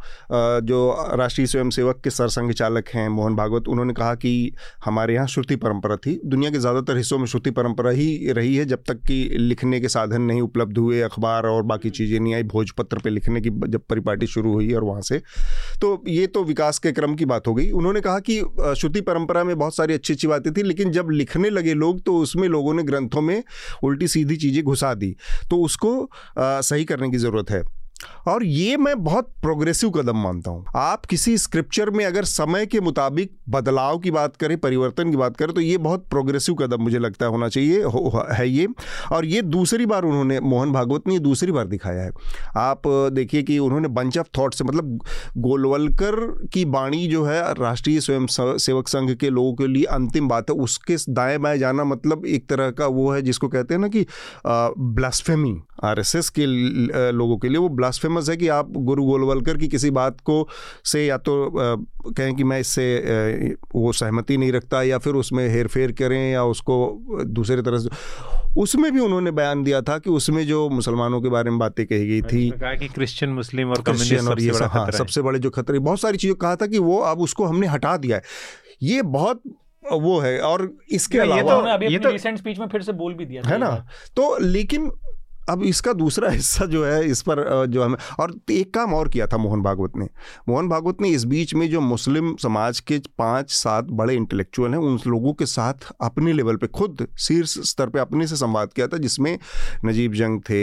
[0.63, 0.81] जो
[1.17, 4.53] राष्ट्रीय स्वयंसेवक के सरसंघ चालक हैं मोहन भागवत, उन्होंने कहा कि
[4.85, 8.65] हमारे यहाँ श्रुति परंपरा थी। दुनिया के ज़्यादातर हिस्सों में श्रुति परंपरा ही रही है,
[8.65, 12.43] जब तक कि लिखने के साधन नहीं उपलब्ध हुए, अखबार और बाकी चीज़ें नहीं आई,
[12.45, 15.19] भोजपत्र पर लिखने की जब परिपाटी शुरू हुई और वहाँ से।
[15.81, 18.41] तो ये तो विकास के क्रम की बात हो गई। उन्होंने कहा कि
[18.79, 22.17] श्रुति परंपरा में बहुत सारी अच्छी अच्छी बातें थी, लेकिन जब लिखने लगे लोग तो
[22.19, 23.43] उसमें लोगों ने ग्रंथों में
[23.83, 25.17] उल्टी सीधी चीज़ें घुसा दी।
[25.51, 27.78] तो उसको आ, सही करने की ज़रूरत है।
[28.29, 32.81] और ये मैं बहुत प्रोग्रेसिव कदम मानता हूँ। आप किसी स्क्रिप्चर में अगर समय के
[32.81, 36.99] मुताबिक बदलाव की बात करें परिवर्तन की बात करें तो ये बहुत प्रोग्रेसिव कदम मुझे
[36.99, 38.67] लगता है होना चाहिए हो, है ये।
[39.13, 42.11] और ये दूसरी बार उन्होंने मोहन भागवत ने दूसरी बार दिखाया है।
[42.57, 44.99] आप देखिए कि उन्होंने बंच ऑफ़ थॉट से मतलब
[45.39, 46.17] गोलवलकर
[46.53, 50.57] की बाणी जो है राष्ट्रीय स्वयं सेवक संघ के लोगों के लिए अंतिम बात है।
[50.57, 54.07] उसके दाएँ बाएँ जाना मतलब एक तरह का वो है जिसको कहते हैं ना कि
[54.47, 56.47] ब्लास्फेमी आरएसएस के
[57.13, 60.37] लोगों के लिए वो ब्लास्फेमस है कि आप गुरु गोलवलकर की किसी बात को
[60.85, 61.35] से या तो
[62.09, 62.87] कहें कि मैं इससे
[63.75, 66.77] वो सहमति नहीं रखता या फिर उसमें हेर फेर करें या उसको
[67.39, 67.89] दूसरे तरह से।
[68.57, 72.07] उसमें भी उन्होंने बयान दिया था कि उसमें जो मुसलमानों के बारे में बातें कही
[72.09, 75.51] गई थी। कहा कि क्रिश्चियन मुस्लिम और क्रिश्चियन और ये सब हाँ सबसे बड़े जो
[75.51, 78.23] खतरे बहुत सारी चीज़ें कहा था कि वो अब उसको हमने हटा दिया है।
[78.83, 79.43] ये बहुत
[79.93, 82.93] वो है और इसके अलावा ये तो, अभी ये तो रिसेंट स्पीच में फिर से
[82.95, 83.71] बोल भी दिया है ना?
[84.17, 84.91] तो लेकिन
[85.49, 89.27] अब इसका दूसरा हिस्सा जो है, इस पर जो हमें, और एक काम और किया
[89.27, 90.09] था मोहन भागवत ने।
[90.49, 94.79] मोहन भागवत ने इस बीच में जो मुस्लिम समाज के पाँच सात बड़े इंटेलेक्चुअल हैं,
[94.79, 98.87] उन लोगों के साथ अपने लेवल पे खुद शीर्ष स्तर पे अपने से संवाद किया
[98.87, 99.39] था, जिसमें
[99.85, 100.63] नजीब जंग थे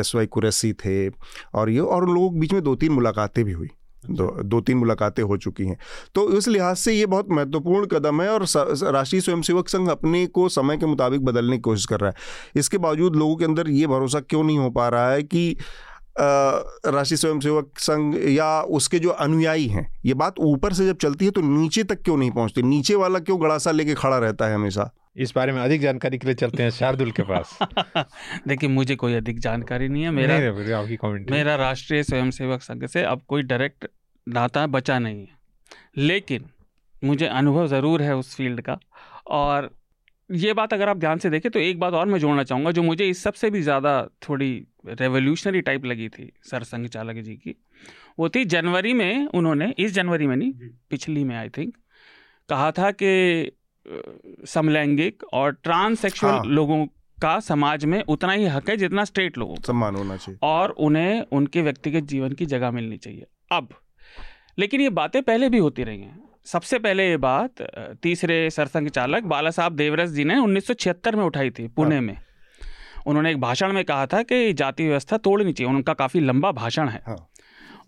[0.00, 1.08] एस वाई कुरैसी थे,
[1.54, 3.68] और ये, और लोग बीच में दो तीन मुलाकातें भी हुई।
[4.10, 5.76] दो दो तीन मुलाकातें हो चुकी हैं।
[6.14, 8.46] तो इस लिहाज से ये बहुत महत्वपूर्ण कदम है और
[8.92, 12.16] राष्ट्रीय स्वयंसेवक संघ अपने को समय के मुताबिक बदलने की कोशिश कर रहा है।
[12.56, 15.56] इसके बावजूद लोगों के अंदर ये भरोसा क्यों नहीं हो पा रहा है कि
[16.20, 21.30] राष्ट्रीय स्वयंसेवक संघ या उसके जो अनुयायी हैं ये बात ऊपर से जब चलती है
[21.30, 22.62] तो नीचे तक क्यों नहीं पहुँचती?
[22.62, 24.90] नीचे वाला क्यों गड़ासा लेके खड़ा रहता है हमेशा?
[25.16, 27.58] इस बारे में अधिक जानकारी के लिए चलते हैं शार्दुल के पास।
[28.48, 30.34] देखिए मुझे कोई अधिक जानकारी नहीं है। मेरा
[30.78, 33.86] आपकी कमेंट मेरा राष्ट्रीय स्वयंसेवक संघ से अब कोई डायरेक्ट
[34.28, 35.36] नाता बचा नहीं है।
[35.98, 36.44] लेकिन
[37.02, 38.78] मुझे अनुभव ज़रूर है उस फ़ील्ड का।
[39.28, 39.70] और
[40.30, 42.82] ये बात अगर आप ध्यान से देखें तो एक बात और मैं जोड़ना चाहूँगा जो
[42.82, 44.50] मुझे इस सबसे भी ज़्यादा थोड़ी
[44.90, 47.54] रेवोल्यूशनरी टाइप लगी थी सर संघ चालक जी की
[48.18, 50.52] वो थी जनवरी में उन्होंने इस जनवरी में नहीं
[50.90, 51.74] पिछली में आई थिंक
[52.48, 53.50] कहा था कि
[54.46, 56.84] समलैंगिक और ट्रांससेक्सुअल हाँ। लोगों
[57.18, 61.24] का समाज में उतना ही हक है जितना स्ट्रेट लोगों सम्मान होना चाहिए। और उन्हें
[61.32, 63.68] उनके व्यक्तिगत जीवन की जगह मिलनी चाहिए। अब
[64.58, 67.62] लेकिन ये बातें पहले भी होती रही हैं। सबसे पहले ये बात
[68.02, 71.94] तीसरे सरसंघ चालक बाला साहब देवरस जी ने उन्नीस सौ छिहत्तर में उठाई थी पुणे
[71.94, 72.16] हाँ। में।
[73.06, 76.88] उन्होंने एक भाषण में कहा था कि जाति व्यवस्था तोड़नी चाहिए उनका काफ़ी लंबा भाषण
[76.88, 77.16] है। हाँ।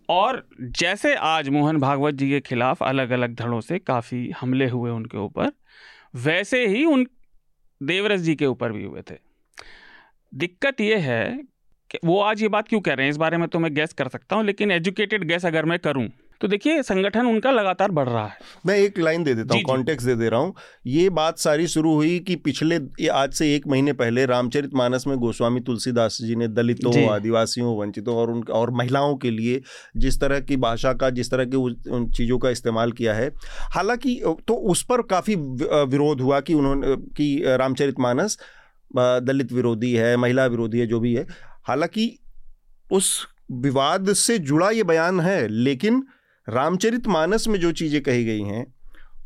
[0.09, 0.43] और
[0.79, 5.19] जैसे आज मोहन भागवत जी के खिलाफ अलग अलग धड़ों से काफ़ी हमले हुए उनके
[5.19, 5.53] ऊपर
[6.17, 7.07] वैसे ही उन
[7.81, 9.15] देवरस जी के ऊपर भी हुए थे।
[10.33, 11.25] दिक्कत ये है
[11.91, 13.11] कि वो आज ये बात क्यों कह रहे हैं?
[13.11, 16.09] इस बारे में तो मैं गैस कर सकता हूँ लेकिन एजुकेटेड गैस अगर मैं करूँ
[16.41, 18.37] तो देखिए संगठन उनका लगातार बढ़ रहा है।
[18.67, 20.55] मैं एक लाइन दे देता हूँ कॉन्टेक्स्ट दे दे रहा हूँ।
[20.87, 25.17] ये बात सारी शुरू हुई कि पिछले आज से एक महीने पहले रामचरित मानस में
[25.19, 29.61] गोस्वामी तुलसीदास जी ने दलितों आदिवासियों वंचितों और उन और महिलाओं के लिए
[29.97, 33.29] जिस तरह की भाषा का जिस तरह की उन चीज़ों का इस्तेमाल किया है।
[33.75, 38.39] हालाँकि तो उस पर काफ़ी विरोध हुआ कि उन्होंने कि रामचरित मानस
[38.97, 41.27] दलित विरोधी है महिला विरोधी है जो भी है।
[41.69, 42.09] हालाँकि
[42.91, 43.13] उस
[43.61, 46.03] विवाद से जुड़ा ये बयान है लेकिन
[46.49, 48.75] रामचरित मानस में जो चीज़ें कही गई हैं,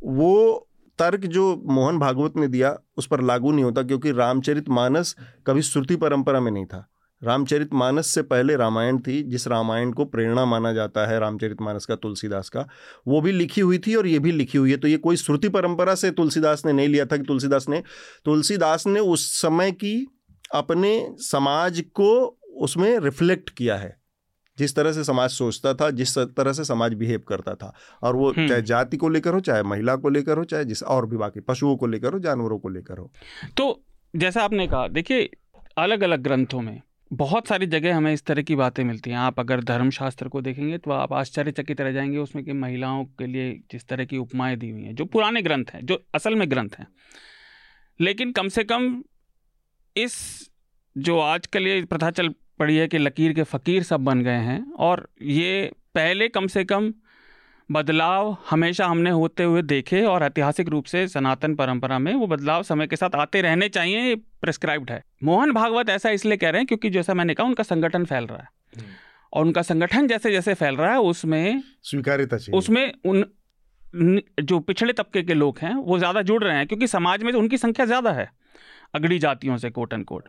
[0.05, 0.69] वो
[0.99, 5.16] तर्क जो मोहन भागवत ने दिया, उस पर लागू नहीं होता, क्योंकि रामचरित मानस
[5.47, 6.91] कभी श्रुति परंपरा में नहीं था।
[7.23, 11.86] रामचरित मानस से पहले रामायण थी, जिस रामायण को प्रेरणा माना जाता है, रामचरित मानस
[11.86, 12.69] का, तुलसीदास का,
[13.09, 15.49] वो भी लिखी हुई थी और ये भी लिखी हुई है। तो ये कोई श्रुति
[15.49, 17.82] परंपरा से तुलसीदास ने नहीं लिया था कि तुलसीदास ने
[18.24, 20.07] तुलसीदास ने उस समय की
[20.55, 24.04] अपने समाज को उसमें रिफ्लेक्ट किया है।
[24.59, 27.73] जिस तरह से समाज सोचता था जिस तरह से समाज बिहेव करता था।
[28.03, 30.83] और वो हम्म। चाहे जाति को लेकर हो चाहे महिला को लेकर हो चाहे जिस
[30.83, 33.11] और भी बाकी पशुओं को लेकर हो जानवरों को लेकर हो।
[33.57, 33.83] तो
[34.15, 35.29] जैसा आपने कहा देखिए
[35.79, 39.41] अलग अलग ग्रंथों में बहुत सारी जगह हमें इस तरह की बातें मिलती हैं। आप
[39.41, 43.87] अगर धर्मशास्त्र को देखेंगे तो आप आश्चर्यचकित रह जाएँगे उसमें कि महिलाओं के लिए जिस
[43.89, 46.87] तरह की उपमाएँ दी हुई हैं जो पुराने ग्रंथ हैं जो असल में ग्रंथ हैं।
[48.01, 49.03] लेकिन कम से कम
[49.97, 50.17] इस
[50.97, 54.65] जो आजकल ये प्रथा चल पड़ी है कि लकीर के फ़कीर सब बन गए हैं।
[54.79, 56.93] और ये पहले कम से कम
[57.69, 62.63] बदलाव हमेशा हमने होते हुए देखे और ऐतिहासिक रूप से सनातन परंपरा में वो बदलाव
[62.63, 66.61] समय के साथ आते रहने चाहिए ये प्रिस्क्राइब्ड है। मोहन भागवत ऐसा इसलिए कह रहे
[66.61, 68.93] हैं क्योंकि जैसा मैंने कहा उनका संगठन फैल रहा है। हम्म।
[69.33, 73.25] और उनका संगठन जैसे जैसे फैल रहा है उसमें स्वीकार्यता उसमें उन
[74.43, 77.39] जो पिछड़े तबके के लोग हैं वो ज़्यादा जुड़ रहे हैं क्योंकि समाज में तो
[77.39, 78.31] उनकी संख्या ज़्यादा है
[78.95, 80.29] अगड़ी जातियों से कोट एंड कोट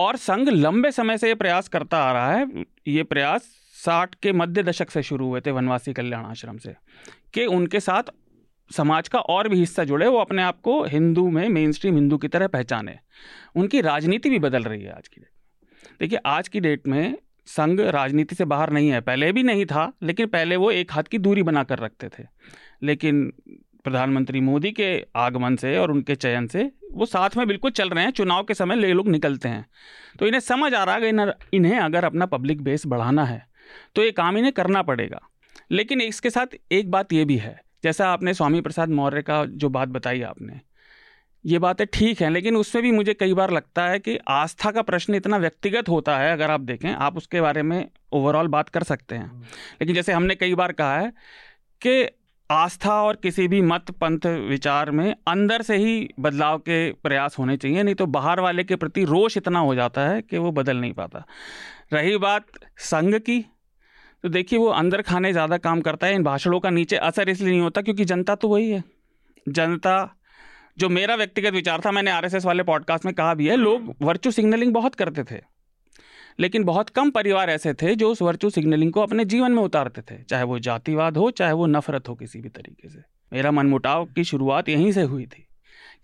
[0.00, 3.42] और संघ लंबे समय से ये प्रयास करता आ रहा है। ये प्रयास
[3.74, 6.74] साठ के मध्य दशक से शुरू हुए थे वनवासी कल्याण आश्रम से,
[7.34, 8.02] कि उनके साथ
[8.70, 12.18] समाज का और भी हिस्सा जुड़े, वो अपने आप को हिंदू में मेन स्ट्रीम हिंदू
[12.18, 12.98] की तरह पहचाने।
[13.56, 17.18] उनकी राजनीति भी बदल रही है आज की डेट में। देखिए, आज की डेट में
[17.46, 21.02] संघ राजनीति से बाहर नहीं है। पहले भी नहीं था, लेकिन पहले वो एक हाथ
[21.02, 22.26] की दूरी बना कर रखते थे।
[22.82, 23.32] लेकिन
[23.84, 28.04] प्रधानमंत्री मोदी के आगमन से और उनके चयन से वो साथ में बिल्कुल चल रहे
[28.04, 29.66] हैं। चुनाव के समय ले लोग निकलते हैं।
[30.18, 33.44] तो इन्हें समझ आ रहा है कि इन्हें अगर अपना पब्लिक बेस बढ़ाना है
[33.96, 35.20] तो ये काम इन्हें करना पड़ेगा।
[35.70, 39.68] लेकिन इसके साथ एक बात ये भी है, जैसा आपने स्वामी प्रसाद मौर्य का जो
[39.68, 40.60] बात बताई आपने,
[41.44, 44.82] ये बातें ठीक हैं, लेकिन उसमें भी मुझे कई बार लगता है कि आस्था का
[44.82, 48.82] प्रश्न इतना व्यक्तिगत होता है, अगर आप देखें, आप उसके बारे में ओवरऑल बात कर
[48.82, 49.40] सकते हैं।
[49.80, 51.12] लेकिन जैसे हमने कई बार कहा है
[51.82, 52.02] कि
[52.50, 57.56] आस्था और किसी भी मत पंथ विचार में अंदर से ही बदलाव के प्रयास होने
[57.56, 60.76] चाहिए, नहीं तो बाहर वाले के प्रति रोष इतना हो जाता है कि वो बदल
[60.76, 61.24] नहीं पाता।
[61.92, 62.46] रही बात
[62.80, 63.40] संघ की
[64.24, 67.50] तो देखिए वो अंदर खाने ज़्यादा काम करता है, इन भाषणों का नीचे असर इसलिए
[67.50, 68.82] नहीं होता क्योंकि जनता तो वही है।
[69.46, 70.16] जनता,
[70.78, 74.32] जो मेरा व्यक्तिगत विचार था, मैंने आरएसएस वाले पॉडकास्ट में कहा भी है, लोग वर्चुअल
[74.32, 75.40] सिग्नलिंग बहुत करते थे।
[76.38, 80.02] लेकिन बहुत कम परिवार ऐसे थे जो उस वर्चुअल सिग्नलिंग को अपने जीवन में उतारते
[80.02, 83.00] थे, चाहे वो जातिवाद हो, चाहे वो नफरत हो किसी भी तरीके से।
[83.32, 85.46] मेरा मनमुटाव की शुरुआत यहीं से हुई थी।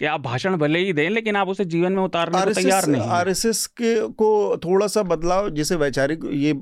[0.00, 3.02] कि आप भाषण भले ही दें लेकिन आप उसे जीवन में उतारने को तैयार नहीं
[3.10, 6.52] आरएसएस के को थोड़ा सा बदलाव जैसे वैचारिक ये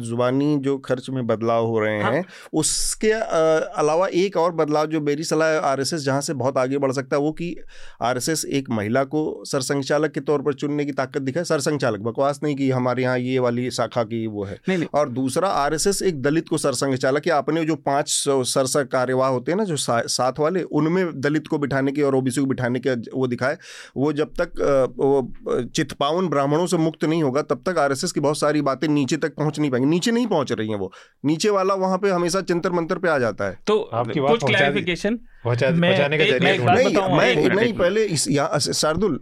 [0.00, 5.00] जुबानी जो खर्च में बदलाव हो रहे हाँ। हैं उसके अलावा एक और बदलाव जो
[5.00, 7.54] मेरी सलाह आरएसएस जहाँ से बहुत आगे बढ़ सकता है वो कि
[8.02, 12.00] आरएसएस एक महिला को सरसंघ चालक के तौर पर चुनने की ताकत दिखाए सरसंघ चालक
[12.02, 15.48] बकवास नहीं कि हमारे यहाँ ये वाली शाखा की वो है नहीं, नहीं। और दूसरा
[15.56, 18.08] आरएसएस एक दलित को सरसंघ चालक या अपने जो पाँच
[18.46, 22.40] सरसंघ कार्यवाह होते हैं ना जो साथ वाले उनमें दलित को बिठाने की और ओबीसी
[22.40, 23.58] को बिठाने करने के वो दिखाए
[23.96, 24.52] वो जब तक
[24.96, 25.32] वो
[25.76, 29.34] चितपावन ब्राह्मणों से मुक्त नहीं होगा तब तक आरएसएस की बहुत सारी बातें नीचे तक
[29.34, 30.92] पहुँच नहीं पाएँगी। नीचे नहीं पहुँच रही हैं वो।
[31.24, 35.16] नीचे वाला वहाँ पे हमेशा चिंतर मंत्र पे आ जाता है। तो आपकी कुछ क्लैरिफिकेशन
[35.44, 39.20] पहुँचाने का नहीं नहीं पहले शार्दुल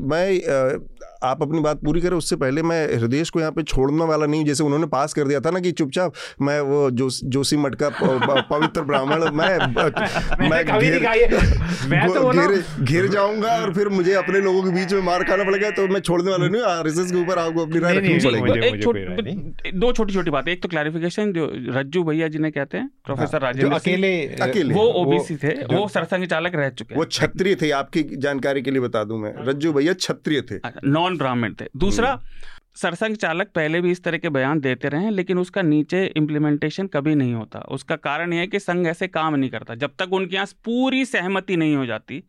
[0.00, 0.40] मैं
[1.22, 4.44] आप अपनी बात पूरी करें उससे पहले मैं हृदय को यहाँ पे छोड़ने वाला नहीं
[4.44, 7.88] जैसे उन्होंने पास कर दिया था ना कि चुपचाप मैं वो जो जोशी मठ का
[8.50, 9.58] पवित्र ब्राह्मण मैं
[11.90, 15.44] मैं तो घेर घेर जाऊँगा और फिर मुझे अपने लोगों के बीच में मार खाना
[15.44, 18.18] पड़ेगा तो मैं छोड़ने वाला नहीं आरएसएस के ऊपर आपको अपनी राय रखनी
[18.86, 22.90] पड़ेगी। दो छोटी छोटी बात। एक तो क्लैरिफिकेशन जो रज्जू भैया जी ने कहते हैं
[23.04, 27.54] प्रोफेसर हाँ, राजेंद्र अकेले अकेले वो ओबीसी थे वो सरसंघ चालक रह चुके वो क्षत्रिय
[27.54, 30.56] थे आपकी जानकारी के लिए बता दूँ मैं। रज्जू भैया क्षत्रिय थे।
[30.94, 35.10] नॉन ब्राह्मण थे। दूसरा हम्म। सरसंघ चालक पहले भी इस तरह के बयान देते रहे
[35.10, 39.34] लेकिन उसका नीचे इम्प्लीमेंटेशन कभी नहीं होता। उसका कारण यह है कि संघ ऐसे काम
[39.34, 42.22] नहीं करता। जब तक उनके यहाँ पूरी सहमति नहीं हो जाती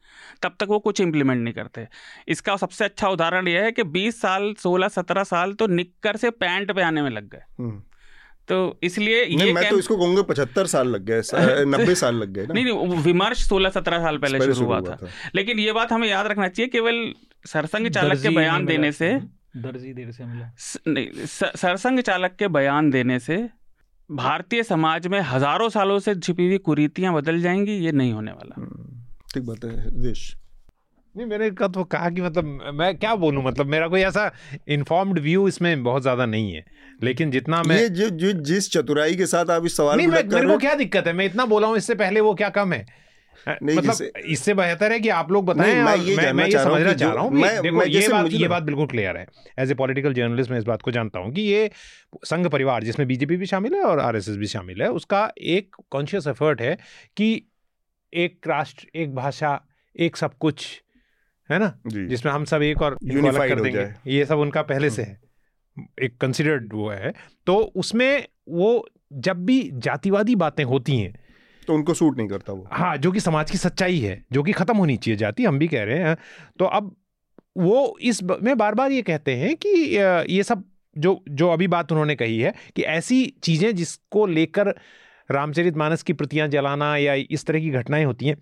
[0.44, 1.88] तब तक वो कुछ इम्प्लीमेंट नहीं करते।
[2.28, 6.30] इसका सबसे अच्छा उदाहरण यह है कि 20 साल 16 17 साल तो निक्कर से
[6.30, 7.82] पैंट पे आने में लग गए। हम्म।
[8.48, 11.22] तो इसलिए ये मैं तो इसको कहूँगा पचहत्तर साल लग गए
[11.68, 14.98] नब्बे साल लग गए नहीं नहीं विमर्श सोलह सत्रह साल पहले शुरू हुआ था।
[15.36, 17.04] लेकिन ये बात हमें याद रखना चाहिए केवल
[17.46, 19.12] सरसंघ चालक के बयान देने से
[19.58, 20.52] दर्जी देर से मिला।
[20.88, 21.26] नहीं
[21.58, 23.38] सरसंघ चालक के बयान देने से
[24.10, 28.56] भारतीय समाज में हज़ारों सालों से छिपी हुई कुरीतियाँ बदल जाएँगी ये नहीं होने वाला।
[28.58, 29.02] हम्म,
[29.34, 30.34] ठीक बात है देश
[31.18, 34.32] नहीं मैंने कहा तो कहा कि मतलब मैं क्या बोलूँ मतलब मेरा कोई ऐसा
[34.68, 36.64] इन्फॉर्म्ड व्यू इसमें बहुत ज़्यादा नहीं है।
[37.04, 40.24] लेकिन जितना मैं ये जो, जो जिस चतुराई के साथ आप इस सवाल नहीं, मैं,
[40.24, 41.14] मेरे को क्या दिक्कत है?
[41.14, 42.86] मैं इतना बोला हूँ इससे पहले वो क्या कम है?
[43.48, 46.94] नहीं मतलब इससे बेहतर है कि आप लोग बताएँ मैं ये मैं, मैं ये समझना
[46.94, 47.40] चाह रहा हूँ
[47.88, 49.26] ये बात ये बात बिल्कुल क्लियर है।
[49.60, 51.70] एज ए पॉलिटिकल जर्नलिस्ट मैं इस बात को जानता हूँ कि ये
[52.26, 56.28] संघ परिवार जिसमें बीजेपी भी शामिल है और आरएसएस भी शामिल है उसका एक कॉन्शियस
[56.28, 56.78] एफर्ट है
[57.18, 57.30] कि
[58.14, 59.60] एक राष्ट्र एक भाषा
[59.96, 60.66] एक सब कुछ
[61.50, 61.74] है ना?
[61.88, 65.20] जिसमें हम सब एक और अलग कर देंगे। ये सब उनका पहले से है।
[66.04, 67.14] एक कंसिडर्ड वो है।
[67.48, 71.14] तो उसमें वो जब भी जातिवादी बातें होती हैं
[71.64, 74.52] तो उनको सूट नहीं करता वो। हाँ जो कि समाज की सच्चाई है जो कि
[74.52, 76.16] खत्म होनी चाहिए जाति हम भी कह रहे हैं।
[76.60, 76.96] तो अब
[77.58, 79.70] वो इस में बार बार ये कहते हैं कि
[80.30, 80.64] ये सब
[80.96, 84.74] जो जो अभी बात उन्होंने कही है कि ऐसी चीज़ें जिसको लेकर
[85.30, 88.38] रामचरित मानस की प्रतियाँ जलाना या इस तरह की घटनाएँ होती हैं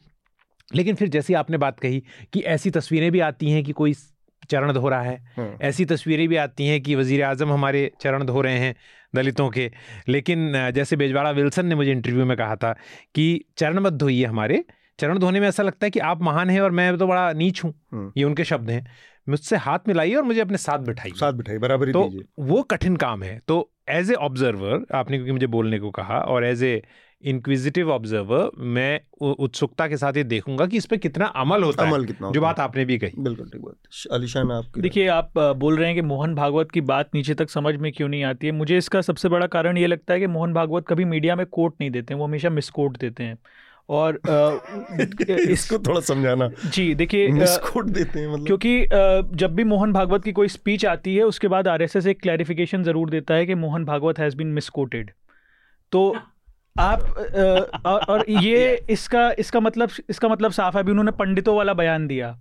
[0.69, 2.03] लेकिन फिर जैसी आपने बात कही
[2.33, 3.93] कि ऐसी तस्वीरें भी आती हैं कि कोई
[4.49, 8.23] चरण धो रहा है हाँ। ऐसी तस्वीरें भी आती हैं कि वज़ीर आज़म हमारे चरण
[8.23, 8.75] धो रहे हैं
[9.15, 9.69] दलितों के।
[10.09, 12.71] लेकिन जैसे बेजवाड़ा विल्सन ने मुझे इंटरव्यू में कहा था
[13.15, 14.63] कि चरण मत धोइए हमारे।
[14.99, 17.63] चरण धोने में ऐसा लगता है कि आप महान हैं और मैं तो बड़ा नीच
[17.63, 18.85] हूँ। हाँ। ये उनके शब्द हैं।
[19.27, 22.09] मुझसे हाथ मिलाइए और मुझे अपने साथ बिठाइए। साथ बिठाइए बराबर तो
[22.39, 26.45] वो कठिन काम है। तो एज ए ऑब्जर्वर आपने क्योंकि मुझे बोलने को कहा और
[26.45, 26.81] एज ए
[27.23, 32.01] इंक्विजिटिव ऑब्जर्वर मैं उत्सुकता के साथ ये देखूँगा कि इस पर कितना अमल होता अमल
[32.01, 35.37] है कितना जो बात आपने भी कही। बिल्कुल ठीक बात अलीशा मैं आपकी देखिए आप
[35.37, 38.47] बोल रहे हैं कि मोहन भागवत की बात नीचे तक समझ में क्यों नहीं आती
[38.47, 38.53] है?
[38.53, 41.75] मुझे इसका सबसे बड़ा कारण ये लगता है कि मोहन भागवत कभी मीडिया में कोट
[41.81, 43.37] नहीं देते हैं वो हमेशा मिसकोट देते हैं।
[43.89, 44.57] और आ,
[45.31, 48.85] इसको थोड़ा समझाना। जी देखिए देते हैं मतलब। क्योंकि
[49.37, 53.09] जब भी मोहन भागवत की कोई स्पीच आती है उसके बाद आरएसएस एक क्लैरिफिकेशन ज़रूर
[53.09, 55.11] देता है कि Mohan Bhagwat has been misquoted.
[55.91, 56.15] तो
[56.79, 57.01] आप
[57.85, 62.07] आ, और ये इसका इसका मतलब इसका मतलब साफ़ है अभी उन्होंने पंडितों वाला बयान
[62.07, 62.37] दिया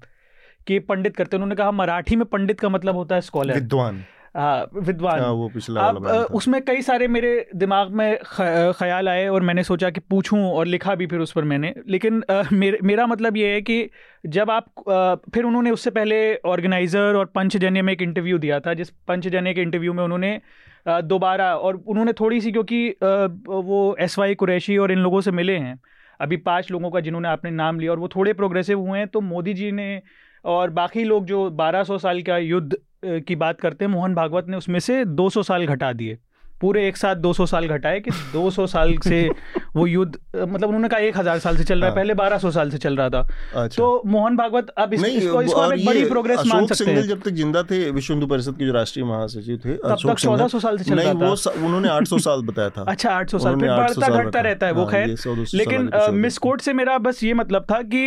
[0.66, 4.04] कि पंडित करते उन्होंने कहा मराठी में पंडित का मतलब होता है स्कॉलर विद्वान।
[4.34, 9.62] विद्वान। हाँ, वो पिछला अब उसमें कई सारे मेरे दिमाग में ख्याल आए और मैंने
[9.62, 13.36] सोचा कि पूछूँ और लिखा भी फिर उस पर मैंने। लेकिन आ, मेरे मेरा मतलब
[13.36, 13.88] ये है कि
[14.26, 18.74] जब आप आ, फिर उन्होंने उससे पहले ऑर्गेनाइज़र और पंचजन्य में एक इंटरव्यू दिया था
[18.74, 20.40] जिस पंचजन्य के इंटरव्यू में उन्होंने
[20.88, 25.56] दोबारा और उन्होंने थोड़ी सी क्योंकि वो एस वाई कुरैशी और इन लोगों से मिले
[25.56, 25.78] हैं।
[26.20, 29.20] अभी पाँच लोगों का जिन्होंने आपने नाम लिया और वो थोड़े प्रोग्रेसिव हुए हैं तो
[29.20, 30.02] मोदी जी ने
[30.44, 34.56] और बाकी लोग जो 1200 साल का युद्ध की बात करते हैं मोहन भागवत ने
[34.56, 36.18] उसमें से 200 साल घटा दिए।
[36.60, 39.28] पूरे एक साथ 200 साल घटाए कि 200 साल से
[39.76, 42.50] वो युद्ध मतलब उन्होंने कहा एक हज़ार साल से चल रहा है हाँ। पहले 1200
[42.52, 43.20] साल से चल रहा था।
[43.54, 47.22] अच्छा। तो मोहन भागवत अब इस, इसको, इसको एक बड़ी प्रोग्रेस मान सकते हैं। जब
[47.22, 50.58] तक ज़िंदा थे विश्व हिंदू परिषद के जो राष्ट्रीय महासचिव थे तब तक चौदह सौ
[50.60, 53.60] साल से चल रहा था। उन्होंने आठ सौ साल बताया था। अच्छा आठ सौ साल
[53.60, 57.66] फिर बढ़ता घटता रहता है वो हाँ, खैर। लेकिन मिसकोट से मेरा बस ये मतलब
[57.70, 58.04] था कि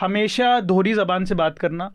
[0.00, 1.90] हमेशा दोहरी जबान से बात करना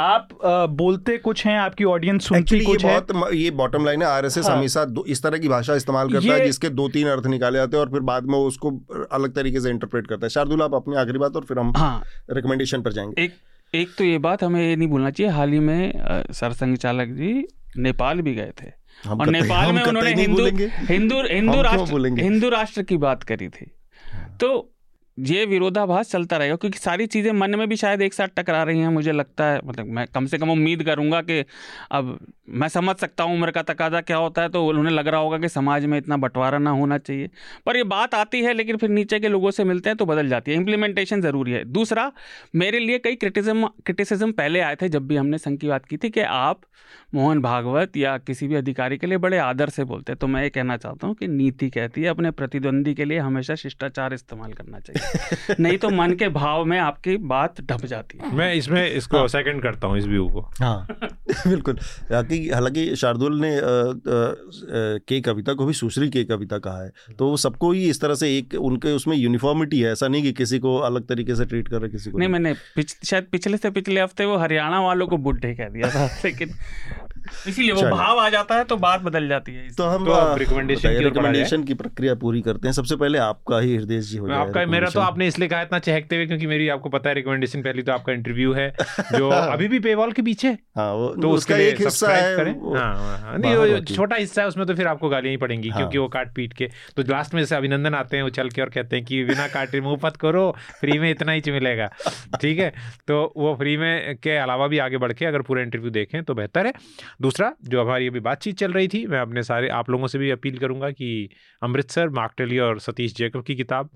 [0.00, 1.56] आप आ, बोलते कुछ हैं?
[1.58, 4.56] आपकी ऑडियंस सुनती Actually, कुछ ये बहुत ये बॉटम लाइन है आरएसएस हाँ.
[4.56, 7.84] हमेशा इस तरह की भाषा इस्तेमाल करता है जिसके दो तीन अर्थ निकाले जाते हैं
[7.84, 8.70] और फिर बाद में उसको
[9.12, 12.02] अलग तरीके से इंटरप्रेट करता है। शार्दुल आप अपनी आखिरी बात और फिर हम हाँ.
[12.30, 13.34] रिकमेंडेशन पर जाएँगे। एक
[13.72, 15.92] एक तो ये बात हमें ये नहीं भूलना चाहिए हाल ही में
[16.32, 17.32] सरसंघ चालक जी
[17.76, 18.70] नेपाल भी गए थे।
[19.10, 23.70] और नेपाल में उन्होंने हिंदू हिंदू हिंदू राष्ट्र हिंदू राष्ट्र की बात करी थी।
[24.40, 24.48] तो
[25.22, 28.80] ये विरोधाभास चलता रहेगा, क्योंकि सारी चीज़ें मन में भी शायद एक साथ टकरा रही
[28.80, 31.44] हैं, मुझे लगता है। मतलब मैं कम से कम उम्मीद करूँगा कि
[31.92, 32.18] अब
[32.50, 35.38] मैं समझ सकता हूँ उम्र का तकाजा क्या होता है तो उन्हें लग रहा होगा
[35.38, 37.28] कि समाज में इतना बंटवारा ना होना चाहिए।
[37.66, 40.28] पर ये बात आती है, लेकिन फिर नीचे के लोगों से मिलते हैं तो बदल
[40.28, 42.10] जाती है। इम्प्लीमेंटेशन ज़रूरी है। दूसरा,
[42.54, 45.96] मेरे लिए कई क्रिटिज्म क्रिटिसिज्म पहले आए थे जब भी हमने संघ की बात की
[45.96, 46.60] थी कि आप
[47.14, 50.42] मोहन भागवत या किसी भी अधिकारी के लिए बड़े आदर से बोलते हैं। तो मैं
[50.42, 54.52] ये कहना चाहता हूँ कि नीति कहती है अपने प्रतिद्वंदी के लिए हमेशा शिष्टाचार इस्तेमाल
[54.52, 58.90] करना चाहिए। नहीं तो मन के भाव में आपकी बात ढप जाती है। मैं इसमें
[58.90, 60.86] इसको हाँ। सेकंड करता हूँ इस व्यू को। हाँ।
[61.46, 61.78] बिल्कुल।
[62.12, 63.60] हालाँकि शार्दुल ने
[65.00, 68.36] के कविता को भी सुश्री के कविता कहा है। तो सबको ही इस तरह से
[68.38, 71.80] एक उनके उसमें यूनिफॉर्मिटी है। ऐसा नहीं कि किसी को अलग तरीके से ट्रीट कर
[71.80, 72.54] रहे किसी को नहीं मैंने
[73.04, 76.54] शायद पिछले से पिछले हफ़्ते वो हरियाणा वालों को बुढ़े कह दिया था लेकिन
[77.48, 80.06] इसीलिए वो भाव आ जाता है तो बात बदल जाती है तो हम
[80.38, 84.30] रिकमेंडेशन की रिकमेंडेशन की प्रक्रिया पूरी करते हैं। सबसे पहले आपका ही हृदय जी हो
[84.32, 87.62] आपका मेरा तो आपने इसलिए कहा इतना चहकते हुए क्योंकि मेरी आपको पता है रिकमेंडेशन
[87.62, 88.68] पहली तो आपका इंटरव्यू है
[89.16, 93.54] जो अभी भी पेवॉल के पीछे। हाँ तो उसका एक हिस्सा है हाँ, हाँ, नहीं
[93.54, 96.52] वो छोटा हिस्सा है उसमें तो फिर आपको गालियाँ ही पड़ेंगी। क्योंकि वो काट पीट
[96.52, 99.24] के। तो लास्ट में जैसे अभिनंदन आते हैं वो चल के और कहते हैं कि
[99.24, 101.90] बिना काटे मुँह पत करो फ्री में इतना ही मिलेगा।
[102.40, 102.72] ठीक है?
[103.08, 106.34] तो वो फ्री में के अलावा भी आगे बढ़ के अगर पूरा इंटरव्यू देखें तो
[106.34, 106.72] बेहतर है।
[107.22, 110.30] दूसरा जो हमारी अभी बातचीत चल रही थी मैं अपने सारे आप लोगों से भी
[110.30, 111.28] अपील करूँगा कि
[111.62, 113.90] अमृतसर मार्कटली और सतीश जैकब की किताब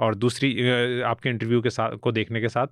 [0.00, 0.70] और दूसरी
[1.00, 2.66] आपके इंटरव्यू के साथ को देखने के साथ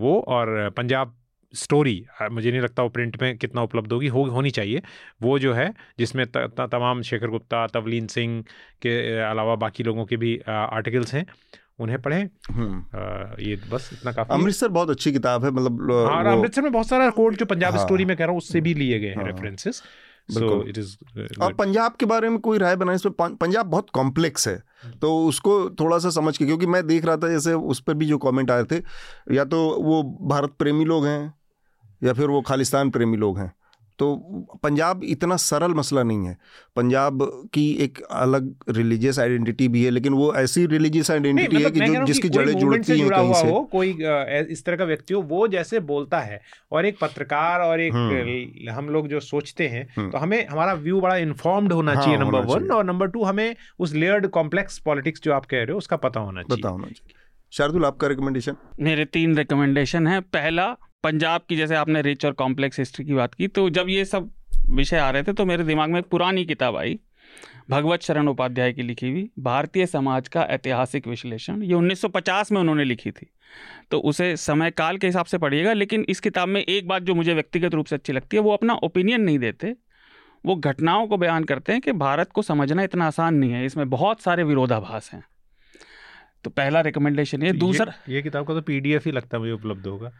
[0.00, 1.14] वो और पंजाब
[1.54, 4.82] स्टोरी मुझे नहीं लगता वो प्रिंट में कितना उपलब्ध होगी हो होनी चाहिए।
[5.22, 8.42] वो जो है जिसमें त, त, तमाम शेखर गुप्ता तवलीन सिंह
[8.82, 11.26] के अलावा बाकी लोगों के भी आर्टिकल्स हैं।
[11.78, 16.62] उन्हें पढ़ें। हम्म। ये बस इतना काफ़ी। अमृतसर बहुत अच्छी किताब है मतलब हाँ अमृतसर
[16.62, 18.98] में बहुत सारा कोड जो पंजाब हाँ, स्टोरी में कह रहा हूँ उससे भी लिए
[19.00, 19.82] गए हैं रेफरेंसेस
[20.30, 20.96] सो इट इज़
[21.42, 24.56] और पंजाब के बारे में कोई राय बनाए इसमें पंजाब बहुत कॉम्प्लेक्स है।
[25.02, 28.06] तो उसको थोड़ा सा समझ के क्योंकि मैं देख रहा था जैसे उस पर भी
[28.06, 28.82] जो कमेंट आए थे
[29.34, 31.34] या तो वो भारत प्रेमी लोग हैं
[32.02, 33.52] या फिर वो खालिस्तान प्रेमी लोग हैं।
[33.98, 34.14] तो
[34.62, 36.36] पंजाब इतना सरल मसला नहीं है।
[36.76, 37.22] पंजाब
[37.54, 41.94] की एक अलग रिलीजियस आइडेंटिटी भी है लेकिन वो ऐसी रिलीजियस आइडेंटिटी है मतलब कि
[41.94, 43.90] जो जिसकी जड़ें जुड़ती हैं कहीं से। हो कोई
[44.52, 46.40] इस तरह का व्यक्ति हो वो जैसे बोलता है
[46.72, 50.72] और एक पत्रकार और एक हम्म। हम लोग जो सोचते हैं हम्म। तो हमें हमारा
[50.74, 54.78] व्यू बड़ा इन्फॉर्म्ड होना हाँ, चाहिए नंबर वन और नंबर टू हमें उस लेयर्ड कॉम्प्लेक्स
[54.78, 57.14] पॉलिटिक्स जो आप कह रहे हो उसका पता होना चाहिए। पता होना चाहिए।
[57.52, 60.66] शार्दुल आपका रिकमेंडेशन मेरे तीन रिकमेंडेशन है। पहला
[61.08, 64.30] पंजाब की जैसे आपने रिच और कॉम्प्लेक्स हिस्ट्री की बात की तो जब ये सब
[64.70, 66.98] विषय आ रहे थे तो मेरे दिमाग में एक पुरानी किताब आई
[67.70, 72.84] भगवत शरण उपाध्याय की लिखी हुई भारतीय समाज का ऐतिहासिक विश्लेषण। ये 1950 में उन्होंने
[72.84, 73.26] लिखी थी।
[73.90, 77.14] तो उसे समय काल के हिसाब से पढ़िएगा लेकिन इस किताब में एक बात जो
[77.14, 79.74] मुझे व्यक्तिगत रूप से अच्छी लगती है वो अपना ओपिनियन नहीं देते।
[80.44, 83.88] वो घटनाओं को बयान करते हैं कि भारत को समझना इतना आसान नहीं है इसमें
[83.90, 85.24] बहुत सारे विरोधाभास हैं।
[86.44, 89.52] तो पहला रिकमेंडेशन ये दूसरा ये, ये किताब का तो पीडीएफ ही लगता है मुझे
[89.52, 90.12] उपलब्ध होगा।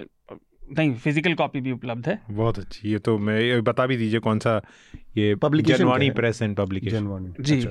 [0.00, 4.20] नहीं फ़िज़िकल कॉपी भी उपलब्ध है। बहुत अच्छी ये तो मैं ये बता भी दीजिए
[4.20, 4.60] कौन सा
[5.18, 7.56] ये publication press and publication ji.
[7.56, 7.70] अच्छा।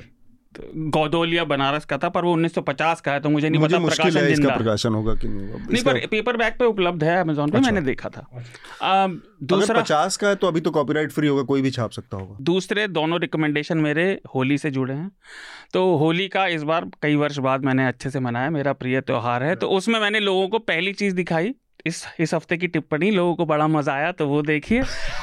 [0.55, 3.85] तो गौदोलिया बनारस का था पर वो 1950 का है तो मुझे नहीं मुझे पता
[3.85, 7.17] प्रकाशन है इसका प्रकाशन होगा कि नहीं होगा। नहीं पर पेपर बैक पे उपलब्ध है
[7.17, 8.25] अमेजोन पे अच्छा। मैंने देखा था।
[8.81, 9.07] आ,
[9.43, 12.37] दूसरा पचास का है तो अभी तो कॉपीराइट फ्री होगा कोई भी छाप सकता होगा।
[12.41, 15.11] दूसरे दोनों रिकमेंडेशन मेरे होली से जुड़े हैं।
[15.73, 19.43] तो होली का इस बार कई वर्ष बाद मैंने अच्छे से मनाया मेरा प्रिय त्यौहार
[19.43, 21.53] है। तो उसमें मैंने लोगों को पहली चीज़ दिखाई
[21.85, 24.81] इस इस हफ़्ते की टिप्पणी लोगों को बड़ा मज़ा आया तो वो देखिए।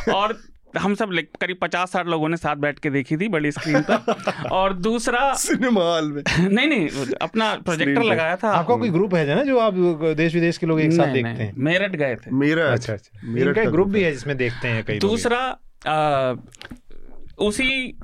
[0.14, 0.38] और
[0.78, 4.48] हम सब करीब पचास साठ लोगों ने साथ बैठ के देखी थी बड़ी स्क्रीन पर।
[4.52, 6.88] और दूसरा सिनेमा हॉल में। नहीं नहीं
[7.20, 9.74] अपना प्रोजेक्टर लगाया था। आपका कोई ग्रुप है ना जो आप
[10.16, 11.52] देश विदेश के लोग एक साथ देखते हैं?
[11.56, 15.58] मेरठ गए थे। मेरा अच्छा अच्छा। मेरठ ग्रुप भी है। जिसमें देखते हैं कई दूसरा
[17.38, 17.98] उसी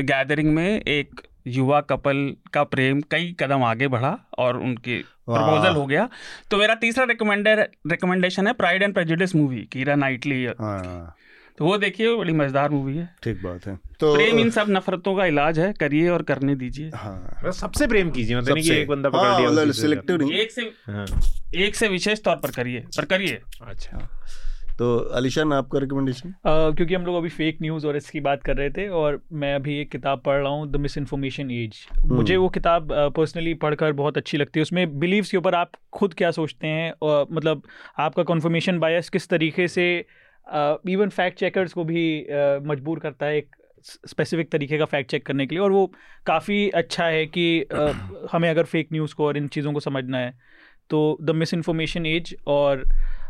[0.00, 5.86] गैदरिंग में एक युवा कपल का प्रेम कई कदम आगे बढ़ा और उनके प्रपोजल हो
[5.86, 6.08] गया।
[6.50, 10.46] तो मेरा तीसरा रिकमेंडर रिकमेंडेशन है Pride and Prejudice movie Keira Knightley
[11.58, 15.14] तो वो देखिए बड़ी मज़ेदार मूवी है। ठीक बात है। तो प्रेम इन सब नफरतों
[15.16, 19.08] का इलाज है करिए और करने दीजिए। हाँ। सबसे प्रेम कीजिए मतलब कि एक बंदा
[19.08, 21.06] पकड़ लिया हाँ, सिलेक्टिव एक से हाँ।
[21.56, 24.08] एक से विशेष तौर पर करिए पर करिए। अच्छा।
[24.78, 28.70] तो अलीशान आपका रिकमेंडेशन क्योंकि हम लोग अभी फेक न्यूज़ और इसकी बात कर रहे
[28.70, 32.48] थे और मैं अभी एक किताब पढ़ रहा हूँ द मिस इन्फॉर्मेशन एज मुझे वो
[32.48, 36.66] किताब पर्सनली पढ़कर बहुत अच्छी लगती है। उसमें बिलीव्स के ऊपर आप खुद क्या सोचते
[36.66, 36.92] हैं?
[37.02, 37.62] और मतलब
[37.98, 39.86] आपका कन्फर्मेशन बायस किस तरीके से
[40.90, 43.56] इवन फैक्ट चेकर्स को भी uh, मजबूर करता है एक
[44.08, 45.86] स्पेसिफिक तरीके का फैक्ट चेक करने के लिए। और वो
[46.26, 47.92] काफ़ी अच्छा है कि uh,
[48.32, 50.32] हमें अगर फेक न्यूज़ को और इन चीज़ों को समझना है
[50.90, 52.84] तो द मिस इन्फॉर्मेशन एज और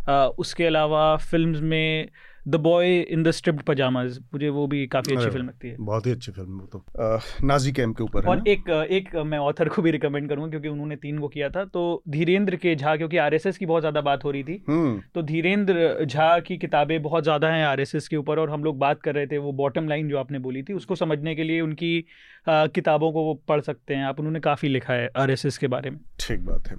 [0.09, 2.09] उसके अलावा फ़िल्म में
[2.49, 6.07] The Boy in the Striped Pyjamas मुझे वो भी काफ़ी अच्छी फ़िल्म लगती है। बहुत
[6.07, 9.83] ही अच्छी फ़िल्म वो तो। नाजी कैम्प के ऊपर और एक एक मैं ऑथर को
[9.83, 13.59] भी रिकमेंड करूँगा क्योंकि उन्होंने तीन वो किया था। तो धीरेन्द्र के झा क्योंकि आरएसएस
[13.59, 17.49] की बहुत ज़्यादा बात हो रही थी हम्म। तो धीरेन्द्र झा की किताबें बहुत ज़्यादा
[17.49, 20.19] हैं आरएसएस के ऊपर और हम लोग बात कर रहे थे वो बॉटम लाइन जो
[20.19, 22.05] आपने बोली थी उसको समझने के लिए उनकी
[22.49, 25.99] किताबों को वो पढ़ सकते हैं। आप उन्होंने काफ़ी लिखा है आरएसएस के बारे में।
[26.21, 26.77] ठीक बात है।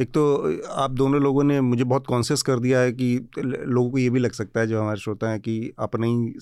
[0.00, 0.22] एक तो
[0.70, 4.18] आप दोनों लोगों ने मुझे बहुत कॉन्शियस कर दिया है कि लोगों को ये भी
[4.18, 6.32] लग सकता है जो हमारे श्रोता है कि अपने ही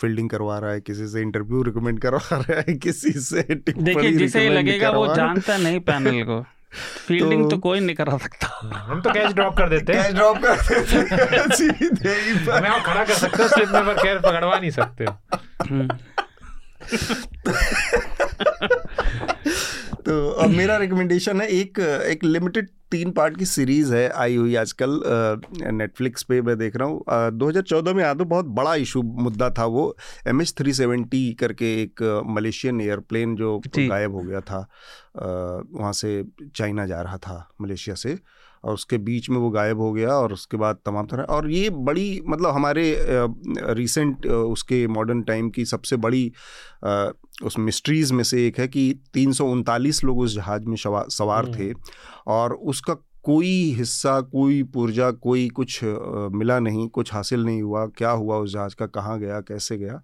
[0.00, 4.48] फील्डिंग करवा रहा है किसी से इंटरव्यू रिकमेंड करवा रहा है किसी से देखिए जिसे
[4.48, 6.44] लगेगा वो जानता नहीं पैनल को।
[7.06, 10.14] फील्डिंग तो, तो कोई नहीं करा सकता। हम तो कैच ड्रॉप कर देते हैं। कैच
[10.14, 12.30] ड्रॉप कर देते हैं। सीधे ही
[12.66, 15.04] हम खड़ा कर सकते हैं स्लिप में पर कैच पकड़वा नहीं सकते
[15.70, 15.88] हम्म।
[20.10, 24.54] तो अब मेरा रिकमेंडेशन है एक एक लिमिटेड तीन पार्ट की सीरीज़ है आई हुई
[24.56, 25.00] आजकल
[25.72, 29.64] नेटफ्लिक्स पे मैं देख रहा हूँ। दो हज़ार चौदह तो बहुत बड़ा इशू मुद्दा था
[29.66, 29.84] वो
[30.28, 34.66] एम एच थ्री सेवेंटी करके एक मलेशियन एयरप्लेन जो गायब हो गया था
[35.16, 36.22] वहाँ से
[36.56, 38.18] चाइना जा रहा था मलेशिया से।
[38.64, 41.70] और उसके बीच में वो गायब हो गया और उसके बाद तमाम तरह। और ये
[41.70, 42.84] बड़ी मतलब हमारे
[43.74, 46.32] रिसेंट उसके मॉडर्न टाइम की सबसे बड़ी
[47.44, 51.52] उस मिस्ट्रीज़ में से एक है कि तीन सौ उनतालीस लोग उस जहाज़ में सवार।
[51.54, 51.72] थे
[52.26, 58.10] और उसका कोई हिस्सा कोई पुर्जा कोई कुछ मिला नहीं कुछ हासिल नहीं हुआ। क्या
[58.10, 60.00] हुआ उस जहाज़ का कहाँ गया कैसे गया?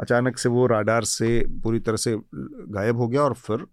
[0.00, 1.28] अचानक से वो राडार से
[1.62, 3.66] पूरी तरह से गायब हो गया और फिर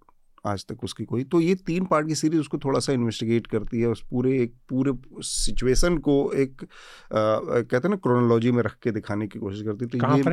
[0.45, 3.81] आज तक उसकी कोई। तो ये तीन पार्ट की सीरीज़ उसको थोड़ा सा इन्वेस्टिगेट करती
[3.81, 4.93] है उस पूरे एक पूरे
[5.23, 6.65] सिचुएशन को एक आ,
[7.11, 10.23] कहते हैं ना क्रोनोलॉजी में रख के दिखाने की कोशिश करती है। तो ये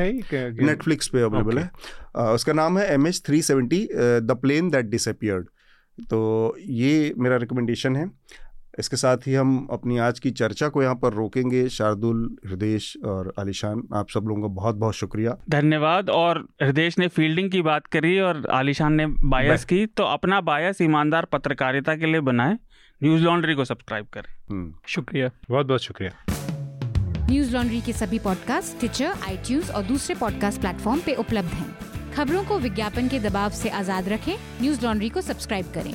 [0.67, 1.71] नेटफ्लिक्स पे अवेलेबल है।
[2.17, 5.49] आ, उसका नाम है M H three seventy the plane that disappeared
[6.11, 8.11] तो ये मेरा रिकमेंडेशन है।
[8.79, 13.33] इसके साथ ही हम अपनी आज की चर्चा को यहाँ पर रोकेंगे। शार्दुल हृदय और
[13.39, 17.87] आलिशान आप सब लोगों का बहुत बहुत शुक्रिया। धन्यवाद। और हृदय ने फील्डिंग की बात
[17.87, 22.59] करी और आलिशान ने बायस की तो अपना बायस ईमानदार पत्रकारिता के लिए बनाए।
[23.03, 26.11] न्यूज़ लॉन्ड्री को सब्सक्राइब करें। हम्म। शुक्रिया। बहुत बहुत शुक्रिया।
[27.31, 31.77] न्यूज़ लॉन्ड्री के सभी पॉडकास्ट ट्विटर आई और दूसरे पॉडकास्ट प्लेटफॉर्म पे उपलब्ध हैं।
[32.13, 35.95] खबरों को विज्ञापन के दबाव से आज़ाद रखें। न्यूज़ लॉन्ड्री को सब्सक्राइब करें।